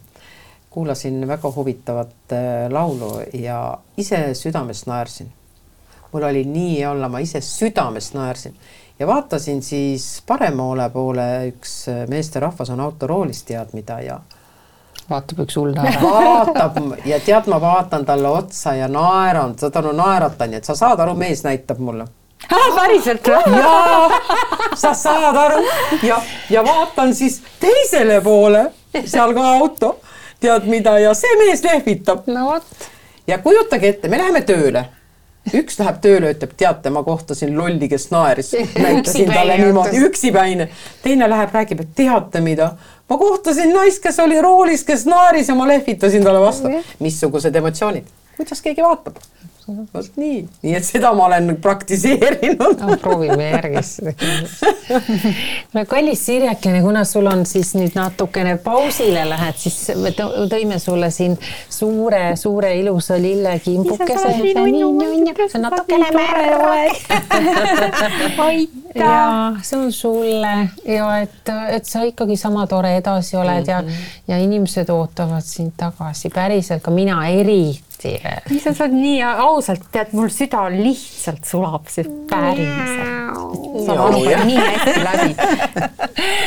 kuulasin 0.71 1.29
väga 1.29 1.53
huvitavat 1.57 2.33
äh, 2.33 2.71
laulu 2.71 3.21
ja 3.33 3.79
ise 3.97 4.35
südamest 4.35 4.87
naersin. 4.87 5.33
mul 6.13 6.23
oli 6.23 6.45
nii 6.45 6.79
hea 6.79 6.91
olla, 6.91 7.09
ma 7.09 7.19
ise 7.19 7.41
südamest 7.41 8.15
naersin 8.15 8.55
ja 8.99 9.07
vaatasin 9.07 9.63
siis 9.63 10.23
paremale 10.27 10.91
poole, 10.91 11.49
üks 11.49 11.87
meesterahvas 12.09 12.71
on 12.71 12.81
autoroolis, 12.81 13.43
tead 13.43 13.73
mida, 13.73 14.01
ja 14.01 14.21
vaatab 15.11 15.43
üks 15.47 15.57
hull 15.59 15.75
naer. 15.77 15.99
vaatab 16.03 16.79
ja 17.07 17.21
tead, 17.21 17.49
ma 17.51 17.61
vaatan 17.63 18.07
talle 18.07 18.29
otsa 18.29 18.75
ja 18.75 18.89
naeran, 18.89 19.57
saad 19.59 19.77
aru, 19.83 19.93
naeratan, 19.97 20.57
et 20.59 20.69
sa 20.69 20.77
saad 20.79 21.01
aru, 21.05 21.15
mees 21.19 21.45
näitab 21.47 21.79
mulle. 21.83 22.09
päriselt 22.49 23.29
või? 23.29 23.61
jaa, 23.61 24.21
sa 24.83 24.95
saad 24.95 25.37
aru 25.45 25.63
ja, 26.07 26.21
ja 26.51 26.65
vaatan 26.65 27.15
siis 27.15 27.41
teisele 27.61 28.21
poole, 28.21 28.67
seal 29.05 29.35
ka 29.37 29.47
auto, 29.57 29.97
tead 30.41 30.69
mida, 30.71 30.99
ja 31.03 31.15
see 31.15 31.39
mees 31.45 31.65
lehvitab. 31.65 32.27
no 32.27 32.51
vot. 32.51 32.91
ja 33.27 33.39
kujutage 33.39 33.95
ette, 33.95 34.09
me 34.09 34.23
läheme 34.23 34.43
tööle 34.47 34.87
üks 35.55 35.79
läheb 35.81 36.01
tööle, 36.03 36.33
ütleb, 36.35 36.53
teate, 36.59 36.91
ma 36.91 37.03
kohtasin 37.07 37.55
lolli, 37.59 37.89
kes 37.89 38.09
naeris. 38.11 38.53
näitasin 38.87 39.33
talle 39.33 39.59
niimoodi, 39.63 40.03
üksipäine. 40.09 40.69
teine 41.03 41.31
läheb, 41.31 41.55
räägib, 41.55 41.83
et 41.85 41.95
teate 41.99 42.43
mida, 42.45 42.73
ma 43.11 43.19
kohtasin 43.21 43.75
naist, 43.75 44.03
kes 44.03 44.21
oli 44.25 44.41
roolis, 44.43 44.85
kes 44.85 45.07
naeris 45.07 45.53
ja 45.53 45.59
ma 45.59 45.69
lehvitasin 45.69 46.25
talle 46.25 46.41
vastu. 46.41 46.73
missugused 46.99 47.63
emotsioonid, 47.63 48.09
kuidas 48.37 48.63
keegi 48.63 48.83
vaatab 48.83 49.23
vot 49.67 50.17
nii, 50.17 50.49
nii 50.63 50.75
et 50.79 50.85
seda 50.87 51.11
ma 51.17 51.27
olen 51.27 51.57
praktiseerinud 51.63 52.81
no,. 52.81 52.97
proovime 53.03 53.49
järgi 53.51 53.83
kindlasti. 54.21 54.85
kuule, 55.73 55.85
kallis 55.91 56.27
Sirjakene, 56.27 56.83
kuna 56.83 57.05
sul 57.05 57.27
on 57.27 57.47
siis 57.47 57.75
nüüd 57.75 57.97
natukene 57.99 58.57
pausile 58.63 59.25
lähed, 59.29 59.59
siis 59.59 59.91
me 59.99 60.13
tõime 60.15 60.79
sulle 60.83 61.11
siin 61.11 61.35
suure-suure 61.79 62.77
ilusa 62.79 63.19
lillekimbukese. 63.19 64.15
sa 65.53 65.59
natukene 65.59 66.13
määrel 66.15 66.55
oled. 66.61 66.97
aitäh. 68.97 69.63
see 69.63 69.79
on 69.79 69.93
sulle 69.93 70.69
ja 70.85 71.19
et, 71.21 71.51
et 71.69 71.85
sa 71.85 72.03
ikkagi 72.07 72.37
sama 72.37 72.67
tore 72.67 72.97
edasi 72.97 73.37
oled 73.37 73.67
mm 73.67 73.67
-hmm. 73.67 73.71
ja, 73.71 73.83
mhm. 73.83 73.91
ja 74.29 74.39
inimesed 74.39 74.89
ootavad 74.89 75.43
sind 75.43 75.73
tagasi, 75.77 76.29
päriselt 76.29 76.83
ka 76.83 76.91
mina 76.91 77.29
eriti 77.29 77.86
hästi. 78.05 78.61
sa 78.63 78.85
oled 78.85 78.97
nii 78.97 79.23
ausalt, 79.23 79.87
tead, 79.93 80.13
mul 80.17 80.29
süda 80.33 80.67
lihtsalt 80.73 81.47
sulab, 81.49 81.87
see 81.91 82.05
päriselt. 82.31 83.87
sa 83.87 83.97
valgad 83.99 84.45
nii 84.49 84.59
hästi 84.61 85.05
läbi. 85.05 85.31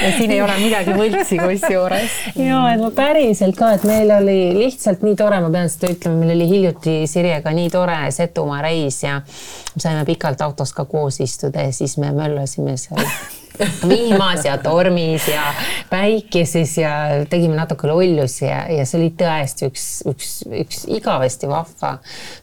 ja 0.04 0.12
siin 0.18 0.36
ei 0.36 0.41
ole 0.41 0.58
midagi 0.62 0.95
võltsi 0.97 1.39
kusjuures. 1.41 2.20
ja, 2.36 2.62
et 2.74 2.84
ma 2.84 2.91
päriselt 2.95 3.58
ka, 3.60 3.74
et 3.78 3.88
meil 3.89 4.14
oli 4.20 4.38
lihtsalt 4.58 5.04
nii 5.06 5.18
tore, 5.20 5.41
ma 5.45 5.52
pean 5.54 5.72
seda 5.72 5.93
ütlema, 5.95 6.22
meil 6.24 6.36
oli 6.38 6.50
hiljuti 6.54 7.00
Sirjega 7.10 7.54
nii 7.56 7.74
tore 7.74 8.00
Setumaa 8.14 8.62
reis 8.66 9.04
ja 9.04 9.22
saime 9.78 10.06
pikalt 10.08 10.41
autos 10.41 10.74
ka 10.76 10.86
koos 10.89 11.20
istuda 11.24 11.70
ja 11.70 11.76
siis 11.76 11.97
me 12.02 12.14
möllasime 12.16 12.78
seal 12.78 13.06
vihmas 13.89 14.45
ja 14.45 14.57
tormis 14.57 15.28
ja 15.28 15.53
päikeses 15.89 16.78
ja 16.78 16.91
tegime 17.30 17.55
natuke 17.55 17.88
lollusi 17.88 18.45
ja, 18.45 18.64
ja 18.72 18.86
see 18.88 18.99
oli 19.01 19.10
tõesti 19.20 19.68
üks, 19.70 19.86
üks, 20.10 20.30
üks 20.62 20.86
igavesti 20.95 21.49
vahva 21.49 21.97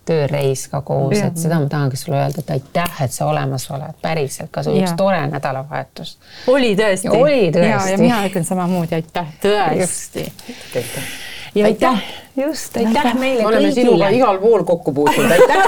tööreis 0.09 0.67
ka 0.73 0.81
koos, 0.87 1.19
et 1.19 1.39
seda 1.41 1.61
ma 1.63 1.71
tahangi 1.73 1.97
sulle 2.01 2.21
öelda, 2.21 2.45
et 2.45 2.51
aitäh, 2.59 3.01
et 3.07 3.13
sa 3.15 3.31
olemas 3.31 3.71
oled, 3.71 3.95
päriselt 4.03 4.51
ka 4.53 4.65
sul 4.67 4.77
üks 4.81 4.97
tore 4.99 5.23
nädalavahetus. 5.33 6.17
oli 6.53 6.75
tõesti. 6.79 7.13
oli 7.13 7.49
tõesti. 7.55 7.93
ja, 7.93 8.03
mina 8.03 8.21
ütlen 8.29 8.45
samamoodi 8.49 9.01
aitäh, 9.01 9.33
tõesti. 9.43 10.29
ja 11.55 11.71
aitäh, 11.71 12.05
just, 12.37 12.77
aitäh 12.77 13.15
meile 13.15 13.43
kõigile. 13.43 13.49
oleme 13.49 13.73
sinuga 13.81 14.13
igal 14.15 14.39
pool 14.45 14.69
kokku 14.69 14.93
puutunud, 15.01 15.31
aitäh 15.33 15.65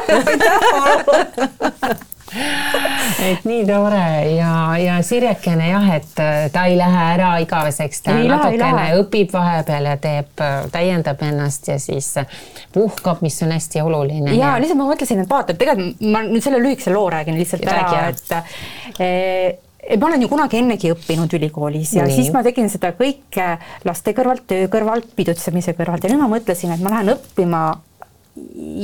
et 2.28 3.44
nii 3.48 3.64
tore 3.68 4.04
ja, 4.34 4.52
ja 4.80 4.96
Sirjekene 5.04 5.68
jah, 5.70 5.86
et 5.96 6.20
äh, 6.22 6.48
ta 6.52 6.64
ei 6.68 6.76
lähe 6.78 7.04
ära 7.14 7.30
igaveseks, 7.42 8.02
ta 8.04 8.16
ei 8.18 8.28
natukene 8.30 8.72
lähe, 8.76 8.98
õpib 9.02 9.32
vahepeal 9.32 9.90
ja 9.92 9.96
teeb, 10.02 10.32
äh, 10.44 10.58
täiendab 10.74 11.22
ennast 11.24 11.70
ja 11.72 11.78
siis 11.82 12.10
äh, 12.20 12.28
puhkab, 12.74 13.22
mis 13.24 13.38
on 13.46 13.54
hästi 13.56 13.82
oluline. 13.84 14.34
ja 14.36 14.56
lihtsalt 14.60 14.80
ma 14.80 14.90
mõtlesin, 14.90 15.24
et 15.24 15.30
vaata, 15.30 15.54
et 15.54 15.62
tegelikult 15.62 16.04
ma 16.12 16.22
nüüd 16.26 16.44
selle 16.44 16.60
lühikese 16.62 16.92
loo 16.94 17.08
räägin 17.12 17.38
lihtsalt 17.38 17.64
Räägi 17.68 17.96
ära, 17.96 18.12
et 18.12 19.00
eh, 19.02 19.96
ma 19.96 20.08
olen 20.08 20.22
ju 20.24 20.28
kunagi 20.30 20.60
ennegi 20.60 20.92
õppinud 20.92 21.32
ülikoolis 21.38 21.94
ja 21.96 22.06
Nii. 22.06 22.16
siis 22.16 22.30
ma 22.34 22.42
tegin 22.46 22.70
seda 22.72 22.92
kõike 22.98 23.50
laste 23.88 24.14
kõrvalt, 24.16 24.46
töö 24.50 24.68
kõrvalt, 24.72 25.10
pidutsemise 25.16 25.74
kõrvalt 25.78 26.04
ja 26.04 26.12
nüüd 26.12 26.22
ma 26.22 26.30
mõtlesin, 26.32 26.72
et 26.74 26.84
ma 26.84 26.94
lähen 26.96 27.14
õppima 27.16 27.64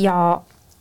ja 0.01 0.19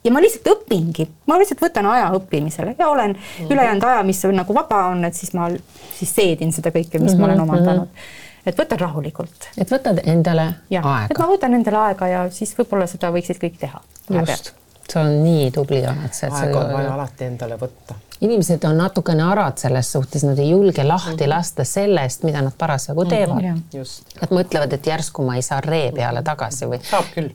ja 0.04 0.12
ma 0.12 0.20
lihtsalt 0.22 0.50
õpingi, 0.52 1.06
ma 1.30 1.38
lihtsalt 1.40 1.62
võtan 1.64 1.88
aja 1.90 2.10
õppimisele 2.18 2.74
ja 2.78 2.88
olen 2.88 3.14
mm 3.14 3.22
-hmm. 3.22 3.52
ülejäänud 3.54 3.86
aja, 3.88 4.02
mis 4.02 4.24
on 4.24 4.36
nagu 4.36 4.54
vaba 4.54 4.84
on, 4.92 5.04
et 5.04 5.14
siis 5.14 5.32
ma 5.34 5.48
siis 5.94 6.14
seedin 6.14 6.52
seda 6.52 6.70
kõike, 6.70 6.98
mis 6.98 7.00
mm 7.00 7.08
-hmm. 7.08 7.20
ma 7.20 7.26
olen 7.26 7.38
mhm, 7.38 7.50
omandanud. 7.50 7.88
Mhm. 7.88 8.22
et 8.46 8.58
võtan 8.58 8.80
rahulikult. 8.80 9.48
et 9.58 9.70
võtad 9.70 10.00
endale 10.04 10.54
ja, 10.70 10.82
aega. 10.82 11.08
et 11.10 11.18
ma 11.18 11.26
võtan 11.26 11.54
endale 11.54 11.78
aega 11.78 12.08
ja 12.08 12.30
siis 12.30 12.58
võib-olla 12.58 12.86
seda 12.86 13.10
võiksid 13.10 13.40
kõik 13.40 13.58
teha. 13.58 13.80
just, 14.10 14.52
sa 14.92 15.00
oled 15.00 15.22
nii 15.22 15.50
tubli 15.50 15.82
oled. 15.86 16.18
aega 16.30 16.60
on 16.60 16.72
vaja 16.72 16.94
alati 16.94 17.30
endale 17.30 17.60
võtta 17.60 18.00
inimesed 18.24 18.64
on 18.64 18.78
natukene 18.78 19.22
arad 19.22 19.58
selles 19.58 19.92
suhtes, 19.92 20.24
nad 20.24 20.38
ei 20.38 20.50
julge 20.50 20.84
lahti 20.84 21.26
lasta 21.28 21.64
sellest, 21.64 22.22
mida 22.24 22.42
nad 22.42 22.52
parasjagu 22.58 23.04
teevad 23.04 23.42
mm. 23.42 23.62
-hmm. 23.72 24.20
Nad 24.20 24.30
mõtlevad, 24.30 24.72
et 24.72 24.86
järsku 24.86 25.24
ma 25.24 25.36
ei 25.36 25.42
saa 25.42 25.60
ree 25.60 25.92
peale 25.92 26.22
tagasi 26.22 26.66
või, 26.66 26.80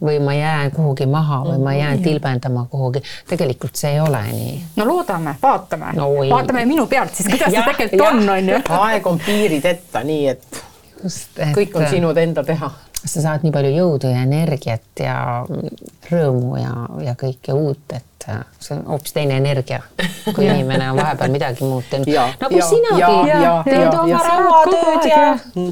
või 0.01 0.19
ma 0.23 0.33
jään 0.33 0.71
kuhugi 0.71 1.05
maha 1.05 1.43
või 1.45 1.59
ma 1.63 1.73
jään 1.73 2.01
tilbendama 2.01 2.65
kuhugi. 2.69 3.01
tegelikult 3.27 3.75
see 3.75 3.91
ei 3.91 3.99
ole 3.99 4.23
nii. 4.31 4.63
no 4.75 4.87
loodame, 4.87 5.35
vaatame 5.41 5.93
no,, 5.93 6.09
vaatame 6.29 6.65
minu 6.65 6.87
pealt 6.87 7.15
siis, 7.15 7.29
kuidas 7.29 7.51
see 7.51 7.63
tegelikult 7.63 8.09
on, 8.09 8.29
on 8.29 8.49
ju. 8.49 8.61
aeg 8.79 9.07
on 9.07 9.19
piirideta, 9.25 10.03
nii 10.03 10.27
et, 10.27 10.63
Just, 11.03 11.37
et 11.37 11.55
kõik 11.55 11.77
on 11.77 11.87
sinu 11.87 12.09
enda 12.15 12.43
teha 12.43 12.71
sa 13.05 13.21
saad 13.23 13.45
nii 13.45 13.53
palju 13.55 13.71
jõudu 13.73 14.11
ja 14.11 14.23
energiat 14.25 15.03
ja 15.03 15.15
rõõmu 16.11 16.57
ja, 16.59 16.73
ja 17.05 17.15
kõike 17.19 17.55
uut, 17.55 17.85
et 17.95 18.09
et 18.19 18.39
see 18.59 18.75
on 18.75 18.83
hoopis 18.91 19.13
teine 19.15 19.37
energia, 19.39 19.79
kui 20.35 20.47
inimene 20.49 20.89
on 20.91 20.97
vahepeal 20.99 21.31
midagi 21.31 21.63
muud 21.63 21.87
teinud. 21.89 22.09
nagu 22.41 22.61
sinagi. 22.67 23.03
teed 23.69 23.95
oma 24.01 24.19
rauatööd 24.25 25.07
ja 25.09 25.21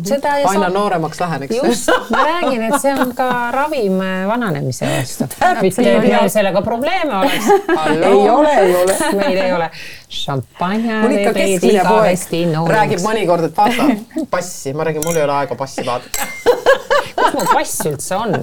seda. 0.07 0.35
aina 0.51 0.69
nooremaks 0.71 1.21
lähen, 1.21 1.43
eks. 1.47 1.57
just, 1.59 1.91
ma 2.13 2.23
räägin, 2.29 2.63
et 2.69 2.79
see 2.81 2.95
on 2.95 3.13
ka 3.17 3.29
ravim 3.55 3.99
vananemise 4.31 4.89
vastu. 4.91 5.29
meil 5.61 6.31
sellega 6.33 6.63
probleeme 6.65 7.19
oleks. 7.19 7.51
ei 7.93 8.29
ole, 8.31 8.55
ei 8.63 8.75
ole. 8.83 8.97
meil 9.21 9.41
ei 9.43 9.53
ole. 9.53 9.71
šampanja. 10.09 11.01
mul 11.03 11.17
ikka 11.19 11.33
keskmine 11.37 11.87
poeg 11.87 12.75
räägib 12.77 13.03
mõnikord, 13.05 13.49
et 13.51 13.57
vaata 13.57 14.27
passi, 14.31 14.73
ma 14.73 14.87
räägin, 14.87 15.03
mul 15.05 15.19
ei 15.19 15.27
ole 15.27 15.41
aega 15.41 15.59
passi 15.59 15.85
vaadata. 15.85 16.86
Kus 17.17 17.33
mu 17.33 17.45
pass 17.53 17.85
üldse 17.89 18.15
on? 18.15 18.35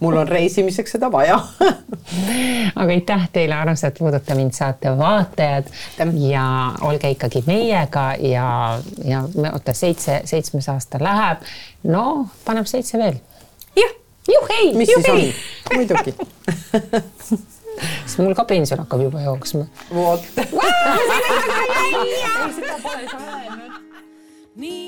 mul 0.00 0.16
on 0.16 0.28
reisimiseks 0.28 0.92
seda 0.94 1.10
vaja 1.12 1.38
aga 2.74 2.92
aitäh 2.92 3.28
teile, 3.32 3.54
armsad 3.54 3.96
Puuduta 3.98 4.34
mind 4.38 4.52
saate 4.56 4.92
vaatajad 4.98 5.64
ja 6.28 6.44
olge 6.80 7.10
ikkagi 7.10 7.42
meiega 7.46 8.12
ja, 8.20 8.78
ja 9.04 9.22
oota, 9.52 9.74
seitse, 9.74 10.20
seitsmes 10.24 10.68
aasta 10.68 10.98
läheb. 11.02 11.38
no 11.82 12.26
paneb 12.44 12.66
seitse 12.66 12.98
veel. 12.98 13.20
jah, 13.76 13.94
juhhei. 14.34 14.74
mis 14.74 14.88
juhhei. 14.94 15.34
muidugi 15.74 16.14
siis 18.06 18.18
mul 18.18 18.34
ka 18.34 18.44
pension 18.44 18.80
hakkab 18.84 19.02
juba 19.02 19.22
jooksma. 19.26 19.66
vot. 19.94 20.22
öelnud. 23.18 23.72